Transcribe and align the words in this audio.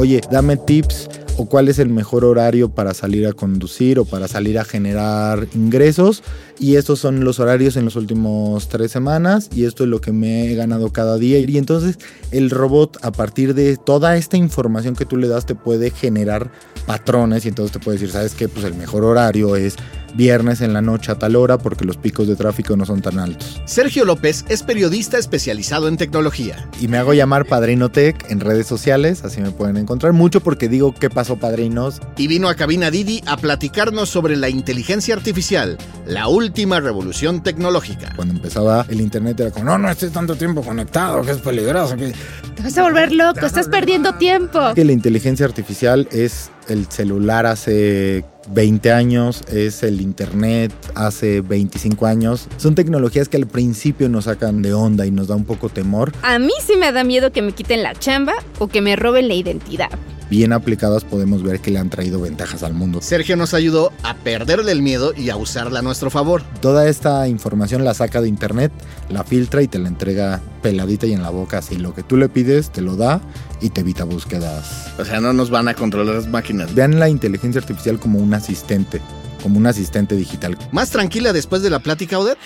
oye, 0.00 0.22
dame 0.30 0.56
tips 0.56 1.10
o 1.36 1.44
cuál 1.44 1.68
es 1.68 1.78
el 1.78 1.90
mejor 1.90 2.24
horario 2.24 2.70
para 2.70 2.94
salir 2.94 3.26
a 3.26 3.32
conducir 3.34 3.98
o 3.98 4.04
para 4.06 4.28
salir 4.28 4.58
a 4.58 4.64
generar 4.64 5.46
ingresos. 5.54 6.22
Y 6.58 6.76
estos 6.76 6.98
son 6.98 7.24
los 7.24 7.38
horarios 7.38 7.76
en 7.76 7.84
los 7.84 7.96
últimos 7.96 8.68
tres 8.68 8.90
semanas 8.90 9.48
y 9.54 9.64
esto 9.64 9.84
es 9.84 9.90
lo 9.90 10.00
que 10.00 10.12
me 10.12 10.50
he 10.50 10.54
ganado 10.54 10.90
cada 10.90 11.18
día. 11.18 11.38
Y 11.38 11.58
entonces 11.58 11.98
el 12.30 12.50
robot 12.50 12.98
a 13.02 13.12
partir 13.12 13.54
de 13.54 13.76
toda 13.76 14.16
esta 14.16 14.36
información 14.36 14.96
que 14.96 15.04
tú 15.04 15.16
le 15.16 15.28
das 15.28 15.46
te 15.46 15.54
puede 15.54 15.90
generar 15.90 16.50
patrones 16.86 17.44
y 17.44 17.48
entonces 17.48 17.72
te 17.72 17.78
puede 17.78 17.98
decir, 17.98 18.10
¿sabes 18.10 18.34
qué? 18.34 18.48
Pues 18.48 18.64
el 18.64 18.74
mejor 18.74 19.04
horario 19.04 19.56
es 19.56 19.76
viernes 20.14 20.60
en 20.60 20.72
la 20.72 20.82
noche 20.82 21.12
a 21.12 21.18
tal 21.18 21.36
hora 21.36 21.58
porque 21.58 21.84
los 21.84 21.96
picos 21.96 22.28
de 22.28 22.36
tráfico 22.36 22.76
no 22.76 22.84
son 22.84 23.02
tan 23.02 23.18
altos. 23.18 23.60
Sergio 23.64 24.04
López 24.04 24.44
es 24.48 24.62
periodista 24.62 25.18
especializado 25.18 25.88
en 25.88 25.96
tecnología. 25.96 26.68
Y 26.80 26.88
me 26.88 26.98
hago 26.98 27.14
llamar 27.14 27.46
Padrino 27.46 27.90
Tech 27.90 28.24
en 28.30 28.40
redes 28.40 28.66
sociales, 28.66 29.24
así 29.24 29.40
me 29.40 29.50
pueden 29.50 29.76
encontrar 29.76 30.12
mucho 30.12 30.40
porque 30.40 30.68
digo 30.68 30.94
qué 30.94 31.10
pasó 31.10 31.36
padrinos. 31.36 32.00
Y 32.16 32.26
vino 32.26 32.48
a 32.48 32.54
Cabina 32.54 32.90
Didi 32.90 33.22
a 33.26 33.36
platicarnos 33.36 34.08
sobre 34.08 34.36
la 34.36 34.48
inteligencia 34.48 35.14
artificial, 35.14 35.78
la 36.06 36.28
última 36.28 36.80
revolución 36.80 37.42
tecnológica. 37.42 38.12
Cuando 38.16 38.34
empezaba 38.34 38.86
el 38.88 39.00
internet 39.00 39.40
era 39.40 39.50
como, 39.50 39.64
no, 39.64 39.78
no 39.78 39.90
estés 39.90 40.12
tanto 40.12 40.36
tiempo 40.36 40.62
conectado, 40.62 41.22
que 41.22 41.32
es 41.32 41.38
peligroso. 41.38 41.96
Que... 41.96 42.12
Te 42.54 42.62
vas 42.62 42.76
a 42.78 42.82
volver 42.82 43.12
loco, 43.12 43.46
estás 43.46 43.68
perdiendo 43.68 44.14
tiempo. 44.14 44.74
Que 44.74 44.84
la 44.84 44.92
inteligencia 44.92 45.46
artificial 45.46 46.08
es 46.10 46.50
el 46.68 46.86
celular 46.86 47.46
hace 47.46 48.24
20 48.52 48.92
años, 48.92 49.42
es 49.48 49.82
el 49.82 50.00
Internet 50.00 50.72
hace 50.94 51.40
25 51.40 52.06
años. 52.06 52.48
Son 52.56 52.74
tecnologías 52.74 53.28
que 53.28 53.36
al 53.36 53.46
principio 53.46 54.08
nos 54.08 54.24
sacan 54.24 54.62
de 54.62 54.74
onda 54.74 55.06
y 55.06 55.10
nos 55.10 55.28
da 55.28 55.36
un 55.36 55.44
poco 55.44 55.68
temor. 55.68 56.12
A 56.22 56.38
mí 56.38 56.52
sí 56.64 56.76
me 56.76 56.92
da 56.92 57.04
miedo 57.04 57.32
que 57.32 57.42
me 57.42 57.52
quiten 57.52 57.82
la 57.82 57.94
chamba 57.94 58.34
o 58.58 58.68
que 58.68 58.80
me 58.80 58.96
roben 58.96 59.28
la 59.28 59.34
identidad 59.34 59.90
bien 60.30 60.52
aplicadas 60.52 61.04
podemos 61.04 61.42
ver 61.42 61.60
que 61.60 61.70
le 61.70 61.78
han 61.78 61.90
traído 61.90 62.20
ventajas 62.20 62.62
al 62.62 62.72
mundo. 62.72 63.02
Sergio 63.02 63.36
nos 63.36 63.52
ayudó 63.52 63.92
a 64.02 64.14
perderle 64.14 64.72
el 64.72 64.80
miedo 64.80 65.12
y 65.14 65.28
a 65.30 65.36
usarla 65.36 65.80
a 65.80 65.82
nuestro 65.82 66.08
favor. 66.08 66.42
Toda 66.60 66.88
esta 66.88 67.28
información 67.28 67.84
la 67.84 67.92
saca 67.92 68.22
de 68.22 68.28
internet, 68.28 68.72
la 69.08 69.24
filtra 69.24 69.60
y 69.60 69.68
te 69.68 69.78
la 69.78 69.88
entrega 69.88 70.40
peladita 70.62 71.06
y 71.06 71.12
en 71.12 71.22
la 71.22 71.30
boca. 71.30 71.58
Así 71.58 71.76
lo 71.76 71.94
que 71.94 72.02
tú 72.02 72.16
le 72.16 72.28
pides 72.28 72.70
te 72.70 72.80
lo 72.80 72.96
da 72.96 73.20
y 73.60 73.70
te 73.70 73.80
evita 73.80 74.04
búsquedas. 74.04 74.92
O 74.98 75.04
sea, 75.04 75.20
no 75.20 75.32
nos 75.32 75.50
van 75.50 75.68
a 75.68 75.74
controlar 75.74 76.14
las 76.14 76.28
máquinas. 76.28 76.74
Vean 76.74 76.98
la 76.98 77.08
inteligencia 77.08 77.60
artificial 77.60 77.98
como 77.98 78.20
un 78.20 78.32
asistente, 78.32 79.00
como 79.42 79.58
un 79.58 79.66
asistente 79.66 80.14
digital. 80.16 80.56
¿Más 80.70 80.90
tranquila 80.90 81.32
después 81.32 81.62
de 81.62 81.70
la 81.70 81.80
plática, 81.80 82.18
Oder? 82.18 82.38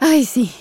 Ay, 0.00 0.24
sí. 0.24 0.52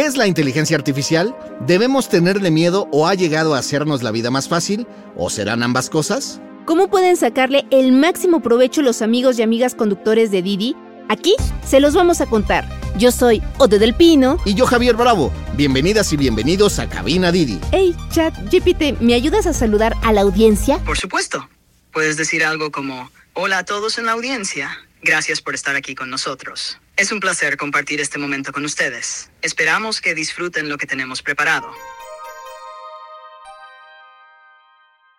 ¿Qué 0.00 0.06
es 0.06 0.16
la 0.16 0.26
inteligencia 0.26 0.78
artificial? 0.78 1.36
¿Debemos 1.66 2.08
tenerle 2.08 2.50
miedo 2.50 2.88
o 2.90 3.06
ha 3.06 3.14
llegado 3.14 3.54
a 3.54 3.58
hacernos 3.58 4.02
la 4.02 4.10
vida 4.10 4.30
más 4.30 4.48
fácil? 4.48 4.86
¿O 5.14 5.28
serán 5.28 5.62
ambas 5.62 5.90
cosas? 5.90 6.40
¿Cómo 6.64 6.88
pueden 6.88 7.18
sacarle 7.18 7.66
el 7.70 7.92
máximo 7.92 8.40
provecho 8.40 8.80
los 8.80 9.02
amigos 9.02 9.38
y 9.38 9.42
amigas 9.42 9.74
conductores 9.74 10.30
de 10.30 10.40
Didi? 10.40 10.74
Aquí 11.10 11.36
se 11.66 11.80
los 11.80 11.92
vamos 11.92 12.22
a 12.22 12.26
contar. 12.26 12.66
Yo 12.96 13.12
soy 13.12 13.42
Ode 13.58 13.78
del 13.78 13.92
Pino. 13.92 14.38
Y 14.46 14.54
yo 14.54 14.64
Javier 14.64 14.96
Bravo. 14.96 15.30
Bienvenidas 15.52 16.10
y 16.14 16.16
bienvenidos 16.16 16.78
a 16.78 16.88
Cabina 16.88 17.30
Didi. 17.30 17.60
Hey, 17.70 17.94
chat, 18.10 18.34
GPT, 18.50 19.02
¿me 19.02 19.12
ayudas 19.12 19.46
a 19.46 19.52
saludar 19.52 19.94
a 20.02 20.14
la 20.14 20.22
audiencia? 20.22 20.78
Por 20.78 20.96
supuesto. 20.96 21.46
Puedes 21.92 22.16
decir 22.16 22.42
algo 22.42 22.70
como, 22.70 23.10
hola 23.34 23.58
a 23.58 23.64
todos 23.66 23.98
en 23.98 24.06
la 24.06 24.12
audiencia. 24.12 24.70
Gracias 25.02 25.42
por 25.42 25.54
estar 25.54 25.76
aquí 25.76 25.94
con 25.94 26.08
nosotros. 26.08 26.78
Es 27.00 27.12
un 27.12 27.18
placer 27.18 27.56
compartir 27.56 27.98
este 27.98 28.18
momento 28.18 28.52
con 28.52 28.62
ustedes. 28.66 29.30
Esperamos 29.40 30.02
que 30.02 30.14
disfruten 30.14 30.68
lo 30.68 30.76
que 30.76 30.86
tenemos 30.86 31.22
preparado. 31.22 31.72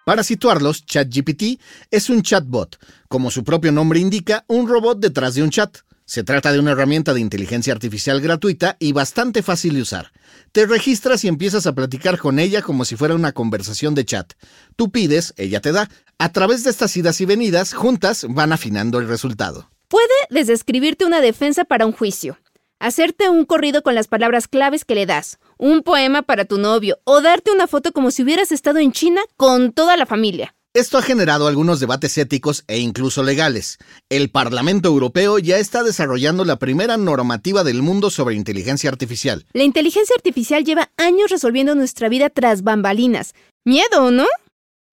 Para 0.06 0.22
situarlos, 0.22 0.86
ChatGPT 0.86 1.60
es 1.90 2.12
un 2.12 2.22
chatbot, 2.22 2.78
como 3.08 3.32
su 3.32 3.44
propio 3.44 3.72
nombre 3.72 4.00
indica, 4.00 4.46
un 4.48 4.70
robot 4.70 5.00
detrás 5.00 5.34
de 5.34 5.42
un 5.42 5.50
chat. 5.50 5.80
Se 6.06 6.24
trata 6.24 6.52
de 6.52 6.60
una 6.60 6.74
herramienta 6.74 7.16
de 7.16 7.20
inteligencia 7.20 7.74
artificial 7.74 8.22
gratuita 8.22 8.78
y 8.78 8.92
bastante 8.92 9.42
fácil 9.42 9.74
de 9.74 9.82
usar. 9.82 10.12
Te 10.52 10.68
registras 10.68 11.24
y 11.24 11.30
empiezas 11.30 11.66
a 11.66 11.74
platicar 11.74 12.20
con 12.20 12.38
ella 12.38 12.62
como 12.62 12.86
si 12.86 12.96
fuera 12.96 13.16
una 13.16 13.32
conversación 13.32 13.96
de 13.96 14.06
chat. 14.06 14.34
Tú 14.76 14.92
pides, 14.92 15.34
ella 15.36 15.62
te 15.62 15.72
da. 15.72 15.90
A 16.20 16.32
través 16.32 16.64
de 16.64 16.70
estas 16.70 16.96
idas 16.96 17.20
y 17.22 17.26
venidas, 17.26 17.74
juntas 17.74 18.28
van 18.30 18.54
afinando 18.54 19.00
el 19.00 19.08
resultado. 19.08 19.72
Puede 19.92 20.08
desde 20.30 20.54
escribirte 20.54 21.04
una 21.04 21.20
defensa 21.20 21.66
para 21.66 21.86
un 21.86 21.92
juicio, 21.92 22.40
hacerte 22.80 23.28
un 23.28 23.44
corrido 23.44 23.84
con 23.84 23.94
las 23.94 24.08
palabras 24.08 24.48
claves 24.48 24.86
que 24.86 24.96
le 24.96 25.06
das, 25.06 25.38
un 25.58 25.84
poema 25.84 26.22
para 26.22 26.46
tu 26.46 26.58
novio 26.58 27.00
o 27.04 27.20
darte 27.20 27.52
una 27.52 27.68
foto 27.68 27.92
como 27.92 28.10
si 28.10 28.24
hubieras 28.24 28.54
estado 28.54 28.80
en 28.80 28.94
China 28.94 29.20
con 29.36 29.74
toda 29.74 29.98
la 29.98 30.06
familia. 30.06 30.56
Esto 30.74 30.98
ha 30.98 31.02
generado 31.02 31.46
algunos 31.46 31.82
debates 31.82 32.18
éticos 32.18 32.64
e 32.70 32.80
incluso 32.80 33.22
legales. 33.22 33.80
El 34.08 34.32
Parlamento 34.32 34.88
Europeo 34.88 35.40
ya 35.40 35.58
está 35.58 35.84
desarrollando 35.84 36.46
la 36.46 36.56
primera 36.56 36.96
normativa 36.96 37.66
del 37.66 37.82
mundo 37.82 38.10
sobre 38.10 38.36
inteligencia 38.36 38.90
artificial. 38.90 39.46
La 39.52 39.64
inteligencia 39.64 40.16
artificial 40.16 40.64
lleva 40.64 40.90
años 40.96 41.32
resolviendo 41.32 41.76
nuestra 41.76 42.08
vida 42.08 42.30
tras 42.30 42.64
bambalinas. 42.64 43.34
Miedo, 43.66 44.10
¿no? 44.10 44.26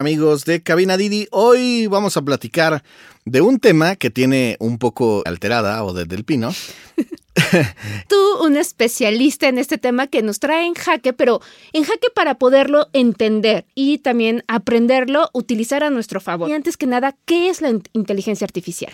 Amigos 0.01 0.45
de 0.45 0.63
Cabina 0.63 0.97
Didi, 0.97 1.27
hoy 1.33 1.89
vamos 1.89 2.17
a 2.17 2.23
platicar 2.23 2.85
de 3.25 3.41
un 3.41 3.59
tema 3.59 3.97
que 3.97 4.11
tiene 4.11 4.57
un 4.61 4.79
poco 4.79 5.25
alterada 5.27 5.83
o 5.83 5.93
desde 5.93 6.15
el 6.15 6.23
pino. 6.23 6.53
Tú, 8.09 8.45
un 8.45 8.57
especialista 8.57 9.49
en 9.49 9.59
este 9.59 9.77
tema 9.77 10.07
que 10.07 10.23
nos 10.23 10.39
trae 10.39 10.67
en 10.67 10.75
jaque, 10.75 11.13
pero 11.13 11.41
en 11.73 11.83
jaque 11.83 12.09
para 12.15 12.37
poderlo 12.37 12.87
entender 12.93 13.65
y 13.75 13.99
también 13.99 14.45
aprenderlo, 14.47 15.31
utilizar 15.33 15.83
a 15.83 15.91
nuestro 15.91 16.21
favor. 16.21 16.49
Y 16.49 16.53
antes 16.53 16.77
que 16.77 16.87
nada, 16.87 17.17
¿qué 17.25 17.49
es 17.49 17.61
la 17.61 17.71
inteligencia 17.93 18.45
artificial? 18.45 18.93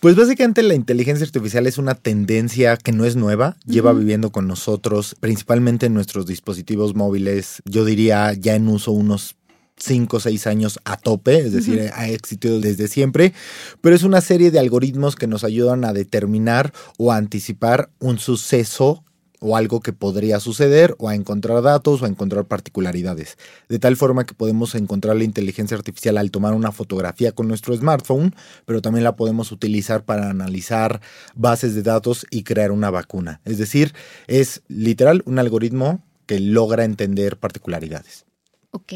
Pues 0.00 0.16
básicamente 0.16 0.62
la 0.62 0.74
inteligencia 0.74 1.26
artificial 1.26 1.66
es 1.66 1.76
una 1.76 1.94
tendencia 1.94 2.78
que 2.78 2.92
no 2.92 3.04
es 3.04 3.14
nueva, 3.14 3.56
lleva 3.66 3.92
viviendo 3.92 4.32
con 4.32 4.48
nosotros, 4.48 5.16
principalmente 5.20 5.84
en 5.84 5.92
nuestros 5.92 6.24
dispositivos 6.24 6.94
móviles, 6.94 7.60
yo 7.66 7.84
diría 7.84 8.32
ya 8.32 8.54
en 8.54 8.68
uso 8.68 8.92
unos 8.92 9.35
5 9.78 10.16
o 10.16 10.20
6 10.20 10.46
años 10.46 10.80
a 10.84 10.96
tope, 10.96 11.38
es 11.38 11.52
decir, 11.52 11.90
ha 11.94 12.08
existido 12.08 12.60
desde 12.60 12.88
siempre, 12.88 13.34
pero 13.80 13.94
es 13.94 14.02
una 14.02 14.20
serie 14.20 14.50
de 14.50 14.58
algoritmos 14.58 15.16
que 15.16 15.26
nos 15.26 15.44
ayudan 15.44 15.84
a 15.84 15.92
determinar 15.92 16.72
o 16.98 17.12
a 17.12 17.16
anticipar 17.16 17.90
un 17.98 18.18
suceso 18.18 19.04
o 19.40 19.56
algo 19.56 19.80
que 19.80 19.92
podría 19.92 20.40
suceder, 20.40 20.94
o 20.98 21.08
a 21.08 21.14
encontrar 21.14 21.62
datos, 21.62 22.02
o 22.02 22.04
a 22.04 22.08
encontrar 22.08 22.46
particularidades. 22.46 23.36
De 23.68 23.78
tal 23.78 23.96
forma 23.96 24.24
que 24.24 24.34
podemos 24.34 24.74
encontrar 24.74 25.16
la 25.16 25.24
inteligencia 25.24 25.76
artificial 25.76 26.18
al 26.18 26.30
tomar 26.30 26.54
una 26.54 26.72
fotografía 26.72 27.32
con 27.32 27.48
nuestro 27.48 27.76
smartphone, 27.76 28.34
pero 28.64 28.82
también 28.82 29.04
la 29.04 29.16
podemos 29.16 29.52
utilizar 29.52 30.04
para 30.04 30.30
analizar 30.30 31.00
bases 31.34 31.74
de 31.74 31.82
datos 31.82 32.26
y 32.30 32.42
crear 32.42 32.72
una 32.72 32.90
vacuna. 32.90 33.40
Es 33.44 33.58
decir, 33.58 33.94
es 34.26 34.62
literal 34.68 35.22
un 35.26 35.38
algoritmo 35.38 36.02
que 36.26 36.40
logra 36.40 36.84
entender 36.84 37.36
particularidades. 37.36 38.25
Ok, 38.76 38.92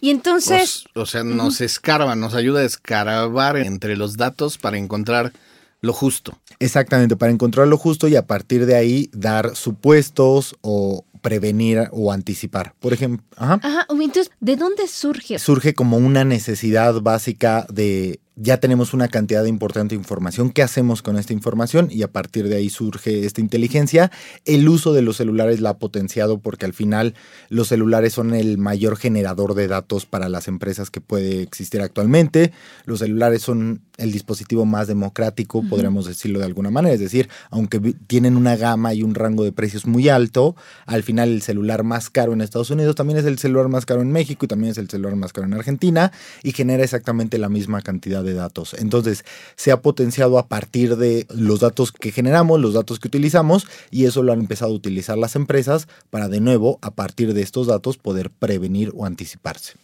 y 0.00 0.08
entonces... 0.08 0.86
o 0.94 1.04
sea, 1.04 1.22
nos 1.22 1.60
escarba, 1.60 2.16
nos 2.16 2.32
ayuda 2.32 2.60
a 2.60 2.64
escarbar 2.64 3.58
entre 3.58 3.94
los 3.94 4.16
datos 4.16 4.56
para 4.56 4.78
encontrar 4.78 5.34
lo 5.82 5.92
justo. 5.92 6.38
Exactamente, 6.60 7.14
para 7.14 7.30
encontrar 7.30 7.68
lo 7.68 7.76
justo 7.76 8.08
y 8.08 8.16
a 8.16 8.26
partir 8.26 8.64
de 8.64 8.74
ahí 8.74 9.10
dar 9.12 9.54
supuestos 9.54 10.56
o 10.62 11.04
prevenir 11.20 11.88
o 11.92 12.10
anticipar. 12.10 12.72
Por 12.80 12.94
ejemplo, 12.94 13.22
ajá. 13.36 13.60
Ajá, 13.62 13.86
entonces, 13.90 14.30
¿de 14.40 14.56
dónde 14.56 14.88
surge? 14.88 15.38
Surge 15.38 15.74
como 15.74 15.98
una 15.98 16.24
necesidad 16.24 16.98
básica 17.02 17.66
de 17.68 18.20
ya 18.40 18.58
tenemos 18.58 18.94
una 18.94 19.08
cantidad 19.08 19.42
de 19.42 19.48
importante 19.48 19.96
información. 19.96 20.50
¿Qué 20.50 20.62
hacemos 20.62 21.02
con 21.02 21.18
esta 21.18 21.32
información? 21.32 21.88
Y 21.90 22.02
a 22.02 22.12
partir 22.12 22.48
de 22.48 22.56
ahí 22.56 22.70
surge 22.70 23.26
esta 23.26 23.40
inteligencia. 23.40 24.12
El 24.44 24.68
uso 24.68 24.92
de 24.92 25.02
los 25.02 25.16
celulares 25.16 25.60
la 25.60 25.70
ha 25.70 25.78
potenciado 25.78 26.38
porque 26.38 26.64
al 26.64 26.72
final 26.72 27.14
los 27.48 27.68
celulares 27.68 28.12
son 28.12 28.34
el 28.34 28.56
mayor 28.56 28.96
generador 28.96 29.54
de 29.54 29.66
datos 29.66 30.06
para 30.06 30.28
las 30.28 30.46
empresas 30.46 30.90
que 30.90 31.00
puede 31.00 31.42
existir 31.42 31.80
actualmente. 31.80 32.52
Los 32.84 33.00
celulares 33.00 33.42
son 33.42 33.82
el 33.96 34.12
dispositivo 34.12 34.64
más 34.64 34.86
democrático, 34.86 35.64
podríamos 35.68 36.06
decirlo 36.06 36.38
de 36.38 36.44
alguna 36.44 36.70
manera. 36.70 36.94
Es 36.94 37.00
decir, 37.00 37.28
aunque 37.50 37.80
tienen 38.06 38.36
una 38.36 38.56
gama 38.56 38.94
y 38.94 39.02
un 39.02 39.16
rango 39.16 39.42
de 39.42 39.50
precios 39.50 39.86
muy 39.86 40.08
alto, 40.08 40.54
al 40.86 41.02
final 41.02 41.30
el 41.30 41.42
celular 41.42 41.82
más 41.82 42.08
caro 42.08 42.32
en 42.32 42.40
Estados 42.40 42.70
Unidos 42.70 42.94
también 42.94 43.18
es 43.18 43.24
el 43.24 43.38
celular 43.38 43.68
más 43.68 43.84
caro 43.84 44.00
en 44.00 44.12
México 44.12 44.44
y 44.44 44.48
también 44.48 44.70
es 44.70 44.78
el 44.78 44.88
celular 44.88 45.16
más 45.16 45.32
caro 45.32 45.48
en 45.48 45.54
Argentina 45.54 46.12
y 46.44 46.52
genera 46.52 46.84
exactamente 46.84 47.38
la 47.38 47.48
misma 47.48 47.82
cantidad 47.82 48.22
de 48.22 48.27
de 48.28 48.34
datos. 48.34 48.74
Entonces, 48.74 49.24
se 49.56 49.72
ha 49.72 49.82
potenciado 49.82 50.38
a 50.38 50.46
partir 50.46 50.96
de 50.96 51.26
los 51.30 51.60
datos 51.60 51.92
que 51.92 52.12
generamos, 52.12 52.60
los 52.60 52.74
datos 52.74 52.98
que 52.98 53.08
utilizamos, 53.08 53.66
y 53.90 54.04
eso 54.04 54.22
lo 54.22 54.32
han 54.32 54.40
empezado 54.40 54.72
a 54.72 54.76
utilizar 54.76 55.18
las 55.18 55.36
empresas 55.36 55.88
para 56.10 56.28
de 56.28 56.40
nuevo, 56.40 56.78
a 56.82 56.92
partir 56.92 57.34
de 57.34 57.42
estos 57.42 57.66
datos, 57.66 57.98
poder 57.98 58.30
prevenir 58.30 58.92
o 58.94 59.06
anticiparse. 59.06 59.74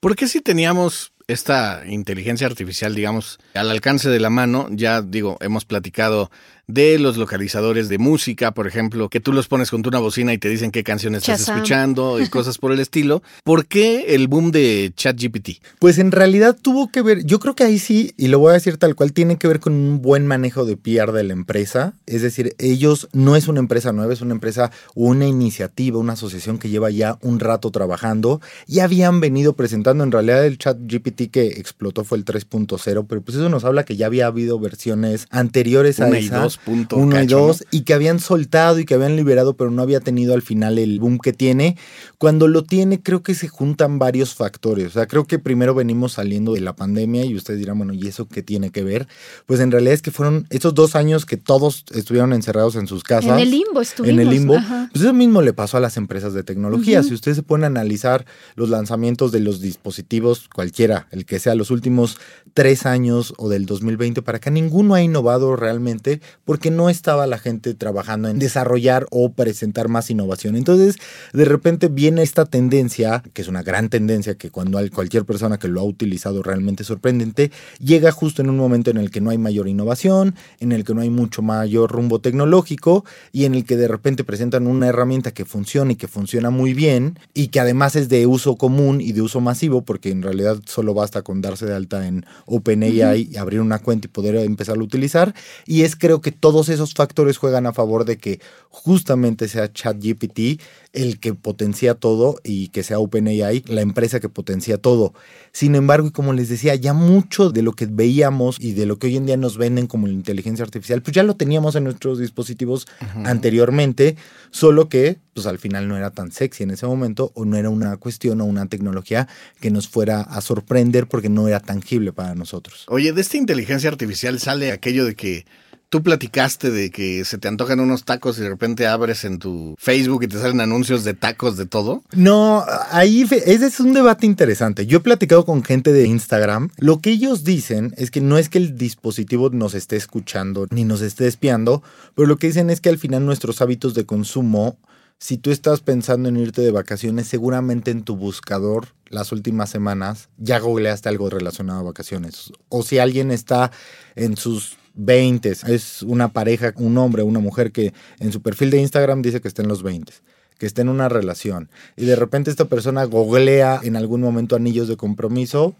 ¿Por 0.00 0.16
qué 0.16 0.28
si 0.28 0.40
teníamos 0.40 1.12
esta 1.28 1.82
inteligencia 1.86 2.46
artificial, 2.46 2.94
digamos, 2.94 3.38
al 3.54 3.70
alcance 3.70 4.08
de 4.08 4.18
la 4.18 4.30
mano, 4.30 4.68
ya 4.70 5.02
digo, 5.02 5.36
hemos 5.40 5.66
platicado 5.66 6.30
de 6.68 6.98
los 6.98 7.16
localizadores 7.16 7.88
de 7.88 7.96
música, 7.96 8.52
por 8.52 8.66
ejemplo, 8.66 9.08
que 9.08 9.20
tú 9.20 9.32
los 9.32 9.48
pones 9.48 9.70
con 9.70 9.82
una 9.86 9.98
bocina 9.98 10.34
y 10.34 10.38
te 10.38 10.50
dicen 10.50 10.70
qué 10.70 10.84
canción 10.84 11.14
estás 11.14 11.40
escuchando 11.40 12.20
y 12.20 12.28
cosas 12.28 12.58
por 12.58 12.72
el 12.72 12.78
estilo. 12.78 13.22
¿Por 13.42 13.66
qué 13.66 14.14
el 14.14 14.28
boom 14.28 14.50
de 14.50 14.92
ChatGPT? 14.94 15.62
Pues 15.78 15.98
en 15.98 16.12
realidad 16.12 16.56
tuvo 16.60 16.92
que 16.92 17.00
ver, 17.00 17.24
yo 17.24 17.40
creo 17.40 17.54
que 17.54 17.64
ahí 17.64 17.78
sí, 17.78 18.12
y 18.18 18.28
lo 18.28 18.38
voy 18.38 18.50
a 18.50 18.54
decir 18.54 18.76
tal 18.76 18.94
cual, 18.94 19.14
tiene 19.14 19.38
que 19.38 19.48
ver 19.48 19.60
con 19.60 19.72
un 19.72 20.02
buen 20.02 20.26
manejo 20.26 20.66
de 20.66 20.76
PR 20.76 21.12
de 21.12 21.24
la 21.24 21.32
empresa. 21.32 21.94
Es 22.06 22.20
decir, 22.20 22.54
ellos 22.58 23.08
no 23.12 23.34
es 23.34 23.48
una 23.48 23.60
empresa 23.60 23.92
nueva, 23.92 24.12
es 24.12 24.20
una 24.20 24.34
empresa, 24.34 24.70
una 24.94 25.26
iniciativa, 25.26 25.98
una 25.98 26.12
asociación 26.12 26.58
que 26.58 26.68
lleva 26.68 26.90
ya 26.90 27.18
un 27.22 27.40
rato 27.40 27.70
trabajando 27.70 28.42
y 28.66 28.80
habían 28.80 29.20
venido 29.20 29.54
presentando, 29.54 30.04
en 30.04 30.12
realidad 30.12 30.44
el 30.44 30.58
chat 30.58 30.76
GPT 30.78 31.30
que 31.30 31.46
explotó 31.46 32.04
fue 32.04 32.18
el 32.18 32.26
3.0, 32.26 33.06
pero 33.08 33.22
pues 33.22 33.38
eso 33.38 33.48
nos 33.48 33.64
habla 33.64 33.84
que 33.84 33.96
ya 33.96 34.04
había 34.04 34.26
habido 34.26 34.58
versiones 34.58 35.26
anteriores 35.30 36.00
a 36.00 36.08
Una 36.08 36.20
y 36.20 36.26
esa. 36.26 36.40
dos 36.40 36.57
punto 36.64 36.96
uno 36.96 37.20
y 37.22 37.26
dos, 37.26 37.64
y 37.70 37.82
que 37.82 37.94
habían 37.94 38.18
soltado 38.20 38.78
y 38.78 38.84
que 38.84 38.94
habían 38.94 39.16
liberado, 39.16 39.56
pero 39.56 39.70
no 39.70 39.82
había 39.82 40.00
tenido 40.00 40.34
al 40.34 40.42
final 40.42 40.78
el 40.78 41.00
boom 41.00 41.18
que 41.18 41.32
tiene. 41.32 41.76
Cuando 42.18 42.48
lo 42.48 42.64
tiene, 42.64 43.00
creo 43.00 43.22
que 43.22 43.34
se 43.34 43.48
juntan 43.48 43.98
varios 43.98 44.34
factores. 44.34 44.88
O 44.88 44.90
sea, 44.90 45.06
creo 45.06 45.26
que 45.26 45.38
primero 45.38 45.74
venimos 45.74 46.12
saliendo 46.12 46.54
de 46.54 46.60
la 46.60 46.74
pandemia 46.74 47.24
y 47.24 47.34
ustedes 47.34 47.60
dirán, 47.60 47.78
bueno, 47.78 47.94
¿y 47.94 48.06
eso 48.06 48.28
qué 48.28 48.42
tiene 48.42 48.70
que 48.70 48.84
ver? 48.84 49.08
Pues 49.46 49.60
en 49.60 49.70
realidad 49.70 49.94
es 49.94 50.02
que 50.02 50.10
fueron 50.10 50.46
esos 50.50 50.74
dos 50.74 50.94
años 50.96 51.26
que 51.26 51.36
todos 51.36 51.84
estuvieron 51.94 52.32
encerrados 52.32 52.76
en 52.76 52.86
sus 52.86 53.02
casas. 53.02 53.32
En 53.32 53.38
el 53.38 53.50
limbo 53.50 53.80
estuvimos. 53.80 54.20
En 54.20 54.26
el 54.26 54.30
limbo. 54.30 54.56
Ajá. 54.56 54.88
Pues 54.92 55.04
eso 55.04 55.12
mismo 55.12 55.42
le 55.42 55.52
pasó 55.52 55.76
a 55.76 55.80
las 55.80 55.96
empresas 55.96 56.34
de 56.34 56.42
tecnología. 56.42 57.02
Si 57.02 57.14
ustedes 57.14 57.36
se 57.36 57.42
pueden 57.42 57.64
analizar 57.64 58.26
los 58.54 58.68
lanzamientos 58.68 59.32
de 59.32 59.40
los 59.40 59.60
dispositivos, 59.60 60.48
cualquiera, 60.52 61.06
el 61.10 61.24
que 61.24 61.38
sea, 61.38 61.54
los 61.54 61.70
últimos 61.70 62.18
tres 62.54 62.86
años 62.86 63.34
o 63.36 63.48
del 63.48 63.66
2020 63.66 64.22
para 64.22 64.38
acá, 64.38 64.50
ninguno 64.50 64.94
ha 64.94 65.02
innovado 65.02 65.56
realmente 65.56 66.20
porque 66.48 66.70
no 66.70 66.88
estaba 66.88 67.26
la 67.26 67.36
gente 67.36 67.74
trabajando 67.74 68.30
en 68.30 68.38
desarrollar 68.38 69.06
o 69.10 69.32
presentar 69.32 69.88
más 69.88 70.08
innovación. 70.08 70.56
Entonces, 70.56 70.96
de 71.34 71.44
repente 71.44 71.88
viene 71.88 72.22
esta 72.22 72.46
tendencia, 72.46 73.22
que 73.34 73.42
es 73.42 73.48
una 73.48 73.62
gran 73.62 73.90
tendencia, 73.90 74.34
que 74.34 74.50
cuando 74.50 74.78
hay 74.78 74.88
cualquier 74.88 75.26
persona 75.26 75.58
que 75.58 75.68
lo 75.68 75.82
ha 75.82 75.84
utilizado 75.84 76.42
realmente 76.42 76.84
sorprendente, 76.84 77.52
llega 77.80 78.12
justo 78.12 78.40
en 78.40 78.48
un 78.48 78.56
momento 78.56 78.90
en 78.90 78.96
el 78.96 79.10
que 79.10 79.20
no 79.20 79.28
hay 79.28 79.36
mayor 79.36 79.68
innovación, 79.68 80.36
en 80.58 80.72
el 80.72 80.84
que 80.84 80.94
no 80.94 81.02
hay 81.02 81.10
mucho 81.10 81.42
mayor 81.42 81.92
rumbo 81.92 82.18
tecnológico 82.22 83.04
y 83.30 83.44
en 83.44 83.54
el 83.54 83.66
que 83.66 83.76
de 83.76 83.86
repente 83.86 84.24
presentan 84.24 84.66
una 84.66 84.86
herramienta 84.86 85.32
que 85.32 85.44
funciona 85.44 85.92
y 85.92 85.96
que 85.96 86.08
funciona 86.08 86.48
muy 86.48 86.72
bien 86.72 87.18
y 87.34 87.48
que 87.48 87.60
además 87.60 87.94
es 87.94 88.08
de 88.08 88.26
uso 88.26 88.56
común 88.56 89.02
y 89.02 89.12
de 89.12 89.20
uso 89.20 89.42
masivo, 89.42 89.82
porque 89.82 90.12
en 90.12 90.22
realidad 90.22 90.56
solo 90.64 90.94
basta 90.94 91.20
con 91.20 91.42
darse 91.42 91.66
de 91.66 91.74
alta 91.74 92.06
en 92.06 92.24
OpenAI 92.46 93.28
y 93.32 93.36
abrir 93.36 93.60
una 93.60 93.80
cuenta 93.80 94.06
y 94.06 94.10
poder 94.10 94.36
empezar 94.36 94.78
a 94.78 94.82
utilizar. 94.82 95.34
Y 95.66 95.82
es 95.82 95.94
creo 95.94 96.22
que 96.22 96.37
todos 96.40 96.68
esos 96.68 96.94
factores 96.94 97.38
juegan 97.38 97.66
a 97.66 97.72
favor 97.72 98.04
de 98.04 98.18
que 98.18 98.40
justamente 98.70 99.48
sea 99.48 99.72
ChatGPT 99.72 100.60
el 100.92 101.20
que 101.20 101.34
potencia 101.34 101.94
todo 101.94 102.38
y 102.42 102.68
que 102.68 102.82
sea 102.82 102.98
OpenAI 102.98 103.64
la 103.66 103.80
empresa 103.80 104.20
que 104.20 104.28
potencia 104.28 104.78
todo. 104.78 105.14
Sin 105.52 105.74
embargo, 105.74 106.08
y 106.08 106.10
como 106.10 106.32
les 106.32 106.48
decía, 106.48 106.74
ya 106.74 106.92
mucho 106.92 107.50
de 107.50 107.62
lo 107.62 107.72
que 107.72 107.86
veíamos 107.86 108.56
y 108.60 108.72
de 108.72 108.86
lo 108.86 108.98
que 108.98 109.08
hoy 109.08 109.16
en 109.16 109.26
día 109.26 109.36
nos 109.36 109.58
venden 109.58 109.86
como 109.86 110.06
la 110.06 110.12
inteligencia 110.12 110.64
artificial, 110.64 111.02
pues 111.02 111.14
ya 111.14 111.22
lo 111.22 111.36
teníamos 111.36 111.74
en 111.76 111.84
nuestros 111.84 112.18
dispositivos 112.18 112.86
anteriormente, 113.24 114.16
solo 114.50 114.88
que 114.88 115.18
pues 115.34 115.46
al 115.46 115.58
final 115.58 115.86
no 115.86 115.96
era 115.96 116.10
tan 116.10 116.32
sexy 116.32 116.64
en 116.64 116.72
ese 116.72 116.86
momento 116.86 117.30
o 117.34 117.44
no 117.44 117.56
era 117.56 117.70
una 117.70 117.96
cuestión 117.96 118.40
o 118.40 118.44
una 118.44 118.66
tecnología 118.66 119.28
que 119.60 119.70
nos 119.70 119.88
fuera 119.88 120.20
a 120.20 120.40
sorprender 120.40 121.06
porque 121.06 121.28
no 121.28 121.46
era 121.46 121.60
tangible 121.60 122.12
para 122.12 122.34
nosotros. 122.34 122.86
Oye, 122.88 123.12
de 123.12 123.20
esta 123.20 123.36
inteligencia 123.36 123.88
artificial 123.88 124.40
sale 124.40 124.72
aquello 124.72 125.04
de 125.04 125.14
que 125.14 125.46
tú 125.88 126.02
platicaste 126.02 126.70
de 126.70 126.90
que 126.90 127.24
se 127.24 127.38
te 127.38 127.48
antojan 127.48 127.80
unos 127.80 128.04
tacos 128.04 128.38
y 128.38 128.42
de 128.42 128.50
repente 128.50 128.86
abres 128.86 129.24
en 129.24 129.38
tu 129.38 129.74
Facebook 129.78 130.24
y 130.24 130.28
te 130.28 130.38
salen 130.38 130.60
anuncios 130.60 131.04
de 131.04 131.14
tacos 131.14 131.56
de 131.56 131.66
todo. 131.66 132.02
No, 132.12 132.64
ahí 132.90 133.22
ese 133.22 133.66
es 133.66 133.80
un 133.80 133.94
debate 133.94 134.26
interesante. 134.26 134.86
Yo 134.86 134.98
he 134.98 135.02
platicado 135.02 135.44
con 135.44 135.64
gente 135.64 135.92
de 135.92 136.06
Instagram. 136.06 136.70
Lo 136.76 137.00
que 137.00 137.10
ellos 137.10 137.44
dicen 137.44 137.94
es 137.96 138.10
que 138.10 138.20
no 138.20 138.38
es 138.38 138.48
que 138.48 138.58
el 138.58 138.76
dispositivo 138.76 139.50
nos 139.50 139.74
esté 139.74 139.96
escuchando 139.96 140.66
ni 140.70 140.84
nos 140.84 141.00
esté 141.00 141.26
espiando, 141.26 141.82
pero 142.14 142.28
lo 142.28 142.36
que 142.36 142.48
dicen 142.48 142.70
es 142.70 142.80
que 142.80 142.90
al 142.90 142.98
final 142.98 143.24
nuestros 143.24 143.62
hábitos 143.62 143.94
de 143.94 144.04
consumo, 144.04 144.78
si 145.18 145.38
tú 145.38 145.50
estás 145.50 145.80
pensando 145.80 146.28
en 146.28 146.36
irte 146.36 146.60
de 146.62 146.70
vacaciones, 146.70 147.28
seguramente 147.28 147.90
en 147.90 148.02
tu 148.02 148.16
buscador 148.16 148.88
las 149.08 149.32
últimas 149.32 149.70
semanas 149.70 150.28
ya 150.36 150.58
googleaste 150.58 151.08
algo 151.08 151.30
relacionado 151.30 151.80
a 151.80 151.84
vacaciones. 151.84 152.52
O 152.68 152.82
si 152.82 152.98
alguien 152.98 153.30
está 153.30 153.72
en 154.16 154.36
sus 154.36 154.76
20, 154.98 155.50
es 155.50 156.02
una 156.02 156.32
pareja, 156.32 156.74
un 156.76 156.98
hombre, 156.98 157.22
una 157.22 157.40
mujer 157.40 157.72
que 157.72 157.94
en 158.20 158.32
su 158.32 158.42
perfil 158.42 158.70
de 158.70 158.80
Instagram 158.80 159.22
dice 159.22 159.40
que 159.40 159.48
está 159.48 159.62
en 159.62 159.68
los 159.68 159.82
20 159.82 160.12
que 160.58 160.66
está 160.66 160.82
en 160.82 160.88
una 160.88 161.08
relación. 161.08 161.70
Y 161.96 162.04
de 162.04 162.16
repente 162.16 162.50
esta 162.50 162.64
persona 162.64 163.04
googlea 163.04 163.80
en 163.84 163.94
algún 163.94 164.20
momento 164.20 164.56
anillos 164.56 164.88
de 164.88 164.96
compromiso, 164.96 165.76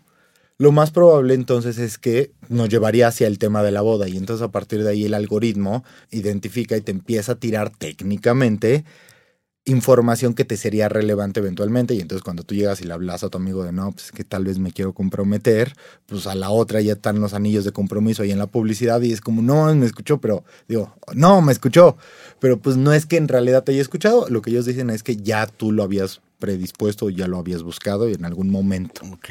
lo 0.56 0.72
más 0.72 0.90
probable 0.90 1.34
entonces 1.34 1.78
es 1.78 1.98
que 1.98 2.30
nos 2.48 2.68
llevaría 2.68 3.08
hacia 3.08 3.26
el 3.26 3.38
tema 3.38 3.62
de 3.62 3.70
la 3.70 3.80
boda. 3.80 4.08
Y 4.08 4.16
entonces 4.16 4.44
a 4.44 4.50
partir 4.50 4.82
de 4.82 4.90
ahí 4.90 5.04
el 5.04 5.14
algoritmo 5.14 5.84
identifica 6.10 6.76
y 6.76 6.80
te 6.80 6.92
empieza 6.92 7.32
a 7.32 7.34
tirar 7.36 7.70
técnicamente 7.70 8.84
información 9.68 10.34
que 10.34 10.44
te 10.44 10.56
sería 10.56 10.88
relevante 10.88 11.40
eventualmente 11.40 11.94
y 11.94 12.00
entonces 12.00 12.22
cuando 12.22 12.42
tú 12.42 12.54
llegas 12.54 12.80
y 12.80 12.84
le 12.84 12.92
hablas 12.92 13.22
a 13.22 13.28
tu 13.28 13.38
amigo 13.38 13.64
de 13.64 13.72
no, 13.72 13.92
pues 13.92 14.12
que 14.12 14.24
tal 14.24 14.44
vez 14.44 14.58
me 14.58 14.72
quiero 14.72 14.92
comprometer, 14.92 15.74
pues 16.06 16.26
a 16.26 16.34
la 16.34 16.50
otra 16.50 16.80
ya 16.80 16.94
están 16.94 17.20
los 17.20 17.34
anillos 17.34 17.64
de 17.64 17.72
compromiso 17.72 18.22
ahí 18.22 18.30
en 18.30 18.38
la 18.38 18.46
publicidad 18.46 19.00
y 19.02 19.12
es 19.12 19.20
como, 19.20 19.42
no, 19.42 19.74
me 19.74 19.86
escuchó, 19.86 20.20
pero 20.20 20.44
digo, 20.68 20.94
no, 21.14 21.40
me 21.42 21.52
escuchó, 21.52 21.96
pero 22.40 22.58
pues 22.58 22.76
no 22.76 22.92
es 22.92 23.06
que 23.06 23.16
en 23.16 23.28
realidad 23.28 23.64
te 23.64 23.72
haya 23.72 23.82
escuchado, 23.82 24.26
lo 24.28 24.42
que 24.42 24.50
ellos 24.50 24.66
dicen 24.66 24.90
es 24.90 25.02
que 25.02 25.16
ya 25.16 25.46
tú 25.46 25.72
lo 25.72 25.82
habías 25.82 26.20
predispuesto, 26.38 27.10
ya 27.10 27.26
lo 27.26 27.38
habías 27.38 27.62
buscado 27.62 28.08
y 28.08 28.14
en 28.14 28.24
algún 28.24 28.50
momento. 28.50 29.02
Ok. 29.12 29.30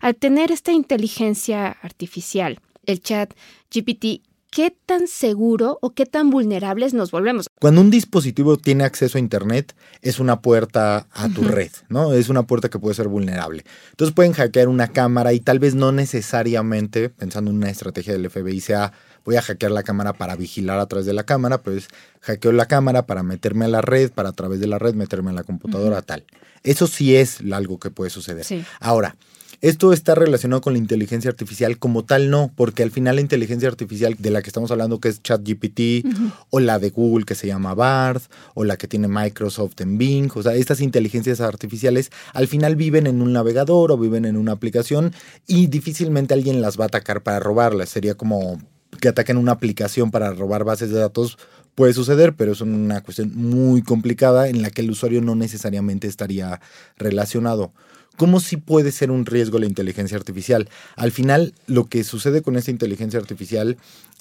Al 0.00 0.16
tener 0.16 0.50
esta 0.50 0.72
inteligencia 0.72 1.68
artificial, 1.82 2.58
el 2.86 3.00
chat 3.00 3.34
GPT, 3.70 4.22
¿qué 4.50 4.76
tan 4.86 5.08
seguro 5.08 5.78
o 5.82 5.94
qué 5.94 6.06
tan 6.06 6.30
vulnerables 6.30 6.94
nos 6.94 7.10
volvemos? 7.10 7.46
Cuando 7.60 7.80
un 7.80 7.90
dispositivo 7.90 8.56
tiene 8.56 8.84
acceso 8.84 9.18
a 9.18 9.20
Internet, 9.20 9.74
es 10.02 10.18
una 10.18 10.40
puerta 10.40 11.06
a 11.12 11.28
tu 11.28 11.42
red, 11.42 11.70
¿no? 11.88 12.12
Es 12.12 12.28
una 12.28 12.44
puerta 12.44 12.68
que 12.68 12.78
puede 12.78 12.94
ser 12.94 13.08
vulnerable. 13.08 13.64
Entonces 13.90 14.14
pueden 14.14 14.32
hackear 14.32 14.68
una 14.68 14.88
cámara 14.88 15.32
y 15.32 15.40
tal 15.40 15.58
vez 15.58 15.74
no 15.74 15.92
necesariamente, 15.92 17.08
pensando 17.10 17.50
en 17.50 17.58
una 17.58 17.70
estrategia 17.70 18.12
del 18.12 18.28
FBI, 18.30 18.60
sea 18.60 18.92
voy 19.24 19.36
a 19.36 19.42
hackear 19.42 19.72
la 19.72 19.82
cámara 19.82 20.14
para 20.14 20.36
vigilar 20.36 20.78
a 20.78 20.86
través 20.86 21.04
de 21.04 21.12
la 21.12 21.24
cámara, 21.24 21.60
pues 21.60 21.88
hackeo 22.22 22.52
la 22.52 22.64
cámara 22.64 23.04
para 23.04 23.22
meterme 23.22 23.66
a 23.66 23.68
la 23.68 23.82
red, 23.82 24.10
para 24.10 24.30
a 24.30 24.32
través 24.32 24.58
de 24.58 24.66
la 24.66 24.78
red 24.78 24.94
meterme 24.94 25.30
a 25.30 25.34
la 25.34 25.44
computadora, 25.44 26.00
tal. 26.00 26.24
Eso 26.62 26.86
sí 26.86 27.14
es 27.14 27.40
algo 27.52 27.78
que 27.78 27.90
puede 27.90 28.08
suceder. 28.10 28.44
Sí. 28.44 28.64
Ahora, 28.80 29.16
esto 29.60 29.92
está 29.92 30.14
relacionado 30.14 30.60
con 30.60 30.72
la 30.72 30.78
inteligencia 30.78 31.30
artificial 31.30 31.78
como 31.78 32.04
tal, 32.04 32.30
no, 32.30 32.52
porque 32.54 32.82
al 32.82 32.90
final 32.90 33.16
la 33.16 33.22
inteligencia 33.22 33.68
artificial 33.68 34.14
de 34.18 34.30
la 34.30 34.42
que 34.42 34.48
estamos 34.48 34.70
hablando, 34.70 35.00
que 35.00 35.08
es 35.08 35.22
ChatGPT, 35.22 36.06
o 36.50 36.60
la 36.60 36.78
de 36.78 36.90
Google 36.90 37.24
que 37.24 37.34
se 37.34 37.46
llama 37.46 37.74
Bard, 37.74 38.22
o 38.54 38.64
la 38.64 38.76
que 38.76 38.86
tiene 38.86 39.08
Microsoft 39.08 39.80
en 39.80 39.98
Bing, 39.98 40.30
o 40.34 40.42
sea, 40.42 40.54
estas 40.54 40.80
inteligencias 40.80 41.40
artificiales 41.40 42.10
al 42.34 42.46
final 42.46 42.76
viven 42.76 43.06
en 43.06 43.20
un 43.20 43.32
navegador 43.32 43.90
o 43.92 43.98
viven 43.98 44.24
en 44.24 44.36
una 44.36 44.52
aplicación 44.52 45.12
y 45.46 45.66
difícilmente 45.66 46.34
alguien 46.34 46.60
las 46.60 46.78
va 46.78 46.84
a 46.84 46.88
atacar 46.88 47.22
para 47.22 47.40
robarlas. 47.40 47.88
Sería 47.88 48.14
como 48.14 48.60
que 49.00 49.08
ataquen 49.08 49.36
una 49.36 49.52
aplicación 49.52 50.10
para 50.10 50.32
robar 50.32 50.64
bases 50.64 50.90
de 50.90 50.98
datos. 50.98 51.38
Puede 51.74 51.92
suceder, 51.92 52.34
pero 52.34 52.52
es 52.52 52.60
una 52.60 53.02
cuestión 53.02 53.32
muy 53.34 53.82
complicada 53.82 54.48
en 54.48 54.62
la 54.62 54.70
que 54.70 54.82
el 54.82 54.90
usuario 54.90 55.20
no 55.20 55.34
necesariamente 55.34 56.08
estaría 56.08 56.60
relacionado. 56.96 57.72
¿Cómo 58.18 58.40
sí 58.40 58.56
puede 58.56 58.90
ser 58.90 59.12
un 59.12 59.26
riesgo 59.26 59.60
la 59.60 59.66
inteligencia 59.66 60.16
artificial? 60.16 60.68
Al 60.96 61.12
final, 61.12 61.54
lo 61.68 61.84
que 61.84 62.02
sucede 62.02 62.42
con 62.42 62.56
esta 62.56 62.72
inteligencia 62.72 63.20
artificial 63.20 63.76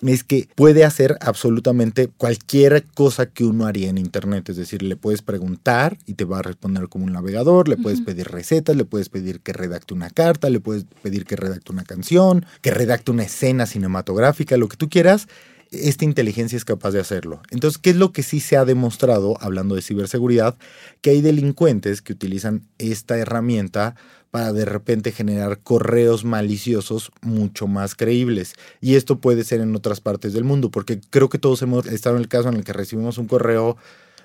es 0.05 0.23
que 0.23 0.47
puede 0.53 0.85
hacer 0.85 1.17
absolutamente 1.19 2.07
cualquier 2.07 2.85
cosa 2.93 3.25
que 3.25 3.43
uno 3.43 3.65
haría 3.65 3.89
en 3.89 3.97
Internet. 3.97 4.49
Es 4.49 4.57
decir, 4.57 4.83
le 4.83 4.97
puedes 4.97 5.23
preguntar 5.23 5.97
y 6.05 6.13
te 6.13 6.25
va 6.25 6.37
a 6.37 6.43
responder 6.43 6.89
como 6.89 7.05
un 7.05 7.13
navegador, 7.13 7.67
le 7.67 7.75
puedes 7.75 8.01
pedir 8.01 8.27
recetas, 8.27 8.75
le 8.75 8.85
puedes 8.85 9.09
pedir 9.09 9.39
que 9.39 9.51
redacte 9.51 9.95
una 9.95 10.11
carta, 10.11 10.51
le 10.51 10.59
puedes 10.59 10.85
pedir 11.01 11.25
que 11.25 11.35
redacte 11.35 11.71
una 11.71 11.83
canción, 11.83 12.45
que 12.61 12.69
redacte 12.69 13.09
una 13.09 13.23
escena 13.23 13.65
cinematográfica, 13.65 14.57
lo 14.57 14.67
que 14.67 14.77
tú 14.77 14.89
quieras 14.89 15.27
esta 15.71 16.05
inteligencia 16.05 16.55
es 16.55 16.65
capaz 16.65 16.91
de 16.91 16.99
hacerlo. 16.99 17.41
Entonces, 17.51 17.77
¿qué 17.77 17.91
es 17.91 17.95
lo 17.95 18.11
que 18.11 18.23
sí 18.23 18.39
se 18.39 18.57
ha 18.57 18.65
demostrado, 18.65 19.37
hablando 19.41 19.75
de 19.75 19.81
ciberseguridad? 19.81 20.57
Que 21.01 21.11
hay 21.11 21.21
delincuentes 21.21 22.01
que 22.01 22.13
utilizan 22.13 22.63
esta 22.77 23.17
herramienta 23.17 23.95
para 24.31 24.53
de 24.53 24.65
repente 24.65 25.11
generar 25.11 25.59
correos 25.59 26.25
maliciosos 26.25 27.11
mucho 27.21 27.67
más 27.67 27.95
creíbles. 27.95 28.55
Y 28.81 28.95
esto 28.95 29.19
puede 29.19 29.43
ser 29.43 29.61
en 29.61 29.75
otras 29.75 30.01
partes 30.01 30.33
del 30.33 30.43
mundo, 30.43 30.69
porque 30.69 30.99
creo 31.09 31.29
que 31.29 31.39
todos 31.39 31.61
hemos 31.61 31.85
estado 31.87 32.17
en 32.17 32.21
el 32.21 32.27
caso 32.27 32.49
en 32.49 32.55
el 32.55 32.63
que 32.63 32.73
recibimos 32.73 33.17
un 33.17 33.27
correo 33.27 33.77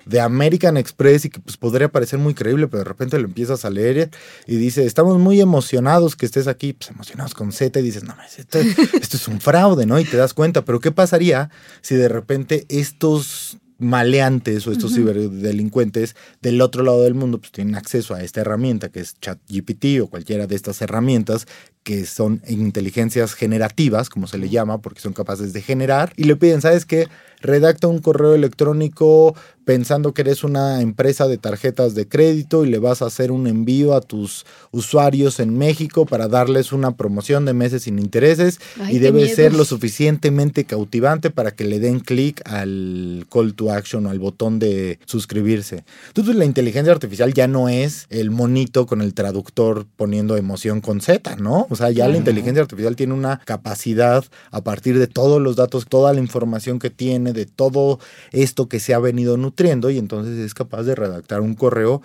de 0.05 0.19
American 0.19 0.77
Express 0.77 1.25
y 1.25 1.29
que 1.29 1.39
pues 1.39 1.57
podría 1.57 1.89
parecer 1.89 2.19
muy 2.19 2.33
creíble, 2.33 2.67
pero 2.67 2.79
de 2.79 2.89
repente 2.89 3.17
lo 3.17 3.25
empiezas 3.25 3.65
a 3.65 3.69
leer 3.69 4.09
y 4.47 4.55
dice, 4.55 4.85
estamos 4.85 5.19
muy 5.19 5.41
emocionados 5.41 6.15
que 6.15 6.25
estés 6.25 6.47
aquí, 6.47 6.73
pues 6.73 6.89
emocionados 6.89 7.33
con 7.33 7.51
Z 7.51 7.79
y 7.79 7.83
dices, 7.83 8.03
no, 8.03 8.15
esto, 8.37 8.59
esto 9.01 9.17
es 9.17 9.27
un 9.27 9.39
fraude, 9.39 9.85
¿no? 9.85 9.99
Y 9.99 10.05
te 10.05 10.17
das 10.17 10.33
cuenta, 10.33 10.63
pero 10.65 10.79
¿qué 10.79 10.91
pasaría 10.91 11.49
si 11.81 11.95
de 11.95 12.09
repente 12.09 12.65
estos 12.69 13.57
maleantes 13.83 14.65
o 14.65 14.71
estos 14.71 14.93
ciberdelincuentes 14.93 16.15
del 16.41 16.61
otro 16.61 16.83
lado 16.83 17.03
del 17.03 17.13
mundo 17.13 17.39
pues 17.39 17.51
tienen 17.51 17.75
acceso 17.75 18.15
a 18.15 18.23
esta 18.23 18.41
herramienta 18.41 18.89
que 18.89 19.01
es 19.01 19.19
ChatGPT 19.19 20.01
o 20.01 20.07
cualquiera 20.07 20.47
de 20.47 20.55
estas 20.55 20.81
herramientas 20.81 21.47
que 21.83 22.05
son 22.05 22.41
inteligencias 22.47 23.33
generativas, 23.33 24.09
como 24.09 24.27
se 24.27 24.37
le 24.37 24.49
llama, 24.49 24.81
porque 24.81 25.01
son 25.01 25.13
capaces 25.13 25.51
de 25.51 25.61
generar, 25.61 26.13
y 26.15 26.23
le 26.23 26.37
piden, 26.37 26.61
¿sabes 26.61 26.85
qué? 26.85 27.09
Redacta 27.43 27.87
un 27.87 27.99
correo 27.99 28.33
electrónico 28.33 29.35
pensando 29.63 30.13
que 30.13 30.21
eres 30.21 30.43
una 30.43 30.81
empresa 30.81 31.27
de 31.27 31.37
tarjetas 31.37 31.95
de 31.95 32.07
crédito 32.07 32.65
y 32.65 32.69
le 32.69 32.79
vas 32.79 33.01
a 33.01 33.05
hacer 33.05 33.31
un 33.31 33.47
envío 33.47 33.95
a 33.95 34.01
tus 34.01 34.45
usuarios 34.71 35.39
en 35.39 35.57
México 35.57 36.05
para 36.05 36.27
darles 36.27 36.71
una 36.71 36.95
promoción 36.95 37.45
de 37.45 37.53
meses 37.53 37.83
sin 37.83 37.99
intereses 37.99 38.59
y 38.89 38.99
debe 38.99 39.27
ser 39.27 39.53
lo 39.53 39.65
suficientemente 39.65 40.65
cautivante 40.65 41.29
para 41.29 41.51
que 41.51 41.63
le 41.63 41.79
den 41.79 41.99
clic 41.99 42.41
al 42.49 43.25
call 43.31 43.53
to 43.53 43.71
action 43.71 44.05
o 44.05 44.09
al 44.09 44.19
botón 44.19 44.59
de 44.59 44.99
suscribirse. 45.05 45.83
Entonces 46.07 46.35
la 46.35 46.45
inteligencia 46.45 46.91
artificial 46.91 47.33
ya 47.33 47.47
no 47.47 47.69
es 47.69 48.07
el 48.09 48.31
monito 48.31 48.85
con 48.85 49.01
el 49.01 49.13
traductor 49.13 49.85
poniendo 49.95 50.37
emoción 50.37 50.81
con 50.81 51.01
Z, 51.01 51.35
¿no? 51.37 51.67
O 51.69 51.75
sea, 51.75 51.91
ya 51.91 52.07
la 52.07 52.17
inteligencia 52.17 52.61
artificial 52.61 52.95
tiene 52.95 53.13
una 53.13 53.39
capacidad 53.45 54.25
a 54.51 54.61
partir 54.61 54.99
de 54.99 55.07
todos 55.07 55.41
los 55.41 55.55
datos, 55.55 55.85
toda 55.87 56.13
la 56.13 56.19
información 56.19 56.79
que 56.79 56.89
tiene, 56.89 57.32
de 57.33 57.45
todo 57.45 57.99
esto 58.31 58.69
que 58.69 58.79
se 58.79 58.93
ha 58.93 58.99
venido 58.99 59.37
nutriendo 59.37 59.89
y 59.89 59.97
entonces 59.97 60.39
es 60.39 60.53
capaz 60.53 60.83
de 60.83 60.95
redactar 60.95 61.41
un 61.41 61.55
correo 61.55 62.01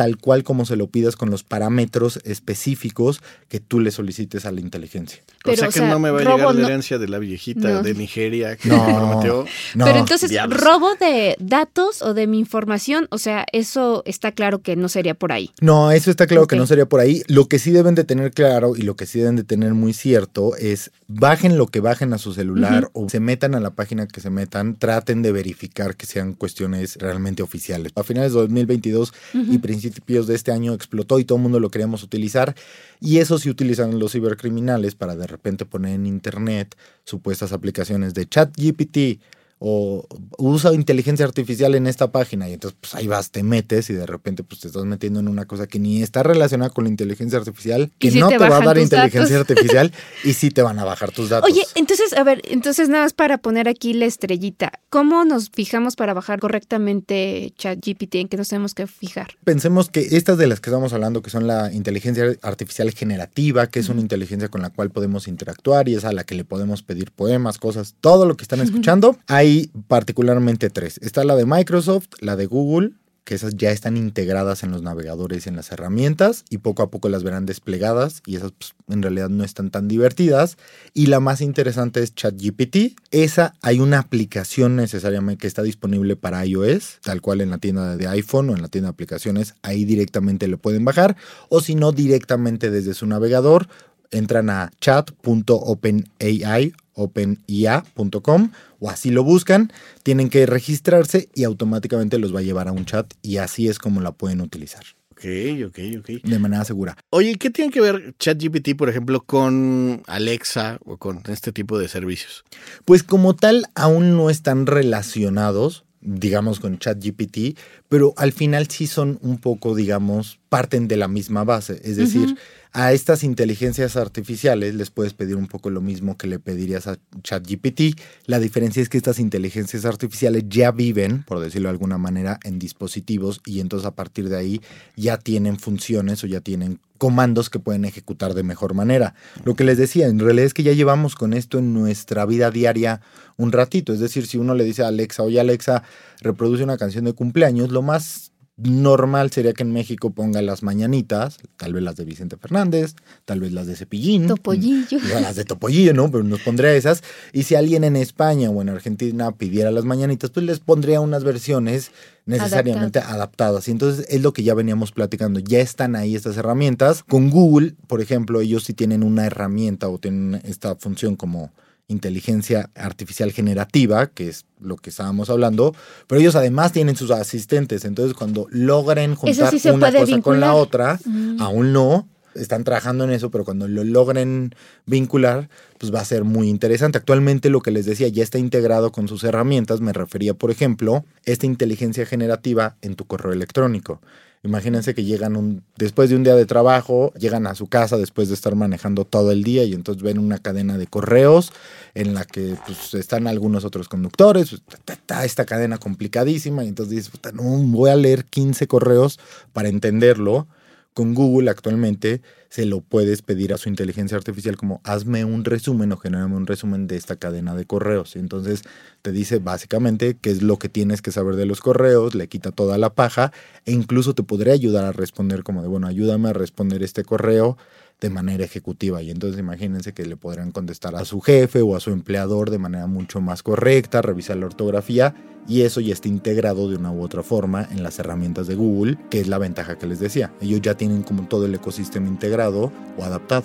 tal 0.00 0.16
cual 0.16 0.44
como 0.44 0.64
se 0.64 0.76
lo 0.76 0.86
pidas 0.86 1.14
con 1.14 1.28
los 1.28 1.44
parámetros 1.44 2.20
específicos 2.24 3.20
que 3.50 3.60
tú 3.60 3.80
le 3.80 3.90
solicites 3.90 4.46
a 4.46 4.50
la 4.50 4.62
inteligencia. 4.62 5.22
o 5.44 5.54
sea 5.54 5.68
que 5.68 5.82
no 5.82 5.98
me 5.98 6.10
va 6.10 6.20
a 6.20 6.22
llegar 6.22 6.54
la 6.54 6.68
herencia 6.68 6.96
de 6.96 7.06
la 7.06 7.18
viejita 7.18 7.82
de 7.82 7.92
Nigeria 7.92 8.56
que 8.56 8.70
no, 8.70 8.82
prometió. 8.82 9.44
Pero 9.74 9.98
entonces, 9.98 10.32
robo 10.48 10.94
de 10.94 11.36
datos 11.38 12.00
o 12.00 12.14
de 12.14 12.26
mi 12.26 12.38
información, 12.38 13.08
o 13.10 13.18
sea, 13.18 13.44
eso 13.52 14.02
está 14.06 14.32
claro 14.32 14.62
que 14.62 14.74
no 14.74 14.88
sería 14.88 15.12
por 15.12 15.32
ahí. 15.32 15.50
No, 15.60 15.90
eso 15.90 16.10
está 16.10 16.26
claro 16.26 16.46
que 16.46 16.56
no 16.56 16.66
sería 16.66 16.86
por 16.86 17.00
ahí. 17.00 17.22
Lo 17.26 17.46
que 17.46 17.58
sí 17.58 17.70
deben 17.70 17.94
de 17.94 18.04
tener 18.04 18.30
claro 18.30 18.74
y 18.74 18.80
lo 18.80 18.96
que 18.96 19.04
sí 19.04 19.18
deben 19.18 19.36
de 19.36 19.44
tener 19.44 19.74
muy 19.74 19.92
cierto 19.92 20.56
es 20.56 20.92
bajen 21.08 21.58
lo 21.58 21.66
que 21.66 21.80
bajen 21.80 22.14
a 22.14 22.18
su 22.18 22.32
celular 22.32 22.88
o 22.94 23.06
se 23.10 23.20
metan 23.20 23.54
a 23.54 23.60
la 23.60 23.74
página 23.74 24.06
que 24.06 24.22
se 24.22 24.30
metan, 24.30 24.76
traten 24.76 25.20
de 25.20 25.30
verificar 25.30 25.94
que 25.94 26.06
sean 26.06 26.32
cuestiones 26.32 26.96
realmente 26.96 27.42
oficiales. 27.42 27.92
A 27.96 28.02
finales 28.02 28.32
de 28.32 28.38
2022 28.40 29.12
y 29.34 29.58
principios 29.58 29.89
principios 29.90 30.26
de 30.26 30.36
este 30.36 30.52
año 30.52 30.72
explotó 30.72 31.18
y 31.18 31.24
todo 31.24 31.36
el 31.36 31.42
mundo 31.42 31.58
lo 31.58 31.70
queríamos 31.70 32.02
utilizar. 32.02 32.54
Y 33.00 33.18
eso 33.18 33.38
sí 33.38 33.50
utilizan 33.50 33.98
los 33.98 34.12
cibercriminales 34.12 34.94
para 34.94 35.16
de 35.16 35.26
repente 35.26 35.66
poner 35.66 35.94
en 35.94 36.06
internet 36.06 36.76
supuestas 37.04 37.52
aplicaciones 37.52 38.14
de 38.14 38.28
chat 38.28 38.56
GPT 38.56 39.20
o 39.62 40.06
usa 40.38 40.72
inteligencia 40.72 41.26
artificial 41.26 41.74
en 41.74 41.86
esta 41.86 42.10
página 42.10 42.48
y 42.48 42.54
entonces 42.54 42.78
pues 42.80 42.94
ahí 42.94 43.06
vas, 43.06 43.30
te 43.30 43.42
metes 43.42 43.90
y 43.90 43.92
de 43.92 44.06
repente 44.06 44.42
pues 44.42 44.62
te 44.62 44.68
estás 44.68 44.86
metiendo 44.86 45.20
en 45.20 45.28
una 45.28 45.44
cosa 45.44 45.66
que 45.66 45.78
ni 45.78 46.02
está 46.02 46.22
relacionada 46.22 46.70
con 46.70 46.84
la 46.84 46.90
inteligencia 46.90 47.38
artificial, 47.38 47.92
que 47.98 48.10
no 48.12 48.28
te, 48.28 48.38
va 48.38 48.56
a 48.56 48.60
dar 48.64 48.78
inteligencia 48.78 49.38
artificial 49.38 49.92
y 50.24 50.32
sí 50.32 50.50
te 50.50 50.62
van 50.62 50.78
a 50.78 50.84
bajar 50.84 51.12
tus 51.12 51.28
datos. 51.28 51.50
Oye, 51.50 51.62
entonces, 51.74 52.14
a 52.14 52.24
ver, 52.24 52.40
entonces 52.48 52.88
nada 52.88 53.04
más 53.04 53.12
para 53.12 53.36
poner 53.36 53.68
aquí 53.68 53.92
la 53.92 54.06
estrellita, 54.06 54.72
¿cómo 54.88 55.26
nos 55.26 55.50
fijamos 55.50 55.94
para 55.94 56.14
bajar 56.14 56.40
correctamente 56.40 57.52
ChatGPT? 57.58 58.14
¿En 58.14 58.28
qué 58.28 58.38
nos 58.38 58.48
tenemos 58.48 58.72
que 58.72 58.86
fijar? 58.86 59.36
Pensemos 59.44 59.90
que 59.90 60.00
estas 60.16 60.38
de 60.38 60.46
las 60.46 60.60
que 60.60 60.70
estamos 60.70 60.94
hablando, 60.94 61.20
que 61.20 61.28
son 61.28 61.46
la 61.46 61.70
inteligencia 61.70 62.24
artificial 62.40 62.90
generativa, 62.92 63.66
que 63.66 63.80
es 63.80 63.90
una 63.90 64.00
inteligencia 64.00 64.48
con 64.48 64.62
la 64.62 64.70
cual 64.70 64.90
podemos 64.90 65.28
interactuar 65.28 65.86
y 65.90 65.96
es 65.96 66.06
a 66.06 66.12
la 66.12 66.24
que 66.24 66.34
le 66.34 66.44
podemos 66.44 66.82
pedir 66.82 67.10
poemas, 67.10 67.58
cosas, 67.58 67.94
todo 68.00 68.24
lo 68.24 68.38
que 68.38 68.44
están 68.44 68.60
escuchando, 68.60 69.18
hay 69.50 69.70
particularmente 69.88 70.70
tres. 70.70 70.98
Está 71.02 71.24
la 71.24 71.34
de 71.34 71.44
Microsoft, 71.44 72.08
la 72.20 72.36
de 72.36 72.46
Google, 72.46 72.92
que 73.24 73.34
esas 73.34 73.56
ya 73.56 73.70
están 73.70 73.96
integradas 73.96 74.62
en 74.62 74.70
los 74.70 74.82
navegadores 74.82 75.46
en 75.46 75.54
las 75.54 75.70
herramientas 75.70 76.44
y 76.50 76.58
poco 76.58 76.82
a 76.82 76.90
poco 76.90 77.08
las 77.08 77.22
verán 77.22 77.46
desplegadas 77.46 78.22
y 78.26 78.36
esas 78.36 78.52
pues, 78.52 78.74
en 78.88 79.02
realidad 79.02 79.28
no 79.28 79.44
están 79.44 79.70
tan 79.70 79.88
divertidas. 79.88 80.56
Y 80.94 81.06
la 81.06 81.20
más 81.20 81.40
interesante 81.40 82.02
es 82.02 82.14
ChatGPT. 82.14 82.98
Esa 83.10 83.54
hay 83.60 83.80
una 83.80 83.98
aplicación 83.98 84.76
necesariamente 84.76 85.42
que 85.42 85.46
está 85.46 85.62
disponible 85.62 86.16
para 86.16 86.44
iOS, 86.46 86.98
tal 87.02 87.20
cual 87.20 87.40
en 87.40 87.50
la 87.50 87.58
tienda 87.58 87.96
de 87.96 88.06
iPhone 88.08 88.50
o 88.50 88.54
en 88.54 88.62
la 88.62 88.68
tienda 88.68 88.88
de 88.88 88.94
aplicaciones, 88.94 89.54
ahí 89.62 89.84
directamente 89.84 90.48
lo 90.48 90.58
pueden 90.58 90.84
bajar 90.84 91.16
o 91.48 91.60
si 91.60 91.74
no 91.74 91.92
directamente 91.92 92.70
desde 92.70 92.94
su 92.94 93.06
navegador 93.06 93.68
entran 94.10 94.50
a 94.50 94.70
chat.openai 94.80 96.72
openIA.com 96.94 98.50
o 98.78 98.90
así 98.90 99.10
lo 99.10 99.24
buscan, 99.24 99.72
tienen 100.02 100.28
que 100.30 100.46
registrarse 100.46 101.28
y 101.34 101.44
automáticamente 101.44 102.18
los 102.18 102.34
va 102.34 102.40
a 102.40 102.42
llevar 102.42 102.68
a 102.68 102.72
un 102.72 102.84
chat 102.84 103.12
y 103.22 103.38
así 103.38 103.68
es 103.68 103.78
como 103.78 104.00
la 104.00 104.12
pueden 104.12 104.40
utilizar. 104.40 104.84
Ok, 105.20 105.26
ok, 105.66 105.78
ok. 105.98 106.22
De 106.24 106.38
manera 106.38 106.64
segura. 106.64 106.96
Oye, 107.10 107.36
¿qué 107.36 107.50
tiene 107.50 107.70
que 107.70 107.82
ver 107.82 108.14
ChatGPT, 108.18 108.74
por 108.74 108.88
ejemplo, 108.88 109.20
con 109.20 110.02
Alexa 110.06 110.78
o 110.86 110.96
con 110.96 111.22
este 111.28 111.52
tipo 111.52 111.78
de 111.78 111.88
servicios? 111.88 112.42
Pues 112.86 113.02
como 113.02 113.36
tal, 113.36 113.66
aún 113.74 114.16
no 114.16 114.30
están 114.30 114.64
relacionados, 114.64 115.84
digamos, 116.00 116.58
con 116.58 116.78
ChatGPT, 116.78 117.58
pero 117.90 118.14
al 118.16 118.32
final 118.32 118.68
sí 118.68 118.86
son 118.86 119.18
un 119.20 119.36
poco, 119.36 119.74
digamos, 119.74 120.38
parten 120.48 120.88
de 120.88 120.96
la 120.96 121.06
misma 121.06 121.44
base. 121.44 121.82
Es 121.84 121.96
decir, 121.96 122.36
a 122.72 122.92
estas 122.92 123.24
inteligencias 123.24 123.96
artificiales 123.96 124.74
les 124.74 124.90
puedes 124.90 125.12
pedir 125.12 125.36
un 125.36 125.48
poco 125.48 125.70
lo 125.70 125.80
mismo 125.80 126.16
que 126.16 126.28
le 126.28 126.38
pedirías 126.38 126.86
a 126.86 126.98
ChatGPT. 127.22 128.00
La 128.26 128.38
diferencia 128.38 128.80
es 128.80 128.88
que 128.88 128.96
estas 128.96 129.18
inteligencias 129.18 129.84
artificiales 129.84 130.44
ya 130.48 130.70
viven, 130.70 131.24
por 131.24 131.40
decirlo 131.40 131.68
de 131.68 131.72
alguna 131.72 131.98
manera, 131.98 132.38
en 132.44 132.58
dispositivos 132.58 133.40
y 133.44 133.60
entonces 133.60 133.86
a 133.86 133.94
partir 133.94 134.28
de 134.28 134.36
ahí 134.36 134.60
ya 134.96 135.18
tienen 135.18 135.58
funciones 135.58 136.22
o 136.22 136.28
ya 136.28 136.40
tienen 136.40 136.78
comandos 136.98 137.50
que 137.50 137.58
pueden 137.58 137.84
ejecutar 137.86 138.34
de 138.34 138.42
mejor 138.42 138.74
manera. 138.74 139.14
Lo 139.44 139.56
que 139.56 139.64
les 139.64 139.78
decía, 139.78 140.06
en 140.06 140.18
realidad 140.18 140.46
es 140.46 140.54
que 140.54 140.62
ya 140.62 140.72
llevamos 140.72 141.16
con 141.16 141.32
esto 141.32 141.58
en 141.58 141.72
nuestra 141.72 142.24
vida 142.26 142.50
diaria 142.50 143.00
un 143.36 143.52
ratito. 143.52 143.92
Es 143.92 144.00
decir, 144.00 144.26
si 144.26 144.38
uno 144.38 144.54
le 144.54 144.64
dice 144.64 144.84
a 144.84 144.88
Alexa, 144.88 145.22
oye 145.22 145.40
Alexa, 145.40 145.82
reproduce 146.20 146.62
una 146.62 146.76
canción 146.76 147.06
de 147.06 147.14
cumpleaños, 147.14 147.70
lo 147.70 147.82
más 147.82 148.32
normal 148.62 149.30
sería 149.30 149.52
que 149.52 149.62
en 149.62 149.72
México 149.72 150.10
ponga 150.10 150.42
las 150.42 150.62
mañanitas, 150.62 151.38
tal 151.56 151.72
vez 151.72 151.82
las 151.82 151.96
de 151.96 152.04
Vicente 152.04 152.36
Fernández, 152.36 152.94
tal 153.24 153.40
vez 153.40 153.52
las 153.52 153.66
de 153.66 153.76
Cepillín. 153.76 154.26
Topollillo. 154.26 154.98
Las 155.20 155.36
de 155.36 155.44
Topollillo, 155.44 155.94
¿no? 155.94 156.10
Pero 156.10 156.24
nos 156.24 156.40
pondría 156.40 156.74
esas. 156.74 157.02
Y 157.32 157.44
si 157.44 157.54
alguien 157.54 157.84
en 157.84 157.96
España 157.96 158.50
o 158.50 158.62
en 158.62 158.68
Argentina 158.68 159.32
pidiera 159.32 159.70
las 159.70 159.84
mañanitas, 159.84 160.30
pues 160.30 160.46
les 160.46 160.60
pondría 160.60 161.00
unas 161.00 161.24
versiones 161.24 161.90
necesariamente 162.26 162.98
adaptadas. 162.98 163.68
Y 163.68 163.72
entonces 163.72 164.06
es 164.08 164.22
lo 164.22 164.32
que 164.32 164.42
ya 164.42 164.54
veníamos 164.54 164.92
platicando. 164.92 165.40
Ya 165.40 165.60
están 165.60 165.96
ahí 165.96 166.14
estas 166.14 166.36
herramientas. 166.36 167.02
Con 167.02 167.30
Google, 167.30 167.74
por 167.86 168.00
ejemplo, 168.00 168.40
ellos 168.40 168.64
sí 168.64 168.74
tienen 168.74 169.02
una 169.02 169.26
herramienta 169.26 169.88
o 169.88 169.98
tienen 169.98 170.40
esta 170.44 170.76
función 170.76 171.16
como 171.16 171.52
inteligencia 171.90 172.70
artificial 172.74 173.32
generativa, 173.32 174.06
que 174.06 174.28
es 174.28 174.46
lo 174.60 174.76
que 174.76 174.90
estábamos 174.90 175.28
hablando, 175.30 175.74
pero 176.06 176.20
ellos 176.20 176.36
además 176.36 176.72
tienen 176.72 176.96
sus 176.96 177.10
asistentes, 177.10 177.84
entonces 177.84 178.14
cuando 178.14 178.46
logren 178.50 179.14
juntar 179.14 179.52
una 179.74 179.92
cosa 179.92 180.20
con 180.20 180.40
la 180.40 180.54
otra, 180.54 181.00
mm. 181.04 181.40
aún 181.40 181.72
no, 181.72 182.08
están 182.34 182.64
trabajando 182.64 183.04
en 183.04 183.10
eso, 183.10 183.30
pero 183.30 183.44
cuando 183.44 183.66
lo 183.66 183.82
logren 183.84 184.54
vincular, 184.86 185.48
pues 185.78 185.92
va 185.92 186.00
a 186.00 186.04
ser 186.04 186.24
muy 186.24 186.48
interesante. 186.48 186.98
Actualmente 186.98 187.50
lo 187.50 187.60
que 187.60 187.70
les 187.70 187.86
decía 187.86 188.08
ya 188.08 188.22
está 188.22 188.38
integrado 188.38 188.92
con 188.92 189.08
sus 189.08 189.24
herramientas, 189.24 189.80
me 189.80 189.92
refería, 189.92 190.34
por 190.34 190.50
ejemplo, 190.50 191.04
esta 191.24 191.46
inteligencia 191.46 192.06
generativa 192.06 192.76
en 192.82 192.94
tu 192.94 193.06
correo 193.06 193.32
electrónico. 193.32 194.00
Imagínense 194.42 194.94
que 194.94 195.04
llegan 195.04 195.36
un, 195.36 195.62
después 195.76 196.08
de 196.08 196.16
un 196.16 196.24
día 196.24 196.34
de 196.34 196.46
trabajo, 196.46 197.12
llegan 197.18 197.46
a 197.46 197.54
su 197.54 197.66
casa 197.66 197.98
después 197.98 198.28
de 198.28 198.34
estar 198.34 198.54
manejando 198.56 199.04
todo 199.04 199.32
el 199.32 199.44
día 199.44 199.64
y 199.64 199.74
entonces 199.74 200.02
ven 200.02 200.18
una 200.18 200.38
cadena 200.38 200.78
de 200.78 200.86
correos 200.86 201.52
en 201.92 202.14
la 202.14 202.24
que 202.24 202.56
pues, 202.66 202.94
están 202.94 203.26
algunos 203.26 203.66
otros 203.66 203.90
conductores, 203.90 204.62
está 204.86 205.26
esta 205.26 205.44
cadena 205.44 205.76
complicadísima 205.76 206.64
y 206.64 206.68
entonces 206.68 206.96
dices, 206.96 207.12
no, 207.34 207.42
voy 207.42 207.90
a 207.90 207.96
leer 207.96 208.24
15 208.24 208.66
correos 208.66 209.20
para 209.52 209.68
entenderlo 209.68 210.46
con 210.94 211.14
Google 211.14 211.50
actualmente 211.50 212.20
se 212.48 212.66
lo 212.66 212.80
puedes 212.80 213.22
pedir 213.22 213.52
a 213.52 213.58
su 213.58 213.68
inteligencia 213.68 214.16
artificial 214.16 214.56
como 214.56 214.80
hazme 214.84 215.24
un 215.24 215.44
resumen 215.44 215.92
o 215.92 215.96
genérame 215.96 216.34
un 216.34 216.46
resumen 216.46 216.86
de 216.88 216.96
esta 216.96 217.16
cadena 217.16 217.54
de 217.54 217.64
correos. 217.64 218.16
Entonces 218.16 218.62
te 219.02 219.12
dice 219.12 219.38
básicamente 219.38 220.16
qué 220.20 220.30
es 220.30 220.42
lo 220.42 220.58
que 220.58 220.68
tienes 220.68 221.00
que 221.00 221.12
saber 221.12 221.36
de 221.36 221.46
los 221.46 221.60
correos, 221.60 222.14
le 222.14 222.28
quita 222.28 222.50
toda 222.50 222.76
la 222.76 222.94
paja 222.94 223.32
e 223.64 223.72
incluso 223.72 224.14
te 224.14 224.24
podría 224.24 224.52
ayudar 224.52 224.84
a 224.84 224.92
responder 224.92 225.44
como 225.44 225.62
de, 225.62 225.68
bueno, 225.68 225.86
ayúdame 225.86 226.30
a 226.30 226.32
responder 226.32 226.82
este 226.82 227.04
correo 227.04 227.56
de 228.00 228.10
manera 228.10 228.44
ejecutiva. 228.44 229.02
Y 229.02 229.10
entonces 229.10 229.38
imagínense 229.38 229.92
que 229.92 230.04
le 230.04 230.16
podrán 230.16 230.52
contestar 230.52 230.96
a 230.96 231.04
su 231.04 231.20
jefe 231.20 231.62
o 231.62 231.76
a 231.76 231.80
su 231.80 231.90
empleador 231.90 232.50
de 232.50 232.58
manera 232.58 232.86
mucho 232.86 233.20
más 233.20 233.42
correcta, 233.42 234.02
revisar 234.02 234.36
la 234.36 234.46
ortografía 234.46 235.14
y 235.48 235.62
eso 235.62 235.80
ya 235.80 235.92
está 235.92 236.08
integrado 236.08 236.68
de 236.68 236.76
una 236.76 236.92
u 236.92 237.02
otra 237.02 237.22
forma 237.22 237.66
en 237.70 237.82
las 237.82 237.98
herramientas 237.98 238.46
de 238.46 238.54
Google, 238.54 238.98
que 239.10 239.20
es 239.20 239.28
la 239.28 239.38
ventaja 239.38 239.78
que 239.78 239.86
les 239.86 240.00
decía. 240.00 240.32
Ellos 240.40 240.60
ya 240.62 240.76
tienen 240.76 241.02
como 241.02 241.26
todo 241.26 241.46
el 241.46 241.54
ecosistema 241.54 242.08
integrado 242.08 242.72
o 242.96 243.02
adaptado. 243.02 243.44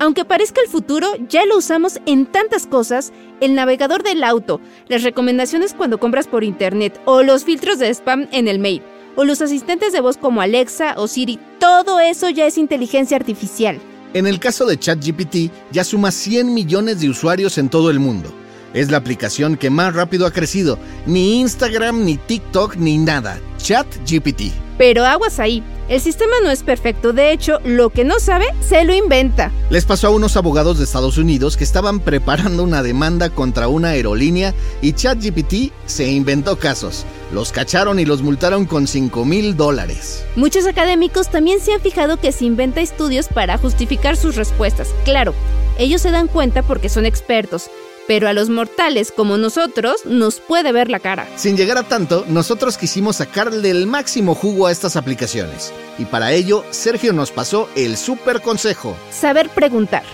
Aunque 0.00 0.24
parezca 0.24 0.60
el 0.60 0.68
futuro, 0.68 1.06
ya 1.28 1.46
lo 1.46 1.56
usamos 1.56 2.00
en 2.06 2.26
tantas 2.26 2.66
cosas, 2.66 3.12
el 3.40 3.54
navegador 3.54 4.02
del 4.02 4.24
auto, 4.24 4.60
las 4.88 5.04
recomendaciones 5.04 5.72
cuando 5.72 5.98
compras 5.98 6.26
por 6.26 6.42
internet 6.42 7.00
o 7.04 7.22
los 7.22 7.44
filtros 7.44 7.78
de 7.78 7.94
spam 7.94 8.26
en 8.32 8.48
el 8.48 8.58
mail 8.58 8.82
o 9.16 9.24
los 9.24 9.40
asistentes 9.40 9.92
de 9.92 10.00
voz 10.00 10.16
como 10.16 10.40
Alexa 10.40 10.94
o 10.96 11.06
Siri, 11.06 11.38
todo 11.60 12.00
eso 12.00 12.28
ya 12.30 12.46
es 12.46 12.58
inteligencia 12.58 13.16
artificial. 13.16 13.80
En 14.14 14.28
el 14.28 14.38
caso 14.38 14.64
de 14.64 14.78
ChatGPT, 14.78 15.50
ya 15.72 15.82
suma 15.82 16.12
100 16.12 16.54
millones 16.54 17.00
de 17.00 17.10
usuarios 17.10 17.58
en 17.58 17.68
todo 17.68 17.90
el 17.90 17.98
mundo. 17.98 18.32
Es 18.72 18.88
la 18.88 18.98
aplicación 18.98 19.56
que 19.56 19.70
más 19.70 19.92
rápido 19.92 20.24
ha 20.24 20.30
crecido. 20.30 20.78
Ni 21.04 21.40
Instagram, 21.40 22.04
ni 22.04 22.16
TikTok, 22.16 22.76
ni 22.76 22.96
nada. 22.96 23.40
ChatGPT. 23.56 24.52
Pero 24.78 25.04
aguas 25.04 25.40
ahí. 25.40 25.64
El 25.88 26.00
sistema 26.00 26.32
no 26.44 26.50
es 26.50 26.62
perfecto, 26.62 27.12
de 27.12 27.32
hecho, 27.32 27.58
lo 27.64 27.90
que 27.90 28.04
no 28.04 28.20
sabe, 28.20 28.46
se 28.60 28.84
lo 28.84 28.94
inventa. 28.94 29.50
Les 29.68 29.84
pasó 29.84 30.06
a 30.06 30.10
unos 30.10 30.36
abogados 30.36 30.78
de 30.78 30.84
Estados 30.84 31.18
Unidos 31.18 31.56
que 31.56 31.64
estaban 31.64 31.98
preparando 31.98 32.62
una 32.62 32.84
demanda 32.84 33.30
contra 33.30 33.66
una 33.66 33.88
aerolínea 33.88 34.54
y 34.80 34.92
ChatGPT 34.92 35.72
se 35.86 36.06
inventó 36.06 36.56
casos. 36.56 37.04
Los 37.34 37.50
cacharon 37.50 37.98
y 37.98 38.04
los 38.04 38.22
multaron 38.22 38.64
con 38.64 38.86
5 38.86 39.24
mil 39.24 39.56
dólares. 39.56 40.24
Muchos 40.36 40.66
académicos 40.66 41.32
también 41.32 41.58
se 41.58 41.72
han 41.72 41.80
fijado 41.80 42.16
que 42.16 42.30
se 42.30 42.44
inventa 42.44 42.80
estudios 42.80 43.26
para 43.26 43.58
justificar 43.58 44.16
sus 44.16 44.36
respuestas. 44.36 44.94
Claro, 45.04 45.34
ellos 45.76 46.00
se 46.00 46.12
dan 46.12 46.28
cuenta 46.28 46.62
porque 46.62 46.88
son 46.88 47.06
expertos, 47.06 47.72
pero 48.06 48.28
a 48.28 48.32
los 48.34 48.50
mortales 48.50 49.10
como 49.10 49.36
nosotros 49.36 50.06
nos 50.06 50.38
puede 50.38 50.70
ver 50.70 50.88
la 50.90 51.00
cara. 51.00 51.26
Sin 51.34 51.56
llegar 51.56 51.76
a 51.76 51.82
tanto, 51.82 52.24
nosotros 52.28 52.78
quisimos 52.78 53.16
sacarle 53.16 53.68
el 53.68 53.88
máximo 53.88 54.36
jugo 54.36 54.68
a 54.68 54.70
estas 54.70 54.94
aplicaciones. 54.94 55.72
Y 55.98 56.04
para 56.04 56.30
ello, 56.30 56.64
Sergio 56.70 57.12
nos 57.12 57.32
pasó 57.32 57.68
el 57.74 57.96
super 57.96 58.42
consejo. 58.42 58.96
Saber 59.10 59.48
preguntar. 59.48 60.04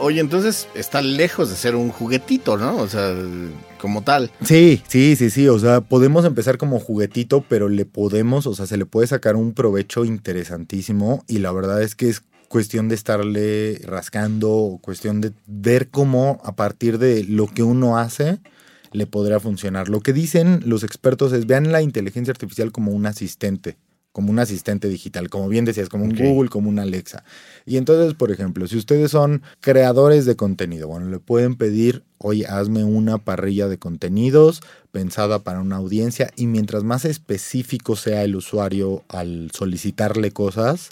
Oye, 0.00 0.20
entonces 0.20 0.68
está 0.74 1.02
lejos 1.02 1.50
de 1.50 1.56
ser 1.56 1.74
un 1.74 1.90
juguetito, 1.90 2.56
¿no? 2.56 2.76
O 2.76 2.88
sea, 2.88 3.14
como 3.80 4.02
tal. 4.02 4.30
Sí, 4.44 4.82
sí, 4.88 5.16
sí, 5.16 5.30
sí. 5.30 5.48
O 5.48 5.58
sea, 5.58 5.80
podemos 5.80 6.24
empezar 6.24 6.58
como 6.58 6.78
juguetito, 6.78 7.44
pero 7.48 7.68
le 7.68 7.84
podemos, 7.84 8.46
o 8.46 8.54
sea, 8.54 8.66
se 8.66 8.76
le 8.76 8.86
puede 8.86 9.06
sacar 9.06 9.36
un 9.36 9.52
provecho 9.52 10.04
interesantísimo. 10.04 11.24
Y 11.26 11.38
la 11.38 11.52
verdad 11.52 11.82
es 11.82 11.94
que 11.94 12.08
es 12.08 12.22
cuestión 12.48 12.88
de 12.88 12.94
estarle 12.94 13.80
rascando, 13.84 14.78
cuestión 14.80 15.20
de 15.20 15.32
ver 15.46 15.88
cómo 15.88 16.40
a 16.44 16.56
partir 16.56 16.98
de 16.98 17.24
lo 17.24 17.46
que 17.46 17.62
uno 17.62 17.98
hace 17.98 18.38
le 18.92 19.06
podrá 19.06 19.38
funcionar. 19.38 19.88
Lo 19.88 20.00
que 20.00 20.12
dicen 20.12 20.62
los 20.64 20.82
expertos 20.82 21.32
es 21.32 21.46
vean 21.46 21.72
la 21.72 21.82
inteligencia 21.82 22.32
artificial 22.32 22.72
como 22.72 22.92
un 22.92 23.06
asistente, 23.06 23.76
como 24.12 24.30
un 24.30 24.38
asistente 24.38 24.88
digital, 24.88 25.28
como 25.30 25.48
bien 25.48 25.64
decías, 25.64 25.88
como 25.88 26.04
un 26.04 26.14
Google, 26.16 26.48
como 26.48 26.68
un 26.68 26.78
Alexa. 26.78 27.24
Y 27.66 27.76
entonces, 27.76 28.14
por 28.14 28.32
ejemplo, 28.32 28.66
si 28.66 28.76
ustedes 28.76 29.10
son 29.10 29.42
creadores 29.60 30.26
de 30.26 30.36
contenido, 30.36 30.88
bueno, 30.88 31.08
le 31.08 31.18
pueden 31.18 31.56
pedir, 31.56 32.04
oye, 32.18 32.46
hazme 32.46 32.84
una 32.84 33.18
parrilla 33.18 33.68
de 33.68 33.78
contenidos 33.78 34.60
pensada 34.90 35.44
para 35.44 35.60
una 35.60 35.76
audiencia 35.76 36.30
y 36.36 36.46
mientras 36.46 36.82
más 36.82 37.04
específico 37.04 37.94
sea 37.96 38.24
el 38.24 38.34
usuario 38.34 39.04
al 39.08 39.50
solicitarle 39.52 40.32
cosas, 40.32 40.90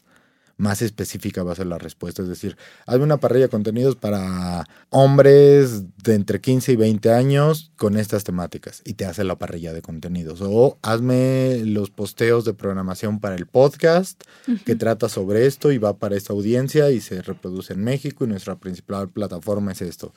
más 0.57 0.83
específica 0.83 1.43
va 1.43 1.53
a 1.53 1.57
ser 1.57 1.67
la 1.67 1.79
respuesta. 1.79 2.23
Es 2.23 2.29
decir, 2.29 2.57
hazme 2.87 3.05
una 3.05 3.19
parrilla 3.19 3.47
de 3.47 3.51
contenidos 3.51 3.97
para 3.97 4.67
hombres 4.91 5.85
de 6.03 6.15
entre 6.15 6.41
15 6.41 6.73
y 6.73 6.77
20 6.77 7.13
años 7.13 7.73
con 7.77 7.97
estas 7.97 8.25
temáticas 8.25 8.83
y 8.85 8.95
te 8.95 9.05
hace 9.05 9.25
la 9.25 9.37
parrilla 9.37 9.73
de 9.73 9.83
contenidos. 9.83 10.41
O 10.43 10.79
hazme 10.83 11.63
los 11.65 11.91
posteos 11.91 12.45
de 12.45 12.55
programación 12.55 13.21
para 13.21 13.35
el 13.35 13.47
podcast 13.47 14.23
que 14.65 14.77
trata 14.77 15.09
sobre 15.09 15.47
esto 15.47 15.73
y 15.73 15.79
va 15.79 15.99
para 15.99 16.17
esta 16.17 16.33
audiencia 16.33 16.91
y 16.91 17.01
se 17.01 17.23
reproduce 17.23 17.75
en 17.75 17.85
México 17.85 18.25
y 18.25 18.29
nuestra 18.29 18.57
principal 18.57 19.11
plataforma 19.11 19.73
es 19.73 19.83
esto 19.83 20.13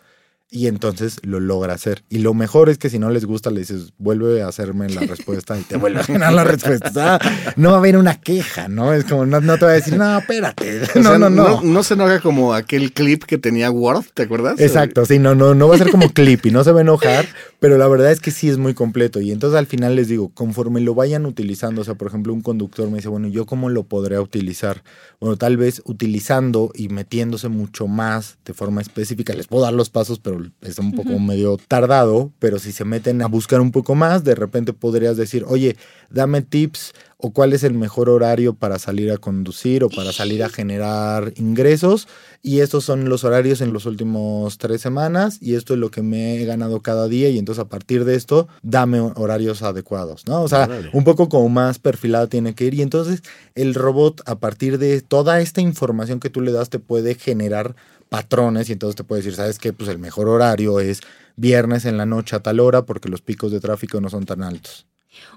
y 0.51 0.65
entonces 0.65 1.19
lo 1.21 1.39
logra 1.39 1.75
hacer. 1.75 2.03
Y 2.09 2.19
lo 2.19 2.33
mejor 2.33 2.69
es 2.69 2.79
que 2.79 2.89
si 2.89 2.97
no 2.97 3.11
les 3.11 3.25
gusta, 3.25 3.51
le 3.51 3.59
dices, 3.59 3.93
vuelve 3.99 4.41
a 4.41 4.47
hacerme 4.47 4.89
la 4.89 5.01
respuesta 5.07 5.57
y 5.57 5.61
te 5.61 5.77
vuelve 5.77 5.99
a 5.99 6.03
generar 6.03 6.33
la 6.33 6.43
respuesta. 6.43 7.19
no 7.55 7.69
va 7.69 7.75
a 7.75 7.79
haber 7.79 7.97
una 7.97 8.19
queja, 8.19 8.67
¿no? 8.67 8.93
Es 8.93 9.03
como, 9.03 9.25
no, 9.27 9.57
te 9.57 9.65
va 9.65 9.71
a 9.71 9.75
decir, 9.75 9.95
no, 9.95 10.17
espérate. 10.17 10.81
no, 11.01 11.19
no, 11.19 11.29
no, 11.29 11.61
no, 11.61 11.83
se 11.83 11.93
enoja 11.93 12.19
como 12.19 12.53
aquel 12.53 12.91
clip 12.93 13.23
que 13.25 13.37
tenía 13.37 13.69
Word, 13.69 14.05
¿te 14.13 14.23
acuerdas? 14.23 14.59
Exacto, 14.59 15.05
sí, 15.05 15.19
no, 15.19 15.35
no, 15.35 15.53
no 15.53 15.67
va 15.67 15.75
a 15.75 15.77
ser 15.77 15.91
como 15.91 16.09
clip 16.09 16.47
y 16.47 16.51
no 16.51 16.63
se 16.63 16.71
va 16.71 16.79
a 16.79 16.81
enojar, 16.81 17.27
pero 17.59 17.77
la 17.77 17.87
verdad 17.87 18.11
es 18.11 18.19
que 18.19 18.31
sí 18.31 18.49
es 18.49 18.57
muy 18.57 18.73
completo. 18.73 19.21
Y 19.21 19.31
entonces 19.31 19.57
al 19.57 19.67
final 19.67 19.95
les 19.95 20.07
digo, 20.07 20.29
conforme 20.33 20.81
lo 20.81 20.95
vayan 20.95 21.27
utilizando, 21.27 21.81
o 21.81 21.83
sea, 21.83 21.93
por 21.93 22.07
ejemplo, 22.07 22.33
un 22.33 22.41
conductor 22.41 22.89
me 22.89 22.97
dice, 22.97 23.09
bueno, 23.09 23.27
¿yo 23.27 23.45
cómo 23.45 23.69
lo 23.69 23.83
podré 23.83 24.17
utilizar? 24.19 24.83
Bueno, 25.19 25.37
tal 25.37 25.57
vez 25.57 25.83
utilizando 25.85 26.71
y 26.73 26.89
metiéndose 26.89 27.49
mucho 27.49 27.87
más 27.87 28.37
de 28.45 28.53
forma 28.53 28.81
específica. 28.81 29.33
Les 29.33 29.47
puedo 29.47 29.63
dar 29.63 29.73
los 29.73 29.89
pasos, 29.89 30.19
pero 30.19 30.38
es 30.61 30.79
un 30.79 30.93
poco 30.93 31.19
medio 31.19 31.57
tardado, 31.67 32.31
pero 32.39 32.59
si 32.59 32.71
se 32.71 32.85
meten 32.85 33.21
a 33.21 33.27
buscar 33.27 33.61
un 33.61 33.71
poco 33.71 33.95
más, 33.95 34.23
de 34.23 34.35
repente 34.35 34.73
podrías 34.73 35.17
decir, 35.17 35.45
oye, 35.47 35.75
dame 36.09 36.41
tips 36.41 36.93
o 37.21 37.31
cuál 37.31 37.51
es 37.51 37.63
el 37.63 37.73
mejor 37.73 38.09
horario 38.09 38.53
para 38.53 38.79
salir 38.79 39.11
a 39.11 39.17
conducir 39.17 39.83
o 39.83 39.89
para 39.89 40.13
salir 40.13 40.41
a 40.41 40.47
generar 40.47 41.33
ingresos. 41.35 42.07
Y 42.41 42.61
estos 42.61 42.85
son 42.85 43.09
los 43.09 43.25
horarios 43.25 43.59
en 43.59 43.73
los 43.73 43.85
últimos 43.85 44.57
tres 44.57 44.79
semanas 44.79 45.37
y 45.41 45.55
esto 45.55 45.73
es 45.73 45.79
lo 45.81 45.91
que 45.91 46.01
me 46.01 46.41
he 46.41 46.45
ganado 46.45 46.81
cada 46.81 47.09
día 47.09 47.29
y 47.29 47.37
entonces 47.37 47.61
a 47.61 47.67
partir 47.67 48.05
de 48.05 48.15
esto 48.15 48.47
dame 48.61 49.01
horarios 49.01 49.61
adecuados, 49.63 50.25
¿no? 50.27 50.41
O 50.41 50.47
sea, 50.47 50.69
un 50.93 51.03
poco 51.03 51.27
como 51.27 51.49
más 51.49 51.77
perfilado 51.77 52.29
tiene 52.29 52.55
que 52.55 52.63
ir 52.63 52.73
y 52.73 52.81
entonces 52.81 53.21
el 53.53 53.75
robot 53.75 54.21
a 54.25 54.39
partir 54.39 54.77
de 54.77 55.01
toda 55.01 55.41
esta 55.41 55.59
información 55.59 56.21
que 56.21 56.29
tú 56.29 56.39
le 56.39 56.53
das 56.53 56.69
te 56.69 56.79
puede 56.79 57.15
generar 57.15 57.75
patrones 58.09 58.69
y 58.69 58.73
entonces 58.73 58.95
te 58.95 59.03
puede 59.03 59.21
decir, 59.21 59.35
¿sabes 59.35 59.59
qué? 59.59 59.71
Pues 59.71 59.89
el 59.89 59.99
mejor 59.99 60.27
horario 60.27 60.79
es 60.79 61.01
viernes 61.35 61.85
en 61.85 61.97
la 61.97 62.05
noche 62.05 62.35
a 62.35 62.41
tal 62.41 62.59
hora 62.59 62.85
porque 62.85 63.09
los 63.09 63.21
picos 63.21 63.51
de 63.51 63.59
tráfico 63.59 64.01
no 64.01 64.09
son 64.09 64.25
tan 64.25 64.43
altos. 64.43 64.87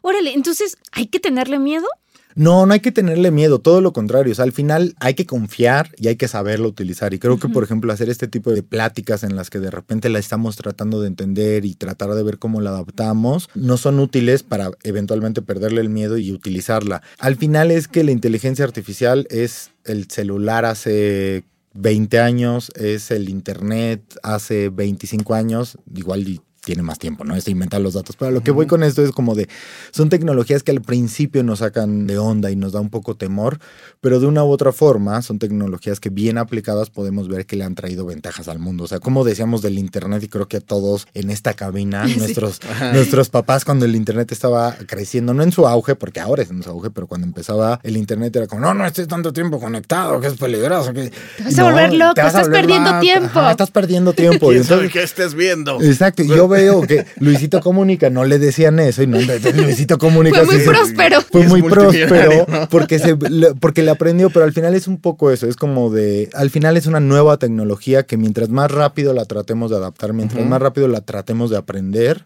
Órale, 0.02 0.32
entonces, 0.32 0.76
¿hay 0.92 1.06
que 1.06 1.20
tenerle 1.20 1.58
miedo? 1.58 1.86
No, 2.34 2.64
no 2.64 2.72
hay 2.72 2.80
que 2.80 2.92
tenerle 2.92 3.30
miedo, 3.30 3.58
todo 3.58 3.80
lo 3.80 3.92
contrario. 3.92 4.32
O 4.32 4.34
sea, 4.34 4.44
al 4.44 4.52
final 4.52 4.94
hay 5.00 5.14
que 5.14 5.26
confiar 5.26 5.90
y 5.98 6.08
hay 6.08 6.16
que 6.16 6.28
saberlo 6.28 6.68
utilizar. 6.68 7.12
Y 7.12 7.18
creo 7.18 7.38
que, 7.38 7.48
por 7.48 7.62
ejemplo, 7.62 7.92
hacer 7.92 8.08
este 8.08 8.26
tipo 8.26 8.52
de 8.52 8.62
pláticas 8.62 9.22
en 9.22 9.36
las 9.36 9.50
que 9.50 9.60
de 9.60 9.70
repente 9.70 10.08
la 10.08 10.18
estamos 10.18 10.56
tratando 10.56 11.00
de 11.00 11.08
entender 11.08 11.64
y 11.66 11.74
tratar 11.74 12.14
de 12.14 12.22
ver 12.22 12.38
cómo 12.38 12.60
la 12.60 12.70
adaptamos, 12.70 13.50
no 13.54 13.76
son 13.76 13.98
útiles 13.98 14.42
para 14.42 14.70
eventualmente 14.82 15.42
perderle 15.42 15.82
el 15.82 15.90
miedo 15.90 16.16
y 16.16 16.32
utilizarla. 16.32 17.02
Al 17.18 17.36
final 17.36 17.70
es 17.70 17.86
que 17.86 18.04
la 18.04 18.12
inteligencia 18.12 18.64
artificial 18.64 19.26
es 19.28 19.70
el 19.84 20.08
celular 20.08 20.64
hace 20.64 21.44
20 21.74 22.20
años, 22.20 22.70
es 22.74 23.10
el 23.10 23.28
Internet 23.28 24.18
hace 24.22 24.68
25 24.68 25.34
años, 25.34 25.78
igual 25.94 26.24
tiene 26.64 26.82
más 26.82 26.98
tiempo, 26.98 27.24
¿no? 27.24 27.34
Es 27.34 27.48
inventar 27.48 27.80
los 27.80 27.94
datos. 27.94 28.16
Pero 28.16 28.30
lo 28.30 28.42
que 28.42 28.50
voy 28.50 28.66
con 28.66 28.82
esto 28.82 29.02
es 29.02 29.10
como 29.10 29.34
de, 29.34 29.48
son 29.90 30.08
tecnologías 30.08 30.62
que 30.62 30.70
al 30.70 30.80
principio 30.80 31.42
nos 31.42 31.58
sacan 31.58 32.06
de 32.06 32.18
onda 32.18 32.50
y 32.50 32.56
nos 32.56 32.72
da 32.72 32.80
un 32.80 32.90
poco 32.90 33.16
temor, 33.16 33.58
pero 34.00 34.20
de 34.20 34.26
una 34.26 34.44
u 34.44 34.50
otra 34.50 34.72
forma 34.72 35.20
son 35.22 35.38
tecnologías 35.38 35.98
que 35.98 36.08
bien 36.08 36.38
aplicadas 36.38 36.90
podemos 36.90 37.28
ver 37.28 37.46
que 37.46 37.56
le 37.56 37.64
han 37.64 37.74
traído 37.74 38.06
ventajas 38.06 38.48
al 38.48 38.60
mundo. 38.60 38.84
O 38.84 38.86
sea, 38.86 39.00
como 39.00 39.24
decíamos 39.24 39.62
del 39.62 39.78
Internet 39.78 40.22
y 40.22 40.28
creo 40.28 40.46
que 40.46 40.58
a 40.58 40.60
todos 40.60 41.06
en 41.14 41.30
esta 41.30 41.54
cabina, 41.54 42.06
nuestros, 42.16 42.60
nuestros 42.92 43.28
papás 43.28 43.64
cuando 43.64 43.84
el 43.84 43.96
Internet 43.96 44.30
estaba 44.30 44.76
creciendo, 44.86 45.34
no 45.34 45.42
en 45.42 45.50
su 45.50 45.66
auge, 45.66 45.96
porque 45.96 46.20
ahora 46.20 46.42
es 46.42 46.50
en 46.50 46.62
su 46.62 46.70
auge, 46.70 46.90
pero 46.90 47.08
cuando 47.08 47.26
empezaba 47.26 47.80
el 47.82 47.96
Internet 47.96 48.36
era 48.36 48.46
como, 48.46 48.62
no, 48.62 48.72
no 48.72 48.86
estés 48.86 49.08
tanto 49.08 49.32
tiempo 49.32 49.58
conectado, 49.58 50.20
que 50.20 50.28
es 50.28 50.34
peligroso. 50.34 50.92
Que... 50.92 51.10
Te 51.10 51.44
vas 51.44 51.58
a 51.58 51.64
volver 51.64 51.92
loco, 51.94 52.20
estás 52.20 52.48
perdiendo 52.48 53.00
tiempo. 53.00 53.50
estás 53.50 53.70
perdiendo 53.72 54.12
tiempo. 54.12 54.50
¿Quién 54.50 54.64
sabe 54.64 54.88
qué 54.88 55.02
estés 55.02 55.34
viendo? 55.34 55.82
Exacto. 55.82 56.22
Yo 56.22 56.51
veo 56.52 56.82
que 56.82 57.04
Luisito 57.18 57.60
Comunica 57.60 58.08
no 58.08 58.24
le 58.24 58.38
decían 58.38 58.78
eso 58.78 59.02
y 59.02 59.08
no, 59.08 59.18
Luisito 59.54 59.98
Comunica. 59.98 60.44
Fue 60.44 60.56
muy 60.56 60.64
próspero. 60.64 61.20
Fue 61.22 61.46
muy 61.48 61.62
próspero 61.62 62.46
porque, 62.70 62.98
se, 62.98 63.16
porque 63.16 63.82
le 63.82 63.90
aprendió, 63.90 64.30
pero 64.30 64.44
al 64.44 64.52
final 64.52 64.74
es 64.74 64.86
un 64.86 64.98
poco 64.98 65.30
eso, 65.30 65.48
es 65.48 65.56
como 65.56 65.90
de, 65.90 66.30
al 66.34 66.50
final 66.50 66.76
es 66.76 66.86
una 66.86 67.00
nueva 67.00 67.38
tecnología 67.38 68.04
que 68.04 68.16
mientras 68.16 68.48
más 68.48 68.70
rápido 68.70 69.12
la 69.12 69.24
tratemos 69.24 69.70
de 69.70 69.78
adaptar, 69.78 70.12
mientras 70.12 70.46
más 70.46 70.62
rápido 70.62 70.88
la 70.88 71.00
tratemos 71.00 71.50
de 71.50 71.56
aprender, 71.56 72.24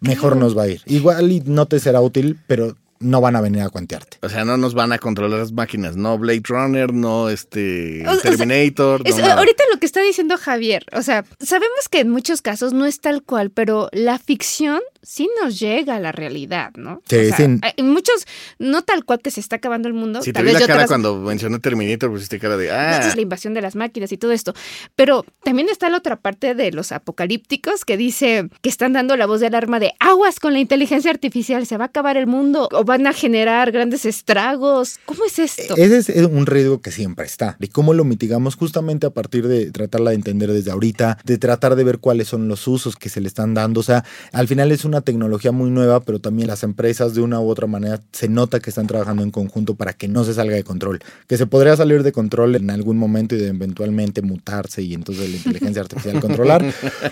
mejor 0.00 0.36
nos 0.36 0.56
va 0.56 0.64
a 0.64 0.68
ir. 0.68 0.82
Igual 0.86 1.32
y 1.32 1.40
no 1.40 1.66
te 1.66 1.80
será 1.80 2.00
útil, 2.00 2.38
pero 2.46 2.76
no 3.00 3.20
van 3.20 3.36
a 3.36 3.40
venir 3.40 3.62
a 3.62 3.70
cuentearte. 3.70 4.18
O 4.22 4.28
sea, 4.28 4.44
no 4.44 4.56
nos 4.56 4.74
van 4.74 4.92
a 4.92 4.98
controlar 4.98 5.38
las 5.38 5.52
máquinas, 5.52 5.96
no 5.96 6.18
Blade 6.18 6.42
Runner, 6.44 6.92
no 6.92 7.28
este 7.28 8.04
Terminator. 8.22 9.02
ahorita 9.06 9.64
lo 9.72 9.78
que 9.78 9.86
está 9.86 10.02
diciendo 10.02 10.36
Javier, 10.36 10.84
o 10.92 11.02
sea, 11.02 11.24
sabemos 11.40 11.88
que 11.90 12.00
en 12.00 12.10
muchos 12.10 12.42
casos 12.42 12.72
no 12.72 12.86
es 12.86 13.00
tal 13.00 13.22
cual, 13.22 13.50
pero 13.50 13.88
la 13.92 14.18
ficción 14.18 14.80
sí 15.08 15.26
nos 15.42 15.58
llega 15.58 15.96
a 15.96 16.00
la 16.00 16.12
realidad, 16.12 16.72
¿no? 16.76 17.00
Sí, 17.08 17.16
O 17.16 17.34
sea, 17.34 17.36
sí. 17.36 17.58
hay 17.62 17.82
muchos, 17.82 18.26
no 18.58 18.82
tal 18.82 19.06
cual 19.06 19.20
que 19.20 19.30
se 19.30 19.40
está 19.40 19.56
acabando 19.56 19.88
el 19.88 19.94
mundo. 19.94 20.20
Si 20.20 20.34
te 20.34 20.42
vi 20.42 20.52
vez 20.52 20.60
la 20.60 20.66
cara 20.66 20.86
cuando 20.86 21.16
mencioné 21.16 21.58
Terminator, 21.60 22.10
pusiste 22.10 22.38
cara 22.38 22.58
de, 22.58 22.70
ah, 22.70 23.08
es 23.08 23.16
la 23.16 23.22
invasión 23.22 23.54
de 23.54 23.62
las 23.62 23.74
máquinas 23.74 24.12
y 24.12 24.18
todo 24.18 24.32
esto. 24.32 24.52
Pero 24.96 25.24
también 25.42 25.70
está 25.70 25.88
la 25.88 25.96
otra 25.96 26.16
parte 26.16 26.54
de 26.54 26.72
los 26.72 26.92
apocalípticos 26.92 27.86
que 27.86 27.96
dice 27.96 28.50
que 28.60 28.68
están 28.68 28.92
dando 28.92 29.16
la 29.16 29.24
voz 29.24 29.40
de 29.40 29.46
alarma 29.46 29.80
de 29.80 29.94
aguas 29.98 30.40
con 30.40 30.52
la 30.52 30.58
inteligencia 30.58 31.10
artificial, 31.10 31.64
se 31.64 31.78
va 31.78 31.84
a 31.84 31.86
acabar 31.86 32.18
el 32.18 32.26
mundo 32.26 32.68
o 32.70 32.84
van 32.84 33.06
a 33.06 33.14
generar 33.14 33.72
grandes 33.72 34.04
estragos. 34.04 35.00
¿Cómo 35.06 35.24
es 35.24 35.38
esto? 35.38 35.74
Ese 35.78 36.20
es 36.20 36.26
un 36.26 36.44
riesgo 36.44 36.82
que 36.82 36.90
siempre 36.90 37.24
está. 37.24 37.56
¿Y 37.60 37.68
cómo 37.68 37.94
lo 37.94 38.04
mitigamos? 38.04 38.56
Justamente 38.56 39.06
a 39.06 39.10
partir 39.10 39.48
de 39.48 39.70
tratarla 39.70 40.10
de 40.10 40.16
entender 40.16 40.52
desde 40.52 40.70
ahorita, 40.70 41.16
de 41.24 41.38
tratar 41.38 41.76
de 41.76 41.84
ver 41.84 41.98
cuáles 41.98 42.28
son 42.28 42.46
los 42.46 42.68
usos 42.68 42.96
que 42.96 43.08
se 43.08 43.22
le 43.22 43.28
están 43.28 43.54
dando. 43.54 43.80
O 43.80 43.82
sea, 43.82 44.04
al 44.32 44.46
final 44.48 44.70
es 44.70 44.84
una 44.84 44.97
tecnología 45.00 45.52
muy 45.52 45.70
nueva, 45.70 46.00
pero 46.00 46.18
también 46.20 46.48
las 46.48 46.62
empresas 46.62 47.14
de 47.14 47.20
una 47.20 47.40
u 47.40 47.48
otra 47.48 47.66
manera 47.66 48.00
se 48.12 48.28
nota 48.28 48.60
que 48.60 48.70
están 48.70 48.86
trabajando 48.86 49.22
en 49.22 49.30
conjunto 49.30 49.74
para 49.74 49.92
que 49.92 50.08
no 50.08 50.24
se 50.24 50.34
salga 50.34 50.54
de 50.54 50.64
control. 50.64 51.00
Que 51.26 51.36
se 51.36 51.46
podría 51.46 51.76
salir 51.76 52.02
de 52.02 52.12
control 52.12 52.56
en 52.56 52.70
algún 52.70 52.98
momento 52.98 53.34
y 53.34 53.38
de 53.38 53.48
eventualmente 53.48 54.22
mutarse 54.22 54.82
y 54.82 54.94
entonces 54.94 55.30
la 55.30 55.36
inteligencia 55.36 55.82
artificial 55.82 56.20
controlar. 56.20 56.64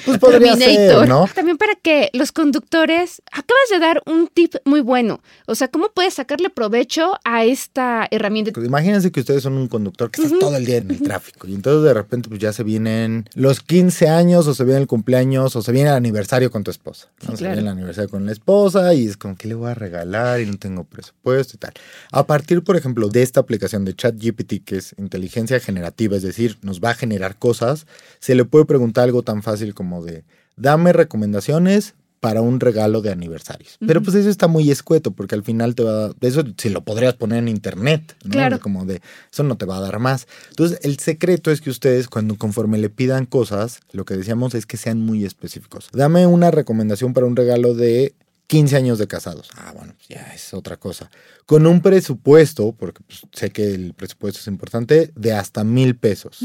Pues 0.04 0.18
podría 0.18 0.56
Terminator. 0.56 1.00
ser, 1.00 1.08
¿no? 1.08 1.28
También 1.34 1.56
para 1.56 1.74
que 1.74 2.10
los 2.12 2.32
conductores, 2.32 3.22
acabas 3.32 3.68
de 3.70 3.78
dar 3.78 4.02
un 4.06 4.28
tip 4.28 4.54
muy 4.64 4.80
bueno. 4.80 5.20
O 5.46 5.54
sea, 5.54 5.68
¿cómo 5.68 5.90
puedes 5.94 6.14
sacarle 6.14 6.50
provecho 6.50 7.12
a 7.24 7.44
esta 7.44 8.06
herramienta? 8.10 8.52
Pues 8.52 8.66
imagínense 8.66 9.10
que 9.12 9.20
ustedes 9.20 9.42
son 9.42 9.54
un 9.54 9.68
conductor 9.68 10.10
que 10.10 10.22
está 10.22 10.38
todo 10.38 10.56
el 10.56 10.64
día 10.64 10.78
en 10.78 10.90
el 10.90 11.02
tráfico 11.02 11.46
y 11.46 11.54
entonces 11.54 11.82
de 11.84 11.94
repente 11.94 12.28
pues 12.28 12.40
ya 12.40 12.52
se 12.52 12.62
vienen 12.62 13.28
los 13.34 13.60
15 13.60 14.08
años 14.08 14.46
o 14.46 14.54
se 14.54 14.64
viene 14.64 14.80
el 14.80 14.86
cumpleaños 14.86 15.56
o 15.56 15.62
se 15.62 15.72
viene 15.72 15.90
el 15.90 15.96
aniversario 15.96 16.50
con 16.50 16.64
tu 16.64 16.70
esposa. 16.70 17.08
¿no? 17.22 17.30
Sí, 17.32 17.36
Se 17.38 17.44
claro. 17.44 17.56
El 17.66 17.72
aniversario 17.72 18.10
con 18.10 18.26
la 18.26 18.32
esposa 18.32 18.94
y 18.94 19.06
es 19.06 19.16
como 19.16 19.36
que 19.36 19.48
le 19.48 19.54
voy 19.54 19.70
a 19.70 19.74
regalar 19.74 20.40
y 20.40 20.46
no 20.46 20.56
tengo 20.58 20.84
presupuesto 20.84 21.56
y 21.56 21.58
tal. 21.58 21.72
A 22.12 22.26
partir, 22.26 22.62
por 22.62 22.76
ejemplo, 22.76 23.08
de 23.08 23.22
esta 23.22 23.40
aplicación 23.40 23.84
de 23.84 23.94
ChatGPT 23.94 24.64
que 24.64 24.76
es 24.76 24.94
inteligencia 24.98 25.60
generativa, 25.60 26.16
es 26.16 26.22
decir, 26.22 26.58
nos 26.62 26.80
va 26.80 26.90
a 26.90 26.94
generar 26.94 27.38
cosas, 27.38 27.86
se 28.18 28.34
le 28.34 28.44
puede 28.44 28.64
preguntar 28.64 29.04
algo 29.04 29.22
tan 29.22 29.42
fácil 29.42 29.74
como 29.74 30.04
de 30.04 30.24
dame 30.56 30.92
recomendaciones 30.92 31.94
para 32.26 32.40
un 32.40 32.58
regalo 32.58 33.02
de 33.02 33.12
aniversarios. 33.12 33.76
Pero 33.86 34.02
pues 34.02 34.16
eso 34.16 34.28
está 34.28 34.48
muy 34.48 34.68
escueto 34.68 35.12
porque 35.12 35.36
al 35.36 35.44
final 35.44 35.76
te 35.76 35.84
va 35.84 36.06
a... 36.06 36.10
Eso 36.22 36.42
si 36.56 36.70
lo 36.70 36.82
podrías 36.82 37.14
poner 37.14 37.38
en 37.38 37.46
internet, 37.46 38.16
¿no? 38.24 38.32
Claro. 38.32 38.58
Como 38.58 38.84
de, 38.84 39.00
eso 39.32 39.44
no 39.44 39.56
te 39.56 39.64
va 39.64 39.76
a 39.76 39.80
dar 39.80 40.00
más. 40.00 40.26
Entonces, 40.50 40.80
el 40.82 40.98
secreto 40.98 41.52
es 41.52 41.60
que 41.60 41.70
ustedes 41.70 42.08
cuando 42.08 42.34
conforme 42.34 42.78
le 42.78 42.90
pidan 42.90 43.26
cosas, 43.26 43.78
lo 43.92 44.04
que 44.04 44.16
decíamos 44.16 44.56
es 44.56 44.66
que 44.66 44.76
sean 44.76 44.98
muy 44.98 45.24
específicos. 45.24 45.88
Dame 45.92 46.26
una 46.26 46.50
recomendación 46.50 47.14
para 47.14 47.28
un 47.28 47.36
regalo 47.36 47.74
de 47.74 48.16
15 48.48 48.74
años 48.74 48.98
de 48.98 49.06
casados. 49.06 49.48
Ah, 49.54 49.72
bueno, 49.72 49.94
pues 49.96 50.08
ya 50.08 50.32
es 50.34 50.52
otra 50.52 50.78
cosa. 50.78 51.08
Con 51.46 51.64
un 51.64 51.80
presupuesto, 51.80 52.72
porque 52.72 53.04
pues, 53.06 53.20
sé 53.30 53.50
que 53.50 53.72
el 53.72 53.94
presupuesto 53.94 54.40
es 54.40 54.48
importante, 54.48 55.12
de 55.14 55.32
hasta 55.32 55.62
mil 55.62 55.94
pesos 55.94 56.40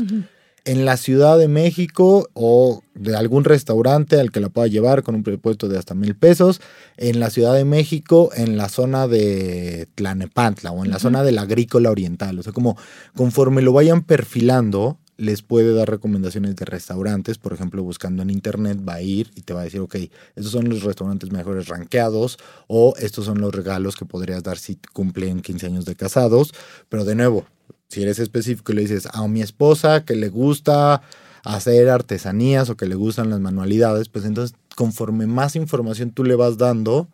en 0.66 0.86
la 0.86 0.98
Ciudad 0.98 1.38
de 1.38 1.48
México 1.48 2.30
o 2.34 2.84
de 2.94 3.16
algún 3.16 3.44
restaurante 3.44 4.20
al 4.20 4.32
que 4.32 4.40
la 4.40 4.50
pueda 4.50 4.68
llevar 4.68 5.02
con 5.02 5.16
un 5.16 5.24
presupuesto 5.24 5.68
de 5.68 5.78
hasta 5.78 5.96
mil 5.96 6.16
pesos, 6.16 6.62
en 6.98 7.20
la 7.20 7.30
Ciudad 7.30 7.56
de 7.56 7.66
México, 7.66 8.30
en 8.36 8.58
la 8.58 8.70
zona 8.70 9.08
de 9.08 9.88
Tlanepantla 9.96 10.72
o 10.72 10.86
en 10.86 10.92
la 10.92 11.00
zona 11.00 11.24
del 11.24 11.40
agrícola 11.40 11.90
oriental. 11.90 12.38
O 12.38 12.44
sea, 12.44 12.54
como 12.54 12.78
conforme 13.16 13.62
lo 13.62 13.74
vayan 13.74 14.04
perfilando, 14.04 15.00
les 15.22 15.44
puede 15.44 15.74
dar 15.74 15.90
recomendaciones 15.90 16.56
de 16.56 16.66
restaurantes, 16.66 17.38
por 17.38 17.54
ejemplo, 17.54 17.84
buscando 17.84 18.24
en 18.24 18.32
internet, 18.32 18.80
va 18.88 18.96
a 18.96 19.02
ir 19.02 19.30
y 19.36 19.42
te 19.42 19.54
va 19.54 19.62
a 19.62 19.64
decir, 19.66 19.80
ok, 19.80 19.96
estos 20.36 20.52
son 20.52 20.68
los 20.68 20.82
restaurantes 20.82 21.32
mejores 21.32 21.68
rankeados 21.68 22.40
o 22.68 22.96
estos 22.98 23.26
son 23.26 23.40
los 23.40 23.54
regalos 23.54 23.96
que 23.96 24.06
podrías 24.06 24.42
dar 24.42 24.58
si 24.58 24.80
cumplen 24.94 25.42
15 25.42 25.68
años 25.68 25.86
de 25.86 25.96
casados, 25.96 26.54
pero 26.90 27.06
de 27.06 27.14
nuevo, 27.14 27.46
si 27.92 28.02
eres 28.02 28.20
específico 28.20 28.72
y 28.72 28.76
le 28.76 28.82
dices 28.82 29.08
a 29.12 29.28
mi 29.28 29.42
esposa 29.42 30.06
que 30.06 30.16
le 30.16 30.30
gusta 30.30 31.02
hacer 31.44 31.90
artesanías 31.90 32.70
o 32.70 32.78
que 32.78 32.86
le 32.86 32.96
gustan 32.96 33.30
las 33.30 33.42
manualidades, 33.42 34.08
pues 34.08 34.24
entonces 34.24 34.56
conforme 34.76 35.28
más 35.28 35.58
información 35.58 36.12
tú 36.12 36.24
le 36.24 36.36
vas 36.36 36.58
dando, 36.58 37.10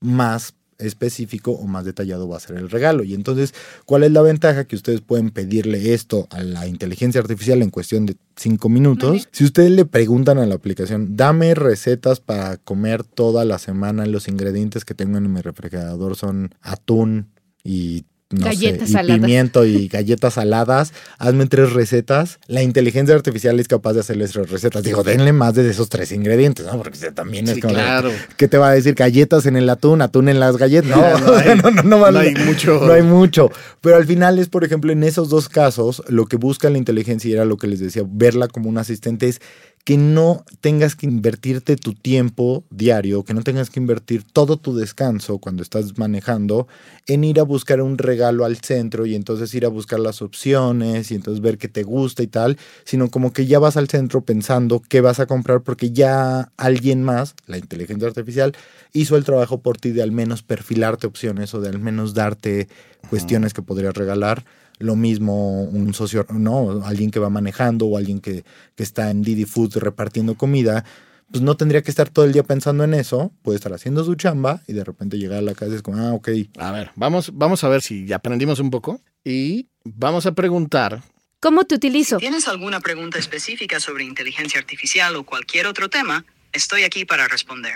más 0.00 0.54
específico 0.78 1.50
o 1.50 1.66
más 1.66 1.84
detallado 1.84 2.28
va 2.28 2.36
a 2.36 2.40
ser 2.40 2.56
el 2.56 2.70
regalo. 2.70 3.02
Y 3.02 3.14
entonces, 3.14 3.54
¿cuál 3.84 4.04
es 4.04 4.12
la 4.12 4.22
ventaja? 4.22 4.64
Que 4.64 4.76
ustedes 4.76 5.00
pueden 5.00 5.30
pedirle 5.30 5.94
esto 5.94 6.28
a 6.30 6.42
la 6.42 6.66
inteligencia 6.68 7.20
artificial 7.20 7.60
en 7.60 7.70
cuestión 7.70 8.06
de 8.06 8.16
cinco 8.36 8.68
minutos. 8.68 9.28
Si 9.32 9.44
ustedes 9.44 9.72
le 9.72 9.84
preguntan 9.84 10.38
a 10.38 10.46
la 10.46 10.54
aplicación, 10.54 11.16
dame 11.16 11.54
recetas 11.54 12.20
para 12.20 12.56
comer 12.56 13.04
toda 13.04 13.44
la 13.44 13.58
semana, 13.58 14.06
los 14.06 14.28
ingredientes 14.28 14.84
que 14.84 14.94
tengo 14.94 15.18
en 15.18 15.30
mi 15.32 15.40
refrigerador 15.40 16.16
son 16.16 16.54
atún 16.62 17.28
y 17.62 18.04
no 18.30 18.44
Galletas 18.46 18.86
sé, 18.88 18.90
y 18.90 18.92
saladas. 18.92 19.20
pimiento 19.20 19.64
y 19.66 19.88
galletas 19.88 20.34
saladas, 20.34 20.92
hazme 21.18 21.46
tres 21.46 21.72
recetas. 21.72 22.38
La 22.46 22.62
inteligencia 22.62 23.14
artificial 23.14 23.58
es 23.58 23.66
capaz 23.66 23.94
de 23.94 24.00
hacerles 24.00 24.30
tres 24.30 24.48
recetas. 24.50 24.84
Digo, 24.84 25.02
denle 25.02 25.32
más 25.32 25.54
de 25.54 25.68
esos 25.68 25.88
tres 25.88 26.12
ingredientes, 26.12 26.64
¿no? 26.66 26.78
Porque 26.80 26.96
también 27.10 27.48
es 27.48 27.56
sí, 27.56 27.60
como, 27.60 27.74
claro. 27.74 28.10
¿qué 28.36 28.46
te 28.46 28.56
va 28.56 28.68
a 28.68 28.72
decir? 28.72 28.94
Galletas 28.94 29.46
en 29.46 29.56
el 29.56 29.68
atún, 29.68 30.00
atún 30.00 30.28
en 30.28 30.38
las 30.38 30.56
galletas. 30.56 30.90
No, 30.90 31.18
No, 31.18 31.26
no 31.26 31.34
hay- 31.36 31.56
no, 31.56 31.62
no, 31.70 31.70
no, 31.70 31.82
no 31.82 31.98
vale. 32.00 32.18
hay 32.20 32.34
mucho. 32.44 32.80
No 32.86 32.92
hay 32.92 33.02
mucho. 33.02 33.50
Pero 33.80 33.96
al 33.96 34.06
final 34.06 34.38
es, 34.38 34.48
por 34.48 34.62
ejemplo, 34.64 34.92
en 34.92 35.02
esos 35.02 35.28
dos 35.28 35.48
casos, 35.48 36.02
lo 36.08 36.26
que 36.26 36.36
busca 36.36 36.70
la 36.70 36.78
inteligencia 36.78 37.28
y 37.28 37.32
era 37.32 37.44
lo 37.44 37.56
que 37.56 37.66
les 37.66 37.80
decía, 37.80 38.04
verla 38.06 38.46
como 38.46 38.68
un 38.68 38.78
asistente 38.78 39.26
es 39.28 39.40
que 39.84 39.96
no 39.96 40.44
tengas 40.60 40.94
que 40.94 41.06
invertirte 41.06 41.76
tu 41.76 41.94
tiempo 41.94 42.64
diario, 42.70 43.24
que 43.24 43.32
no 43.32 43.42
tengas 43.42 43.70
que 43.70 43.80
invertir 43.80 44.24
todo 44.24 44.56
tu 44.56 44.76
descanso 44.76 45.38
cuando 45.38 45.62
estás 45.62 45.96
manejando 45.96 46.68
en 47.06 47.24
ir 47.24 47.40
a 47.40 47.44
buscar 47.44 47.80
un 47.80 47.96
regalo 47.96 48.44
al 48.44 48.58
centro 48.58 49.06
y 49.06 49.14
entonces 49.14 49.54
ir 49.54 49.64
a 49.64 49.68
buscar 49.68 49.98
las 49.98 50.20
opciones 50.20 51.10
y 51.10 51.14
entonces 51.14 51.40
ver 51.40 51.56
qué 51.56 51.68
te 51.68 51.82
gusta 51.82 52.22
y 52.22 52.26
tal, 52.26 52.58
sino 52.84 53.10
como 53.10 53.32
que 53.32 53.46
ya 53.46 53.58
vas 53.58 53.76
al 53.76 53.88
centro 53.88 54.20
pensando 54.20 54.80
qué 54.80 55.00
vas 55.00 55.18
a 55.18 55.26
comprar 55.26 55.62
porque 55.62 55.90
ya 55.92 56.52
alguien 56.56 57.02
más, 57.02 57.34
la 57.46 57.56
inteligencia 57.56 58.08
artificial, 58.08 58.54
hizo 58.92 59.16
el 59.16 59.24
trabajo 59.24 59.60
por 59.60 59.78
ti 59.78 59.90
de 59.90 60.02
al 60.02 60.12
menos 60.12 60.42
perfilarte 60.42 61.06
opciones 61.06 61.54
o 61.54 61.60
de 61.60 61.70
al 61.70 61.78
menos 61.78 62.12
darte 62.12 62.68
cuestiones 63.08 63.54
que 63.54 63.62
podrías 63.62 63.94
regalar. 63.94 64.44
Lo 64.80 64.96
mismo 64.96 65.62
un 65.62 65.94
socio, 65.94 66.26
no, 66.30 66.84
alguien 66.84 67.12
que 67.12 67.20
va 67.20 67.30
manejando 67.30 67.86
o 67.86 67.96
alguien 67.96 68.18
que, 68.18 68.44
que 68.74 68.82
está 68.82 69.10
en 69.10 69.22
Didi 69.22 69.44
Food 69.44 69.76
repartiendo 69.76 70.34
comida, 70.34 70.84
pues 71.30 71.42
no 71.42 71.56
tendría 71.56 71.82
que 71.82 71.90
estar 71.90 72.08
todo 72.08 72.24
el 72.24 72.32
día 72.32 72.42
pensando 72.42 72.82
en 72.82 72.94
eso, 72.94 73.32
puede 73.42 73.56
estar 73.56 73.72
haciendo 73.72 74.02
su 74.04 74.14
chamba 74.16 74.62
y 74.66 74.72
de 74.72 74.82
repente 74.82 75.18
llegar 75.18 75.38
a 75.38 75.42
la 75.42 75.54
casa 75.54 75.72
y 75.72 75.76
es 75.76 75.82
como, 75.82 75.98
ah, 75.98 76.12
ok, 76.12 76.28
A 76.58 76.72
ver, 76.72 76.90
vamos, 76.96 77.30
vamos 77.34 77.62
a 77.62 77.68
ver 77.68 77.82
si 77.82 78.12
aprendimos 78.12 78.58
un 78.58 78.70
poco 78.70 79.00
y 79.24 79.68
vamos 79.84 80.26
a 80.26 80.32
preguntar. 80.32 81.02
¿Cómo 81.40 81.64
te 81.64 81.76
utilizo? 81.76 82.18
¿Tienes 82.18 82.48
alguna 82.48 82.80
pregunta 82.80 83.18
específica 83.18 83.80
sobre 83.80 84.04
inteligencia 84.04 84.58
artificial 84.58 85.16
o 85.16 85.24
cualquier 85.24 85.66
otro 85.66 85.88
tema? 85.88 86.24
Estoy 86.52 86.82
aquí 86.82 87.04
para 87.04 87.28
responder. 87.28 87.74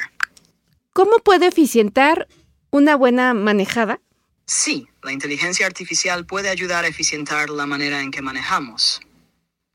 ¿Cómo 0.92 1.18
puedo 1.18 1.46
eficientar 1.46 2.28
una 2.70 2.96
buena 2.96 3.34
manejada? 3.34 4.00
Sí, 4.46 4.88
la 5.02 5.12
inteligencia 5.12 5.66
artificial 5.66 6.26
puede 6.26 6.50
ayudar 6.50 6.84
a 6.84 6.88
eficientar 6.88 7.48
la 7.48 7.66
manera 7.66 8.00
en 8.02 8.10
que 8.10 8.22
manejamos. 8.22 9.00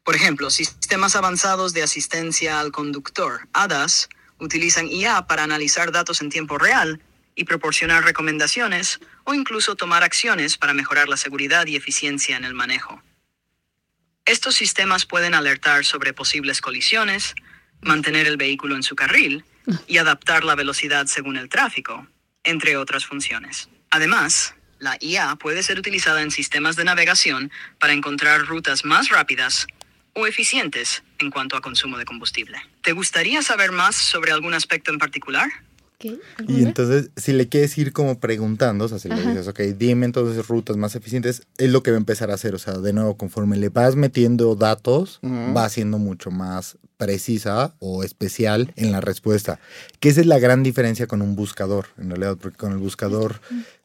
Por 0.03 0.15
ejemplo, 0.15 0.49
sistemas 0.49 1.15
avanzados 1.15 1.73
de 1.73 1.84
asistencia 1.84 2.60
al 2.60 2.71
conductor, 2.71 3.47
ADAS, 3.53 4.10
utilizan 4.39 4.88
IA 4.88 5.27
para 5.27 5.43
analizar 5.43 5.91
datos 5.91 6.21
en 6.21 6.29
tiempo 6.29 6.58
real 6.58 7.01
y 7.36 7.45
proporcionar 7.45 8.03
recomendaciones 8.03 8.99
o 9.23 9.34
incluso 9.34 9.75
tomar 9.75 10.03
acciones 10.03 10.58
para 10.58 10.73
mejorar 10.73 11.10
la 11.10 11.17
seguridad 11.17 11.65
y 11.67 11.75
eficiencia 11.75 12.38
en 12.38 12.43
el 12.43 12.53
manejo. 12.53 13.01
Estos 14.25 14.55
sistemas 14.55 15.05
pueden 15.05 15.34
alertar 15.34 15.86
sobre 15.86 16.13
posibles 16.13 16.62
colisiones, 16.62 17.34
mantener 17.82 18.27
el 18.27 18.38
vehículo 18.38 18.75
en 18.75 18.84
su 18.84 18.95
carril 18.95 19.45
y 19.88 19.97
adaptar 19.97 20.43
la 20.43 20.55
velocidad 20.55 21.08
según 21.08 21.38
el 21.38 21.49
tráfico, 21.49 22.08
entre 22.43 22.77
otras 22.77 23.05
funciones. 23.05 23.69
Además, 23.89 24.55
la 24.79 24.97
IA 24.99 25.35
puede 25.35 25.63
ser 25.63 25.77
utilizada 25.79 26.21
en 26.21 26.31
sistemas 26.31 26.75
de 26.75 26.85
navegación 26.85 27.51
para 27.79 27.93
encontrar 27.93 28.45
rutas 28.45 28.85
más 28.85 29.09
rápidas 29.09 29.67
o 30.13 30.25
eficientes 30.25 31.03
en 31.19 31.29
cuanto 31.31 31.55
a 31.55 31.61
consumo 31.61 31.97
de 31.97 32.05
combustible. 32.05 32.57
¿Te 32.81 32.93
gustaría 32.93 33.41
saber 33.41 33.71
más 33.71 33.95
sobre 33.95 34.31
algún 34.31 34.53
aspecto 34.53 34.91
en 34.91 34.97
particular? 34.97 35.49
¿Qué? 35.99 36.17
Y 36.47 36.63
entonces, 36.63 37.09
si 37.17 37.33
le 37.33 37.49
quieres 37.49 37.77
ir 37.77 37.91
como 37.91 38.21
preguntando, 38.21 38.85
o 38.85 38.87
sea, 38.87 38.99
si 38.99 39.09
le 39.09 39.15
Ajá. 39.15 39.31
dices, 39.31 39.47
ok, 39.49 39.59
dime 39.77 40.05
entonces 40.05 40.47
rutas 40.47 40.77
más 40.77 40.95
eficientes, 40.95 41.43
es 41.57 41.69
lo 41.71 41.83
que 41.83 41.91
va 41.91 41.97
a 41.97 41.99
empezar 41.99 42.31
a 42.31 42.35
hacer. 42.35 42.55
O 42.55 42.57
sea, 42.57 42.75
de 42.75 42.93
nuevo, 42.93 43.17
conforme 43.17 43.57
le 43.57 43.67
vas 43.67 43.97
metiendo 43.97 44.55
datos, 44.55 45.19
Ujú. 45.21 45.53
va 45.53 45.67
siendo 45.67 45.97
mucho 45.97 46.31
más 46.31 46.77
precisa 46.95 47.75
o 47.79 48.03
especial 48.03 48.71
en 48.77 48.93
la 48.93 49.01
respuesta. 49.01 49.59
Que 49.99 50.07
esa 50.07 50.21
es 50.21 50.25
la 50.25 50.39
gran 50.39 50.63
diferencia 50.63 51.05
con 51.05 51.21
un 51.21 51.35
buscador, 51.35 51.87
en 51.97 52.09
realidad, 52.09 52.37
porque 52.41 52.57
con 52.57 52.71
el 52.71 52.77
buscador 52.77 53.41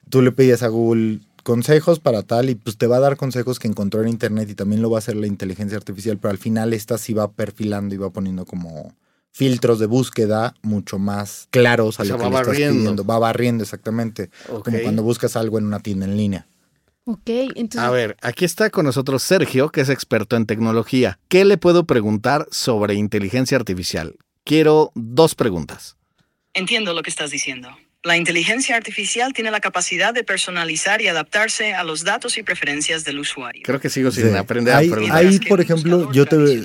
tú 0.09 0.23
le 0.23 0.33
pedías 0.33 0.62
a 0.62 0.69
Google 0.69 1.21
consejos 1.43 2.01
para 2.01 2.23
tal 2.23 2.49
y 2.51 2.55
pues 2.55 2.79
te 2.79 2.87
va 2.87 2.97
a 2.97 3.01
dar 3.01 3.17
consejos 3.17 3.59
que 3.59 3.69
encontró 3.69 4.03
en 4.03 4.09
internet 4.09 4.49
y 4.51 4.55
también 4.55 4.81
lo 4.83 4.90
va 4.90 4.99
a 4.99 5.01
hacer 5.01 5.17
la 5.17 5.27
inteligencia 5.27 5.77
artificial, 5.77 6.19
pero 6.19 6.31
al 6.31 6.38
final 6.38 6.73
esta 6.73 6.97
sí 6.99 7.12
va 7.12 7.31
perfilando 7.31 7.95
y 7.95 7.99
va 7.99 8.11
poniendo 8.11 8.47
como 8.47 8.95
filtros 9.31 9.79
de 9.79 9.87
búsqueda 9.87 10.55
mucho 10.62 10.99
más 10.99 11.49
claros 11.51 11.99
a 11.99 12.03
O 12.03 12.07
sea, 12.07 12.17
lo 12.17 12.23
que 12.23 12.25
va 12.25 12.31
le 12.31 12.37
estás 12.37 12.47
barriendo. 12.47 12.79
pidiendo. 12.81 13.05
Va 13.05 13.19
barriendo 13.19 13.64
exactamente. 13.64 14.31
Como 14.49 14.79
cuando 14.81 15.03
buscas 15.03 15.37
algo 15.37 15.59
en 15.59 15.67
una 15.67 15.81
tienda 15.81 16.07
en 16.07 16.17
línea. 16.17 16.47
Ok, 17.07 17.29
entonces. 17.57 17.81
A 17.81 17.90
ver, 17.90 18.17
aquí 18.23 18.47
está 18.47 18.71
con 18.71 18.87
nosotros 18.87 19.23
Sergio, 19.23 19.69
que 19.69 19.83
es 19.83 19.90
experto 19.90 20.37
en 20.37 20.47
tecnología. 20.47 21.19
¿Qué 21.29 21.45
le 21.45 21.59
puedo 21.59 21.85
preguntar 21.85 22.47
sobre 22.51 22.95
inteligencia 22.95 23.59
artificial? 23.59 24.17
Quiero 24.45 24.90
dos 24.95 25.35
preguntas. 25.35 25.97
Entiendo 26.55 26.95
lo 26.95 27.03
que 27.03 27.11
estás 27.11 27.31
diciendo. 27.31 27.69
La 28.05 28.17
inteligencia 28.19 28.77
artificial 28.77 29.33
tiene 29.33 29.51
la 29.51 29.61
capacidad 29.61 30.12
de 30.12 30.25
personalizar 30.25 31.01
y 31.01 31.09
adaptarse 31.09 31.73
a 31.75 31.85
los 31.85 32.05
datos 32.05 32.37
y 32.37 32.43
preferencias 32.43 33.03
del 33.05 33.19
usuario. 33.19 33.62
Creo 33.64 33.81
que 33.81 33.88
sigo 33.88 34.11
sin 34.11 34.31
Sí. 34.31 34.37
aprender 34.37 34.75
Ahí- 34.75 34.88
a 34.88 34.93
preguntar. 34.93 35.19
ahí, 35.19 35.38
por 35.40 35.61
ejemplo, 35.61 36.12
yo 36.12 36.27
te- 36.27 36.62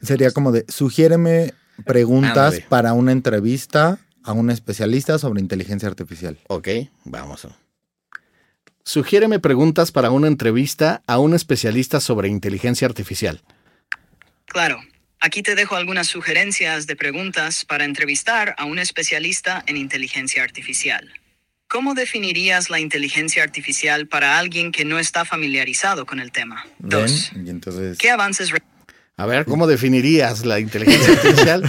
Sería 0.00 0.30
como 0.30 0.50
de, 0.52 0.64
sugiéreme 0.68 1.52
preguntas 1.84 2.60
para 2.68 2.92
una 2.94 3.12
entrevista 3.12 3.98
a 4.24 4.32
un 4.32 4.50
especialista 4.50 5.18
sobre 5.18 5.40
inteligencia 5.40 5.88
artificial. 5.88 6.38
Ok, 6.48 6.68
vamos. 7.04 7.46
Sugiéreme 8.84 9.38
preguntas 9.40 9.92
para 9.92 10.10
una 10.10 10.28
entrevista 10.28 11.02
a 11.06 11.18
un 11.18 11.34
especialista 11.34 12.00
sobre 12.00 12.28
inteligencia 12.28 12.86
artificial. 12.88 13.42
Claro. 14.46 14.80
Aquí 15.20 15.42
te 15.42 15.54
dejo 15.54 15.76
algunas 15.76 16.06
sugerencias 16.06 16.86
de 16.86 16.94
preguntas 16.94 17.64
para 17.64 17.84
entrevistar 17.84 18.54
a 18.56 18.64
un 18.64 18.78
especialista 18.78 19.64
en 19.66 19.76
inteligencia 19.76 20.44
artificial. 20.44 21.12
¿Cómo 21.66 21.94
definirías 21.94 22.70
la 22.70 22.80
inteligencia 22.80 23.42
artificial 23.42 24.06
para 24.06 24.38
alguien 24.38 24.72
que 24.72 24.84
no 24.84 24.98
está 24.98 25.24
familiarizado 25.24 26.06
con 26.06 26.20
el 26.20 26.32
tema? 26.32 26.64
Dos. 26.78 27.30
Y 27.34 27.50
entonces... 27.50 27.98
¿Qué 27.98 28.10
avances 28.10 28.52
A 29.18 29.26
ver, 29.26 29.46
¿cómo 29.46 29.66
definirías 29.66 30.46
la 30.46 30.60
inteligencia 30.60 31.12
artificial 31.12 31.62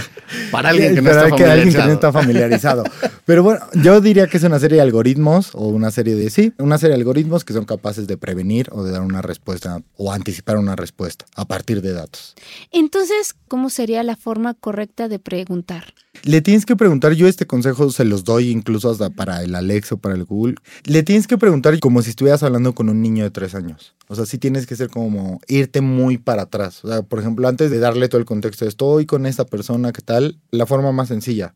para 0.52 0.68
alguien 0.70 0.94
que 0.94 1.02
no 1.02 1.10
Pero 1.10 1.24
está 1.24 1.36
que 1.36 1.44
alguien 1.44 1.74
que 1.74 1.78
no 1.78 1.92
está 1.92 2.12
familiarizado. 2.12 2.84
Pero 3.24 3.42
bueno, 3.42 3.60
yo 3.74 4.00
diría 4.00 4.28
que 4.28 4.36
es 4.36 4.44
una 4.44 4.60
serie 4.60 4.76
de 4.76 4.82
algoritmos 4.82 5.50
o 5.54 5.66
una 5.66 5.90
serie 5.90 6.14
de, 6.14 6.30
sí, 6.30 6.52
una 6.58 6.78
serie 6.78 6.94
de 6.94 7.00
algoritmos 7.00 7.44
que 7.44 7.52
son 7.52 7.64
capaces 7.64 8.06
de 8.06 8.16
prevenir 8.16 8.68
o 8.70 8.84
de 8.84 8.92
dar 8.92 9.02
una 9.02 9.20
respuesta 9.20 9.82
o 9.96 10.12
anticipar 10.12 10.58
una 10.58 10.76
respuesta 10.76 11.24
a 11.34 11.44
partir 11.44 11.82
de 11.82 11.92
datos. 11.92 12.36
Entonces, 12.70 13.34
¿cómo 13.48 13.68
sería 13.68 14.04
la 14.04 14.14
forma 14.14 14.54
correcta 14.54 15.08
de 15.08 15.18
preguntar? 15.18 15.94
Le 16.22 16.42
tienes 16.42 16.66
que 16.66 16.76
preguntar, 16.76 17.12
yo 17.12 17.26
este 17.28 17.46
consejo 17.46 17.90
se 17.90 18.04
los 18.04 18.24
doy 18.24 18.50
incluso 18.50 18.90
hasta 18.90 19.10
para 19.10 19.42
el 19.42 19.54
Alexa 19.54 19.94
o 19.94 19.98
para 19.98 20.14
el 20.14 20.24
Google. 20.24 20.56
Le 20.84 21.02
tienes 21.02 21.26
que 21.26 21.38
preguntar 21.38 21.78
como 21.80 22.02
si 22.02 22.10
estuvieras 22.10 22.42
hablando 22.42 22.74
con 22.74 22.88
un 22.88 23.00
niño 23.00 23.24
de 23.24 23.30
tres 23.30 23.54
años. 23.54 23.94
O 24.08 24.14
sea, 24.14 24.26
sí 24.26 24.36
tienes 24.36 24.66
que 24.66 24.76
ser 24.76 24.90
como 24.90 25.40
irte 25.48 25.80
muy 25.80 26.18
para 26.18 26.42
atrás. 26.42 26.84
O 26.84 26.88
sea, 26.88 27.02
por 27.02 27.20
ejemplo, 27.20 27.48
antes 27.48 27.70
de 27.70 27.78
darle 27.78 28.08
todo 28.08 28.18
el 28.18 28.26
contexto, 28.26 28.66
estoy 28.66 29.06
con 29.06 29.24
esta 29.24 29.46
persona, 29.46 29.92
¿qué 29.92 30.02
tal? 30.02 30.38
La 30.50 30.66
forma 30.66 30.92
más 30.92 31.08
sencilla. 31.08 31.54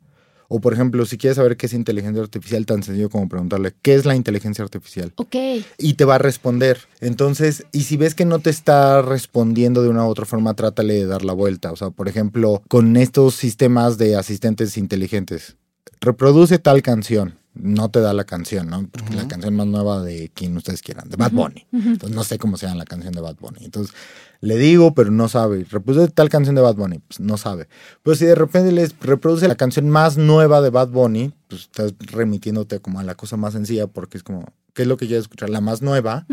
O 0.49 0.61
por 0.61 0.73
ejemplo, 0.73 1.05
si 1.07 1.19
quieres 1.19 1.37
saber 1.37 1.57
qué 1.57 1.67
es 1.67 1.73
inteligencia 1.73 2.23
artificial, 2.23 2.67
tan 2.67 2.83
sencillo 2.83 3.11
como 3.11 3.29
preguntarle, 3.29 3.75
¿qué 3.83 3.95
es 3.95 4.05
la 4.05 4.15
inteligencia 4.15 4.65
artificial? 4.65 5.13
Ok. 5.17 5.37
y 5.79 5.95
te 5.95 6.05
va 6.05 6.17
a 6.17 6.19
responder. 6.19 6.79
Entonces, 7.01 7.67
y 7.73 7.83
si 7.83 7.97
ves 7.97 8.15
que 8.15 8.25
no 8.25 8.39
te 8.39 8.51
está 8.51 9.03
respondiendo 9.03 9.83
de 9.83 9.89
una 9.89 10.05
u 10.05 10.09
otra 10.09 10.25
forma, 10.25 10.55
trátale 10.55 10.95
de 10.95 11.07
dar 11.07 11.25
la 11.25 11.33
vuelta. 11.33 11.73
O 11.73 11.77
sea, 11.77 11.91
por 11.91 12.09
ejemplo, 12.09 12.63
con 12.69 12.97
estos 12.97 13.35
sistemas 13.35 13.99
de 13.99 14.17
asistentes 14.17 14.77
inteligentes, 14.77 15.57
reproduce 16.01 16.59
tal 16.59 16.83
canción. 16.83 17.39
No 17.55 17.89
te 17.89 18.01
da 18.01 18.13
la 18.13 18.25
canción, 18.25 18.69
¿no? 18.69 18.89
Porque 18.89 19.15
la 19.15 19.29
canción 19.29 19.55
más 19.55 19.67
nueva 19.67 20.03
de 20.03 20.31
quien 20.35 20.57
ustedes 20.57 20.83
quieran, 20.83 21.09
de 21.09 21.17
Bad 21.17 21.33
Bunny. 21.33 21.67
Entonces, 21.73 22.15
no 22.15 22.25
sé 22.25 22.39
cómo 22.39 22.57
se 22.57 22.67
llama 22.67 22.79
la 22.79 22.85
canción 22.85 23.15
de 23.15 23.21
Bad 23.21 23.37
Bunny. 23.37 23.65
Entonces, 23.65 23.95
le 24.41 24.57
digo, 24.57 24.93
pero 24.95 25.11
no 25.11 25.29
sabe. 25.29 25.65
Reproduce 25.71 26.09
tal 26.09 26.29
canción 26.29 26.55
de 26.55 26.63
Bad 26.63 26.75
Bunny, 26.75 26.99
pues 26.99 27.21
no 27.21 27.37
sabe. 27.37 27.69
Pero 28.03 28.17
si 28.17 28.27
de 28.27 28.35
repente 28.35 28.73
les 28.73 28.99
reproduce 28.99 29.47
la 29.49 29.55
canción 29.55 29.89
más 29.89 30.17
nueva 30.17 30.61
de 30.61 30.71
Bad 30.71 30.89
Bunny, 30.89 31.33
pues 31.49 31.63
estás 31.63 31.95
remitiéndote 31.99 32.81
como 32.81 32.99
a 32.99 33.05
la 33.05 33.15
cosa 33.15 33.37
más 33.37 33.53
sencilla 33.53 33.87
porque 33.87 34.19
es 34.19 34.25
como, 34.25 34.47
¿qué 34.75 34.83
es 34.83 34.89
lo 34.89 34.97
que 34.97 35.07
quieres 35.07 35.23
escuchar? 35.23 35.49
La 35.51 35.61
más 35.61 35.81
nueva, 35.83 36.27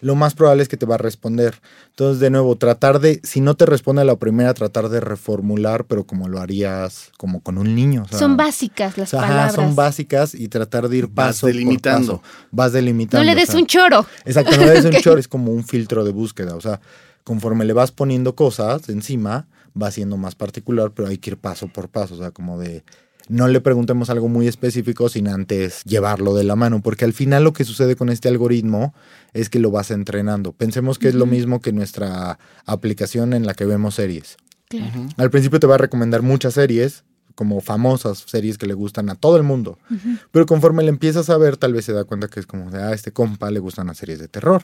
lo 0.00 0.14
más 0.14 0.34
probable 0.34 0.62
es 0.62 0.68
que 0.68 0.76
te 0.76 0.86
va 0.86 0.94
a 0.96 0.98
responder. 0.98 1.60
Entonces, 1.88 2.20
de 2.20 2.30
nuevo, 2.30 2.54
tratar 2.56 3.00
de, 3.00 3.20
si 3.24 3.40
no 3.40 3.56
te 3.56 3.66
responde 3.66 4.02
a 4.02 4.04
la 4.04 4.16
primera, 4.16 4.54
tratar 4.54 4.88
de 4.90 5.00
reformular, 5.00 5.84
pero 5.86 6.04
como 6.04 6.28
lo 6.28 6.38
harías 6.40 7.10
como 7.16 7.40
con 7.40 7.58
un 7.58 7.74
niño. 7.74 8.02
o 8.04 8.08
sea, 8.08 8.18
Son 8.18 8.36
básicas 8.36 8.96
las 8.98 9.08
o 9.08 9.10
sea, 9.10 9.20
ajá, 9.20 9.28
palabras. 9.28 9.54
son 9.54 9.74
básicas 9.74 10.34
y 10.34 10.48
tratar 10.48 10.88
de 10.88 10.96
ir 10.98 11.06
Vas 11.06 11.36
paso 11.36 11.46
delimitando. 11.48 12.20
por 12.20 12.20
paso. 12.22 12.46
Vas 12.52 12.72
delimitando. 12.72 13.24
no 13.24 13.24
le 13.24 13.32
o 13.32 13.36
des 13.40 13.48
sea, 13.48 13.58
un 13.60 13.66
choro. 13.66 14.06
Exacto, 14.24 14.56
no 14.56 14.64
le 14.66 14.70
des 14.72 14.84
un 14.84 14.90
short, 14.92 15.18
es 15.18 15.28
como 15.28 15.50
un 15.52 15.64
filtro 15.64 16.04
de 16.04 16.12
búsqueda. 16.12 16.54
O 16.54 16.60
sea, 16.60 16.80
conforme 17.24 17.64
le 17.64 17.72
vas 17.72 17.92
poniendo 17.92 18.34
cosas 18.36 18.88
encima, 18.90 19.46
va 19.80 19.90
siendo 19.90 20.16
más 20.16 20.34
particular, 20.34 20.92
pero 20.94 21.08
hay 21.08 21.18
que 21.18 21.30
ir 21.30 21.36
paso 21.38 21.68
por 21.68 21.88
paso. 21.88 22.14
O 22.14 22.18
sea, 22.18 22.30
como 22.30 22.58
de 22.58 22.84
no 23.28 23.48
le 23.48 23.60
preguntemos 23.60 24.10
algo 24.10 24.28
muy 24.28 24.46
específico 24.46 25.08
sin 25.08 25.28
antes 25.28 25.82
llevarlo 25.84 26.34
de 26.34 26.44
la 26.44 26.56
mano, 26.56 26.80
porque 26.80 27.04
al 27.04 27.12
final 27.12 27.44
lo 27.44 27.52
que 27.52 27.64
sucede 27.64 27.96
con 27.96 28.08
este 28.08 28.28
algoritmo 28.28 28.94
es 29.32 29.50
que 29.50 29.58
lo 29.58 29.70
vas 29.70 29.90
entrenando. 29.90 30.52
Pensemos 30.52 30.98
que 30.98 31.08
es 31.08 31.14
lo 31.14 31.26
mismo 31.26 31.60
que 31.60 31.72
nuestra 31.72 32.38
aplicación 32.64 33.32
en 33.32 33.46
la 33.46 33.54
que 33.54 33.64
vemos 33.64 33.96
series. 33.96 34.36
Claro. 34.68 35.06
Al 35.16 35.30
principio 35.30 35.60
te 35.60 35.66
va 35.66 35.76
a 35.76 35.78
recomendar 35.78 36.22
muchas 36.22 36.54
series, 36.54 37.04
como 37.36 37.60
famosas 37.60 38.24
series 38.26 38.58
que 38.58 38.66
le 38.66 38.74
gustan 38.74 39.10
a 39.10 39.14
todo 39.14 39.36
el 39.36 39.42
mundo. 39.42 39.78
Pero 40.32 40.46
conforme 40.46 40.82
le 40.82 40.88
empiezas 40.88 41.30
a 41.30 41.36
ver, 41.36 41.56
tal 41.56 41.74
vez 41.74 41.84
se 41.84 41.92
da 41.92 42.04
cuenta 42.04 42.28
que 42.28 42.40
es 42.40 42.46
como 42.46 42.70
de, 42.70 42.82
ah, 42.82 42.88
a 42.88 42.94
este 42.94 43.12
compa 43.12 43.50
le 43.50 43.60
gustan 43.60 43.86
las 43.86 43.98
series 43.98 44.18
de 44.18 44.26
terror. 44.26 44.62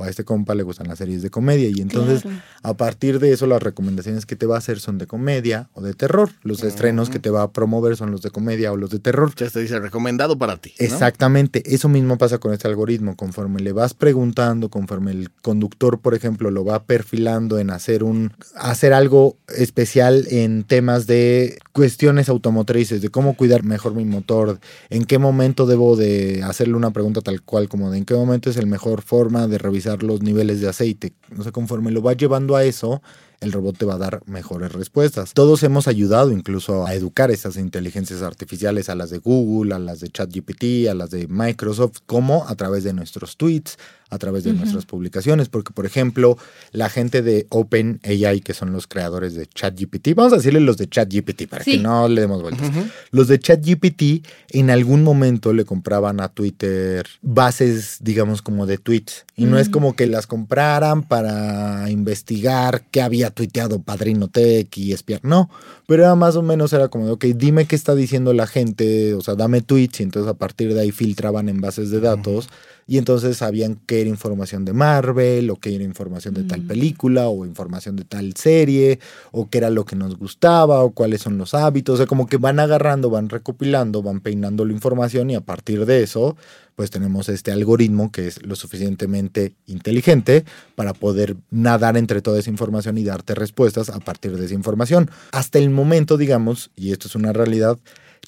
O 0.00 0.04
a 0.04 0.08
este 0.08 0.24
compa 0.24 0.54
le 0.54 0.62
gustan 0.62 0.86
las 0.88 0.98
series 0.98 1.22
de 1.22 1.28
comedia. 1.30 1.68
Y 1.68 1.80
entonces, 1.80 2.22
Claro. 2.22 2.36
a 2.62 2.74
partir 2.76 3.18
de 3.18 3.32
eso, 3.32 3.46
las 3.48 3.60
recomendaciones 3.62 4.26
que 4.26 4.36
te 4.36 4.46
va 4.46 4.54
a 4.54 4.58
hacer 4.58 4.78
son 4.78 4.96
de 4.96 5.06
comedia 5.08 5.68
o 5.74 5.82
de 5.82 5.92
terror. 5.92 6.30
Los 6.42 6.62
estrenos 6.62 7.10
que 7.10 7.18
te 7.18 7.30
va 7.30 7.42
a 7.42 7.50
promover 7.52 7.96
son 7.96 8.12
los 8.12 8.22
de 8.22 8.30
comedia 8.30 8.72
o 8.72 8.76
los 8.76 8.90
de 8.90 9.00
terror. 9.00 9.32
Ya 9.36 9.50
te 9.50 9.58
dice 9.60 9.78
recomendado 9.80 10.38
para 10.38 10.56
ti. 10.56 10.72
¿no? 10.78 10.86
Exactamente, 10.86 11.74
eso 11.74 11.88
mismo 11.88 12.16
pasa 12.16 12.38
con 12.38 12.52
este 12.52 12.68
algoritmo. 12.68 13.16
Conforme 13.16 13.60
le 13.60 13.72
vas 13.72 13.92
preguntando, 13.92 14.68
conforme 14.68 15.10
el 15.10 15.30
conductor, 15.42 15.98
por 16.00 16.14
ejemplo, 16.14 16.50
lo 16.52 16.64
va 16.64 16.84
perfilando 16.84 17.58
en 17.58 17.70
hacer 17.70 18.04
un 18.04 18.32
hacer 18.54 18.92
algo 18.92 19.36
especial 19.56 20.26
en 20.30 20.62
temas 20.62 21.08
de 21.08 21.58
cuestiones 21.72 22.28
automotrices, 22.28 23.02
de 23.02 23.08
cómo 23.08 23.34
cuidar 23.34 23.62
mejor 23.64 23.94
mi 23.94 24.04
motor, 24.04 24.60
en 24.90 25.04
qué 25.04 25.18
momento 25.18 25.66
debo 25.66 25.96
de 25.96 26.42
hacerle 26.42 26.74
una 26.74 26.92
pregunta 26.92 27.20
tal 27.20 27.42
cual 27.42 27.68
como 27.68 27.90
de 27.90 27.98
en 27.98 28.04
qué 28.04 28.14
momento 28.14 28.50
es 28.50 28.56
el 28.56 28.66
mejor 28.66 29.02
forma 29.02 29.46
de 29.48 29.58
revisar 29.58 29.87
los 29.96 30.22
niveles 30.22 30.60
de 30.60 30.68
aceite. 30.68 31.14
No 31.34 31.42
sé, 31.42 31.52
conforme 31.52 31.90
lo 31.90 32.02
va 32.02 32.12
llevando 32.12 32.56
a 32.56 32.64
eso, 32.64 33.02
el 33.40 33.52
robot 33.52 33.78
te 33.78 33.84
va 33.84 33.94
a 33.94 33.98
dar 33.98 34.22
mejores 34.26 34.72
respuestas. 34.72 35.32
Todos 35.32 35.62
hemos 35.62 35.86
ayudado 35.88 36.32
incluso 36.32 36.86
a 36.86 36.94
educar 36.94 37.30
estas 37.30 37.56
inteligencias 37.56 38.22
artificiales, 38.22 38.88
a 38.88 38.94
las 38.94 39.10
de 39.10 39.18
Google, 39.18 39.74
a 39.74 39.78
las 39.78 40.00
de 40.00 40.08
ChatGPT, 40.08 40.88
a 40.90 40.94
las 40.94 41.10
de 41.10 41.28
Microsoft, 41.28 41.98
como 42.06 42.46
a 42.48 42.54
través 42.56 42.84
de 42.84 42.92
nuestros 42.92 43.36
tweets, 43.36 43.78
a 44.10 44.18
través 44.18 44.44
de 44.44 44.52
nuestras 44.54 44.86
publicaciones, 44.86 45.48
porque 45.48 45.72
por 45.72 45.84
ejemplo, 45.86 46.38
la 46.72 46.88
gente 46.88 47.22
de 47.22 47.46
OpenAI, 47.50 48.40
que 48.40 48.54
son 48.54 48.72
los 48.72 48.86
creadores 48.86 49.34
de 49.34 49.46
ChatGPT, 49.46 50.14
vamos 50.14 50.32
a 50.32 50.36
decirle 50.36 50.60
los 50.60 50.76
de 50.78 50.88
ChatGPT 50.88 51.46
para 51.46 51.64
Sí. 51.64 51.72
que 51.72 51.78
no 51.78 52.08
le 52.08 52.22
demos 52.22 52.40
vueltas. 52.42 52.70
Los 53.10 53.28
de 53.28 53.38
ChatGPT 53.38 54.26
en 54.50 54.70
algún 54.70 55.02
momento 55.02 55.52
le 55.52 55.64
compraban 55.64 56.20
a 56.20 56.28
Twitter 56.28 57.06
bases, 57.22 57.98
digamos, 58.00 58.42
como 58.42 58.66
de 58.66 58.78
tweets. 58.78 59.24
Y 59.36 59.44
no 59.44 59.58
es 59.58 59.68
como 59.68 59.94
que 59.94 60.06
las 60.06 60.26
compraran 60.26 61.02
para 61.02 61.90
investigar 61.90 62.84
qué 62.90 63.02
había 63.02 63.30
tuiteado 63.30 63.80
Padrino 63.82 64.28
Tech 64.28 64.76
y 64.76 64.92
espiar. 64.92 65.20
No, 65.22 65.48
pero 65.86 66.02
era 66.04 66.14
más 66.14 66.34
o 66.36 66.42
menos, 66.42 66.72
era 66.72 66.88
como, 66.88 67.06
de, 67.06 67.12
ok, 67.12 67.24
dime 67.36 67.66
qué 67.66 67.76
está 67.76 67.94
diciendo 67.94 68.32
la 68.32 68.46
gente, 68.46 69.14
o 69.14 69.20
sea, 69.20 69.34
dame 69.34 69.60
tweets 69.60 70.00
y 70.00 70.02
entonces 70.02 70.28
a 70.30 70.34
partir 70.34 70.74
de 70.74 70.80
ahí 70.80 70.90
filtraban 70.92 71.48
en 71.48 71.60
bases 71.60 71.90
de 71.90 72.00
datos. 72.00 72.48
Y 72.88 72.98
entonces 72.98 73.36
sabían 73.36 73.78
qué 73.86 74.00
era 74.00 74.10
información 74.10 74.64
de 74.64 74.72
Marvel, 74.72 75.50
o 75.50 75.56
qué 75.56 75.74
era 75.74 75.84
información 75.84 76.34
de 76.34 76.42
tal 76.44 76.62
Mm. 76.62 76.66
película, 76.66 77.28
o 77.28 77.44
información 77.44 77.94
de 77.96 78.04
tal 78.04 78.34
serie, 78.34 78.98
o 79.30 79.48
qué 79.48 79.58
era 79.58 79.68
lo 79.68 79.84
que 79.84 79.94
nos 79.94 80.16
gustaba, 80.18 80.82
o 80.82 80.90
cuáles 80.92 81.20
son 81.20 81.36
los 81.36 81.52
hábitos. 81.52 81.94
O 81.94 81.96
sea, 81.98 82.06
como 82.06 82.26
que 82.26 82.38
van 82.38 82.58
agarrando, 82.58 83.10
van 83.10 83.28
recopilando, 83.28 84.02
van 84.02 84.20
peinando 84.20 84.64
la 84.64 84.72
información 84.72 85.30
y 85.30 85.34
a 85.34 85.42
partir 85.42 85.84
de 85.84 86.02
eso, 86.02 86.34
pues 86.76 86.90
tenemos 86.90 87.28
este 87.28 87.52
algoritmo 87.52 88.10
que 88.10 88.26
es 88.28 88.42
lo 88.46 88.56
suficientemente 88.56 89.52
inteligente 89.66 90.44
para 90.74 90.94
poder 90.94 91.36
nadar 91.50 91.96
entre 91.98 92.22
toda 92.22 92.38
esa 92.38 92.48
información 92.50 92.96
y 92.96 93.04
darte 93.04 93.34
respuestas 93.34 93.90
a 93.90 93.98
partir 94.00 94.36
de 94.38 94.46
esa 94.46 94.54
información. 94.54 95.10
Hasta 95.32 95.58
el 95.58 95.68
momento, 95.68 96.16
digamos, 96.16 96.70
y 96.74 96.92
esto 96.92 97.08
es 97.08 97.14
una 97.16 97.34
realidad, 97.34 97.78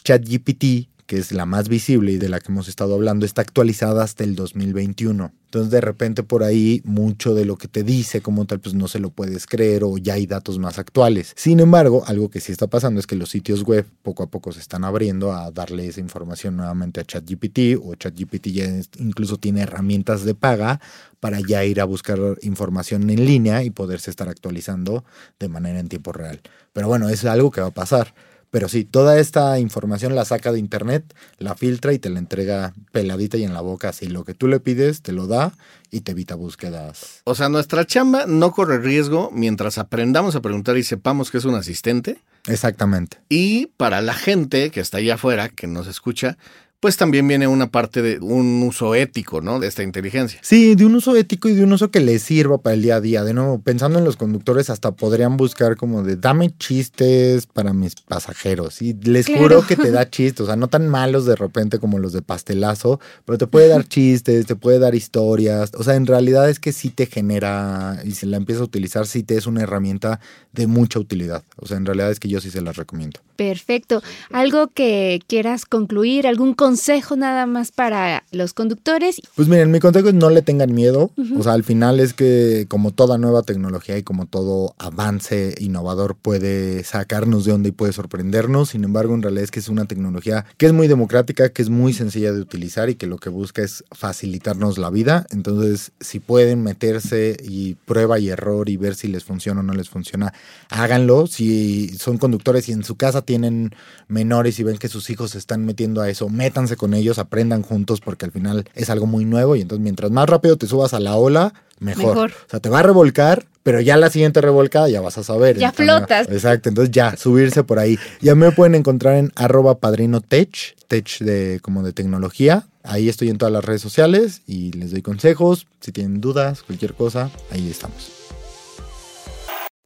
ChatGPT 0.04 0.89
que 1.10 1.18
es 1.18 1.32
la 1.32 1.44
más 1.44 1.68
visible 1.68 2.12
y 2.12 2.18
de 2.18 2.28
la 2.28 2.38
que 2.38 2.52
hemos 2.52 2.68
estado 2.68 2.94
hablando, 2.94 3.26
está 3.26 3.42
actualizada 3.42 4.04
hasta 4.04 4.22
el 4.22 4.36
2021. 4.36 5.32
Entonces, 5.46 5.72
de 5.72 5.80
repente, 5.80 6.22
por 6.22 6.44
ahí, 6.44 6.82
mucho 6.84 7.34
de 7.34 7.44
lo 7.44 7.56
que 7.56 7.66
te 7.66 7.82
dice 7.82 8.20
como 8.20 8.44
tal, 8.44 8.60
pues 8.60 8.76
no 8.76 8.86
se 8.86 9.00
lo 9.00 9.10
puedes 9.10 9.48
creer 9.48 9.82
o 9.82 9.98
ya 9.98 10.14
hay 10.14 10.26
datos 10.26 10.60
más 10.60 10.78
actuales. 10.78 11.32
Sin 11.34 11.58
embargo, 11.58 12.04
algo 12.06 12.30
que 12.30 12.38
sí 12.38 12.52
está 12.52 12.68
pasando 12.68 13.00
es 13.00 13.08
que 13.08 13.16
los 13.16 13.28
sitios 13.28 13.64
web 13.64 13.84
poco 14.02 14.22
a 14.22 14.28
poco 14.28 14.52
se 14.52 14.60
están 14.60 14.84
abriendo 14.84 15.32
a 15.32 15.50
darle 15.50 15.88
esa 15.88 15.98
información 15.98 16.56
nuevamente 16.56 17.00
a 17.00 17.04
ChatGPT 17.04 17.82
o 17.82 17.96
ChatGPT 17.96 18.46
ya 18.46 18.66
incluso 19.00 19.36
tiene 19.36 19.62
herramientas 19.62 20.24
de 20.24 20.36
paga 20.36 20.80
para 21.18 21.40
ya 21.40 21.64
ir 21.64 21.80
a 21.80 21.86
buscar 21.86 22.20
información 22.42 23.10
en 23.10 23.26
línea 23.26 23.64
y 23.64 23.70
poderse 23.70 24.10
estar 24.10 24.28
actualizando 24.28 25.04
de 25.40 25.48
manera 25.48 25.80
en 25.80 25.88
tiempo 25.88 26.12
real. 26.12 26.40
Pero 26.72 26.86
bueno, 26.86 27.08
es 27.08 27.24
algo 27.24 27.50
que 27.50 27.60
va 27.60 27.66
a 27.66 27.72
pasar. 27.72 28.14
Pero 28.50 28.68
sí, 28.68 28.84
toda 28.84 29.18
esta 29.18 29.58
información 29.60 30.14
la 30.14 30.24
saca 30.24 30.52
de 30.52 30.58
internet, 30.58 31.14
la 31.38 31.54
filtra 31.54 31.92
y 31.92 31.98
te 31.98 32.10
la 32.10 32.18
entrega 32.18 32.74
peladita 32.92 33.36
y 33.36 33.44
en 33.44 33.54
la 33.54 33.60
boca. 33.60 33.90
Así 33.90 34.08
lo 34.08 34.24
que 34.24 34.34
tú 34.34 34.48
le 34.48 34.58
pides, 34.58 35.02
te 35.02 35.12
lo 35.12 35.26
da 35.26 35.52
y 35.90 36.00
te 36.00 36.12
evita 36.12 36.34
búsquedas. 36.34 37.22
O 37.24 37.34
sea, 37.34 37.48
nuestra 37.48 37.86
chamba 37.86 38.26
no 38.26 38.50
corre 38.52 38.78
riesgo 38.78 39.30
mientras 39.32 39.78
aprendamos 39.78 40.34
a 40.34 40.42
preguntar 40.42 40.76
y 40.76 40.82
sepamos 40.82 41.30
que 41.30 41.38
es 41.38 41.44
un 41.44 41.54
asistente. 41.54 42.18
Exactamente. 42.46 43.18
Y 43.28 43.66
para 43.76 44.00
la 44.00 44.14
gente 44.14 44.70
que 44.70 44.80
está 44.80 44.98
allá 44.98 45.14
afuera, 45.14 45.48
que 45.48 45.66
nos 45.66 45.86
escucha, 45.86 46.36
pues 46.80 46.96
también 46.96 47.28
viene 47.28 47.46
una 47.46 47.70
parte 47.70 48.00
de 48.00 48.18
un 48.20 48.62
uso 48.62 48.94
ético, 48.94 49.42
¿no? 49.42 49.60
De 49.60 49.68
esta 49.68 49.82
inteligencia. 49.82 50.40
Sí, 50.42 50.74
de 50.74 50.86
un 50.86 50.94
uso 50.94 51.14
ético 51.14 51.50
y 51.50 51.54
de 51.54 51.62
un 51.62 51.74
uso 51.74 51.90
que 51.90 52.00
les 52.00 52.22
sirva 52.22 52.56
para 52.56 52.72
el 52.72 52.80
día 52.80 52.96
a 52.96 53.00
día. 53.02 53.22
De 53.22 53.34
nuevo, 53.34 53.60
pensando 53.60 53.98
en 53.98 54.06
los 54.06 54.16
conductores, 54.16 54.70
hasta 54.70 54.92
podrían 54.92 55.36
buscar 55.36 55.76
como 55.76 56.02
de 56.02 56.16
dame 56.16 56.56
chistes 56.58 57.46
para 57.46 57.74
mis 57.74 57.96
pasajeros. 57.96 58.80
Y 58.80 58.94
les 58.94 59.26
juro 59.26 59.66
que 59.66 59.76
te 59.76 59.90
da 59.90 60.08
chistes, 60.10 60.40
o 60.40 60.46
sea, 60.46 60.56
no 60.56 60.68
tan 60.68 60.88
malos 60.88 61.26
de 61.26 61.36
repente 61.36 61.78
como 61.78 61.98
los 61.98 62.14
de 62.14 62.22
pastelazo, 62.22 62.98
pero 63.26 63.36
te 63.36 63.46
puede 63.46 63.68
dar 63.68 63.86
chistes, 63.86 64.46
te 64.46 64.56
puede 64.56 64.78
dar 64.78 64.94
historias. 64.94 65.72
O 65.74 65.84
sea, 65.84 65.96
en 65.96 66.06
realidad 66.06 66.48
es 66.48 66.60
que 66.60 66.72
sí 66.72 66.88
te 66.88 67.04
genera, 67.04 68.00
y 68.04 68.12
si 68.12 68.24
la 68.24 68.38
empiezas 68.38 68.62
a 68.62 68.64
utilizar, 68.64 69.06
sí 69.06 69.22
te 69.22 69.36
es 69.36 69.46
una 69.46 69.62
herramienta 69.62 70.18
de 70.52 70.66
mucha 70.66 70.98
utilidad. 70.98 71.44
O 71.56 71.66
sea, 71.66 71.76
en 71.76 71.84
realidad 71.84 72.10
es 72.10 72.20
que 72.20 72.28
yo 72.28 72.40
sí 72.40 72.50
se 72.50 72.62
las 72.62 72.76
recomiendo. 72.76 73.20
Perfecto. 73.36 74.02
¿Algo 74.32 74.68
que 74.68 75.20
quieras 75.26 75.66
concluir? 75.66 76.26
¿Algún 76.26 76.54
consejo 76.54 76.69
nada 77.16 77.46
más 77.46 77.72
para 77.72 78.24
los 78.32 78.54
conductores? 78.54 79.20
Pues 79.34 79.48
miren, 79.48 79.70
mi 79.70 79.80
consejo 79.80 80.08
es 80.08 80.14
no 80.14 80.30
le 80.30 80.42
tengan 80.42 80.72
miedo. 80.74 81.10
O 81.36 81.42
sea, 81.42 81.52
al 81.52 81.64
final 81.64 82.00
es 82.00 82.14
que 82.14 82.66
como 82.68 82.92
toda 82.92 83.18
nueva 83.18 83.42
tecnología 83.42 83.98
y 83.98 84.02
como 84.02 84.26
todo 84.26 84.74
avance 84.78 85.54
innovador 85.58 86.16
puede 86.16 86.84
sacarnos 86.84 87.44
de 87.44 87.52
onda 87.52 87.68
y 87.68 87.72
puede 87.72 87.92
sorprendernos. 87.92 88.70
Sin 88.70 88.84
embargo, 88.84 89.14
en 89.14 89.22
realidad 89.22 89.44
es 89.44 89.50
que 89.50 89.60
es 89.60 89.68
una 89.68 89.86
tecnología 89.86 90.46
que 90.56 90.66
es 90.66 90.72
muy 90.72 90.88
democrática, 90.88 91.48
que 91.48 91.62
es 91.62 91.70
muy 91.70 91.92
sencilla 91.92 92.32
de 92.32 92.40
utilizar 92.40 92.90
y 92.90 92.94
que 92.94 93.06
lo 93.06 93.18
que 93.18 93.30
busca 93.30 93.62
es 93.62 93.84
facilitarnos 93.92 94.78
la 94.78 94.90
vida. 94.90 95.26
Entonces, 95.30 95.92
si 96.00 96.20
pueden 96.20 96.62
meterse 96.62 97.36
y 97.42 97.74
prueba 97.74 98.18
y 98.18 98.28
error 98.28 98.68
y 98.68 98.76
ver 98.76 98.94
si 98.94 99.08
les 99.08 99.24
funciona 99.24 99.60
o 99.60 99.62
no 99.62 99.74
les 99.74 99.88
funciona, 99.88 100.32
háganlo. 100.68 101.26
Si 101.26 101.88
son 101.98 102.18
conductores 102.18 102.68
y 102.68 102.72
en 102.72 102.84
su 102.84 102.96
casa 102.96 103.22
tienen 103.22 103.74
menores 104.08 104.58
y 104.58 104.62
ven 104.62 104.78
que 104.78 104.88
sus 104.88 105.10
hijos 105.10 105.32
se 105.32 105.38
están 105.38 105.64
metiendo 105.64 106.00
a 106.00 106.08
eso, 106.08 106.28
métanse 106.60 106.76
con 106.76 106.92
ellos, 106.94 107.18
aprendan 107.18 107.62
juntos 107.62 108.00
porque 108.00 108.26
al 108.26 108.32
final 108.32 108.64
es 108.74 108.90
algo 108.90 109.06
muy 109.06 109.24
nuevo 109.24 109.56
y 109.56 109.62
entonces 109.62 109.82
mientras 109.82 110.10
más 110.10 110.28
rápido 110.28 110.58
te 110.58 110.66
subas 110.66 110.92
a 110.92 111.00
la 111.00 111.16
ola, 111.16 111.54
mejor. 111.78 112.08
Mejor. 112.08 112.30
O 112.30 112.50
sea, 112.50 112.60
te 112.60 112.68
va 112.68 112.80
a 112.80 112.82
revolcar, 112.82 113.46
pero 113.62 113.80
ya 113.80 113.96
la 113.96 114.10
siguiente 114.10 114.42
revolcada 114.42 114.88
ya 114.88 115.00
vas 115.00 115.16
a 115.16 115.24
saber. 115.24 115.56
Ya 115.56 115.72
flotas. 115.72 116.28
Exacto, 116.28 116.68
entonces 116.68 116.92
ya, 116.92 117.16
subirse 117.16 117.64
por 117.64 117.78
ahí. 117.78 117.98
Ya 118.20 118.34
me 118.34 118.52
pueden 118.52 118.74
encontrar 118.74 119.16
en 119.16 119.32
arroba 119.36 119.78
padrino 119.78 120.20
tech, 120.20 120.76
tech 120.86 121.18
de 121.20 121.60
como 121.62 121.82
de 121.82 121.92
tecnología. 121.92 122.66
Ahí 122.82 123.08
estoy 123.08 123.30
en 123.30 123.38
todas 123.38 123.52
las 123.52 123.64
redes 123.64 123.80
sociales 123.80 124.42
y 124.46 124.72
les 124.72 124.90
doy 124.90 125.00
consejos. 125.00 125.66
Si 125.80 125.92
tienen 125.92 126.20
dudas, 126.20 126.62
cualquier 126.62 126.92
cosa, 126.94 127.30
ahí 127.50 127.70
estamos. 127.70 128.12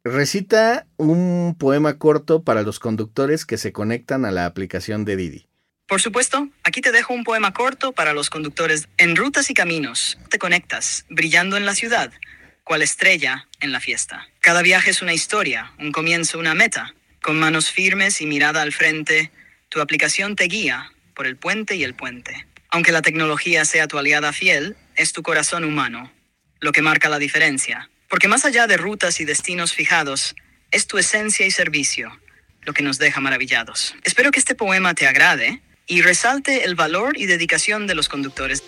Recita 0.04 0.87
un 0.96 1.56
poema 1.56 1.98
corto 1.98 2.42
para 2.42 2.62
los 2.62 2.78
conductores 2.78 3.46
que 3.46 3.56
se 3.56 3.72
conectan 3.72 4.24
a 4.24 4.32
la 4.32 4.44
aplicación 4.44 5.04
de 5.04 5.16
Didi. 5.16 5.46
Por 5.87 6.01
supuesto, 6.01 6.49
aquí 6.62 6.81
te 6.81 6.92
dejo 6.92 7.12
un 7.12 7.25
poema 7.25 7.53
corto 7.53 7.92
para 7.92 8.14
los 8.14 8.31
conductores. 8.31 8.88
En 8.97 9.16
rutas 9.16 9.51
y 9.51 9.55
caminos 9.55 10.18
te 10.31 10.38
conectas, 10.38 11.05
brillando 11.11 11.57
en 11.57 11.66
la 11.66 11.75
ciudad, 11.75 12.12
cual 12.64 12.83
estrella 12.83 13.47
en 13.61 13.70
la 13.70 13.81
fiesta. 13.81 14.27
Cada 14.40 14.62
viaje 14.62 14.90
es 14.90 15.03
una 15.03 15.12
historia, 15.12 15.73
un 15.79 15.92
comienzo, 15.92 16.38
una 16.38 16.55
meta. 16.55 16.94
Con 17.23 17.38
manos 17.38 17.70
firmes 17.70 18.20
y 18.20 18.27
mirada 18.27 18.62
al 18.62 18.73
frente, 18.73 19.31
tu 19.68 19.81
aplicación 19.81 20.37
te 20.37 20.44
guía 20.44 20.90
por 21.14 21.27
el 21.27 21.37
puente 21.37 21.77
y 21.77 21.85
el 21.85 21.94
puente. 21.94 22.47
Aunque 22.70 22.92
la 22.92 23.03
tecnología 23.03 23.64
sea 23.64 23.87
tu 23.87 23.99
aliada 23.99 24.33
fiel, 24.33 24.77
es 24.97 25.12
tu 25.12 25.23
corazón 25.23 25.64
humano 25.64 26.11
lo 26.61 26.73
que 26.73 26.83
marca 26.83 27.11
la 27.11 27.18
diferencia. 27.18 27.90
Porque 28.09 28.27
más 28.27 28.47
allá 28.47 28.66
de 28.66 28.79
rutas 28.79 29.20
y 29.20 29.27
destinos 29.27 29.75
fijados, 29.75 30.35
es 30.70 30.87
tu 30.87 30.97
esencia 30.97 31.47
y 31.47 31.51
servicio 31.51 32.18
lo 32.62 32.73
que 32.73 32.83
nos 32.83 32.99
deja 32.99 33.20
maravillados. 33.20 33.94
Espero 34.03 34.31
que 34.31 34.38
este 34.38 34.55
poema 34.55 34.94
te 34.94 35.07
agrade 35.07 35.61
y 35.87 36.03
resalte 36.03 36.64
el 36.64 36.75
valor 36.75 37.18
y 37.18 37.27
dedicación 37.27 37.87
de 37.87 37.94
los 37.94 38.09
conductores. 38.09 38.62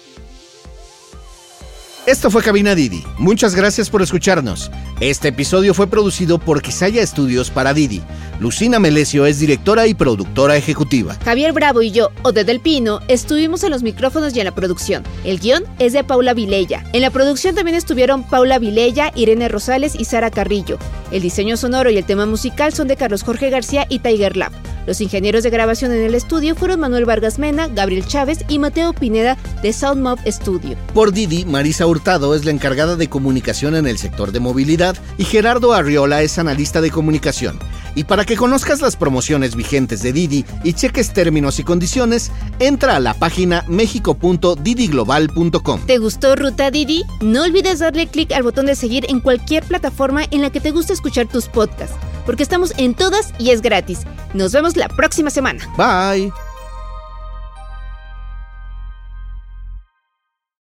Esto 2.06 2.30
fue 2.30 2.40
Cabina 2.40 2.76
Didi. 2.76 3.02
Muchas 3.18 3.56
gracias 3.56 3.90
por 3.90 4.00
escucharnos. 4.00 4.70
Este 5.00 5.28
episodio 5.28 5.74
fue 5.74 5.88
producido 5.88 6.38
por 6.38 6.62
Quisaya 6.62 7.02
Estudios 7.02 7.50
para 7.50 7.74
Didi. 7.74 8.00
Lucina 8.38 8.78
Melesio 8.78 9.26
es 9.26 9.40
directora 9.40 9.88
y 9.88 9.94
productora 9.94 10.56
ejecutiva. 10.56 11.16
Javier 11.24 11.52
Bravo 11.52 11.82
y 11.82 11.90
yo, 11.90 12.10
Ode 12.22 12.44
del 12.44 12.60
Pino, 12.60 13.00
estuvimos 13.08 13.64
en 13.64 13.72
los 13.72 13.82
micrófonos 13.82 14.36
y 14.36 14.38
en 14.38 14.44
la 14.44 14.54
producción. 14.54 15.02
El 15.24 15.40
guion 15.40 15.64
es 15.80 15.94
de 15.94 16.04
Paula 16.04 16.32
Vilella. 16.32 16.84
En 16.92 17.02
la 17.02 17.10
producción 17.10 17.56
también 17.56 17.76
estuvieron 17.76 18.22
Paula 18.22 18.60
Vilella, 18.60 19.10
Irene 19.16 19.48
Rosales 19.48 19.96
y 19.98 20.04
Sara 20.04 20.30
Carrillo. 20.30 20.78
El 21.10 21.22
diseño 21.22 21.56
sonoro 21.56 21.90
y 21.90 21.96
el 21.96 22.04
tema 22.04 22.26
musical 22.26 22.72
son 22.72 22.86
de 22.86 22.94
Carlos 22.94 23.24
Jorge 23.24 23.50
García 23.50 23.84
y 23.88 23.98
Tiger 23.98 24.36
Lab. 24.36 24.52
Los 24.86 25.00
ingenieros 25.00 25.42
de 25.42 25.50
grabación 25.50 25.92
en 25.92 26.02
el 26.02 26.14
estudio 26.14 26.54
fueron 26.54 26.80
Manuel 26.80 27.04
Vargas 27.04 27.40
Mena, 27.40 27.66
Gabriel 27.66 28.06
Chávez 28.06 28.44
y 28.48 28.60
Mateo 28.60 28.92
Pineda 28.92 29.36
de 29.62 29.72
Soundmob 29.72 30.20
Studio. 30.26 30.76
Por 30.94 31.12
Didi, 31.12 31.44
Marisa 31.44 31.86
Hurtado 31.86 32.36
es 32.36 32.44
la 32.44 32.52
encargada 32.52 32.94
de 32.94 33.08
comunicación 33.08 33.74
en 33.74 33.86
el 33.86 33.98
sector 33.98 34.30
de 34.30 34.40
movilidad 34.40 34.96
y 35.18 35.24
Gerardo 35.24 35.72
Arriola 35.72 36.22
es 36.22 36.38
analista 36.38 36.80
de 36.80 36.92
comunicación. 36.92 37.58
Y 37.96 38.04
para 38.04 38.24
que 38.24 38.36
conozcas 38.36 38.80
las 38.82 38.94
promociones 38.94 39.56
vigentes 39.56 40.02
de 40.02 40.12
Didi 40.12 40.44
y 40.62 40.74
cheques 40.74 41.14
términos 41.14 41.58
y 41.58 41.64
condiciones, 41.64 42.30
entra 42.58 42.94
a 42.94 43.00
la 43.00 43.14
página 43.14 43.64
mexico.didiglobal.com. 43.68 45.80
¿Te 45.86 45.98
gustó 45.98 46.36
Ruta 46.36 46.70
Didi? 46.70 47.04
No 47.22 47.44
olvides 47.44 47.78
darle 47.78 48.06
clic 48.06 48.32
al 48.32 48.42
botón 48.42 48.66
de 48.66 48.74
seguir 48.74 49.06
en 49.08 49.20
cualquier 49.20 49.64
plataforma 49.64 50.24
en 50.30 50.42
la 50.42 50.50
que 50.50 50.60
te 50.60 50.72
guste 50.72 50.92
escuchar 50.92 51.26
tus 51.26 51.46
podcasts, 51.46 51.96
porque 52.26 52.42
estamos 52.42 52.74
en 52.76 52.92
todas 52.92 53.32
y 53.38 53.48
es 53.50 53.62
gratis. 53.62 54.00
Nos 54.34 54.52
vemos 54.52 54.75
la 54.76 54.88
próxima 54.88 55.30
semana. 55.30 55.60
Bye. 55.76 56.45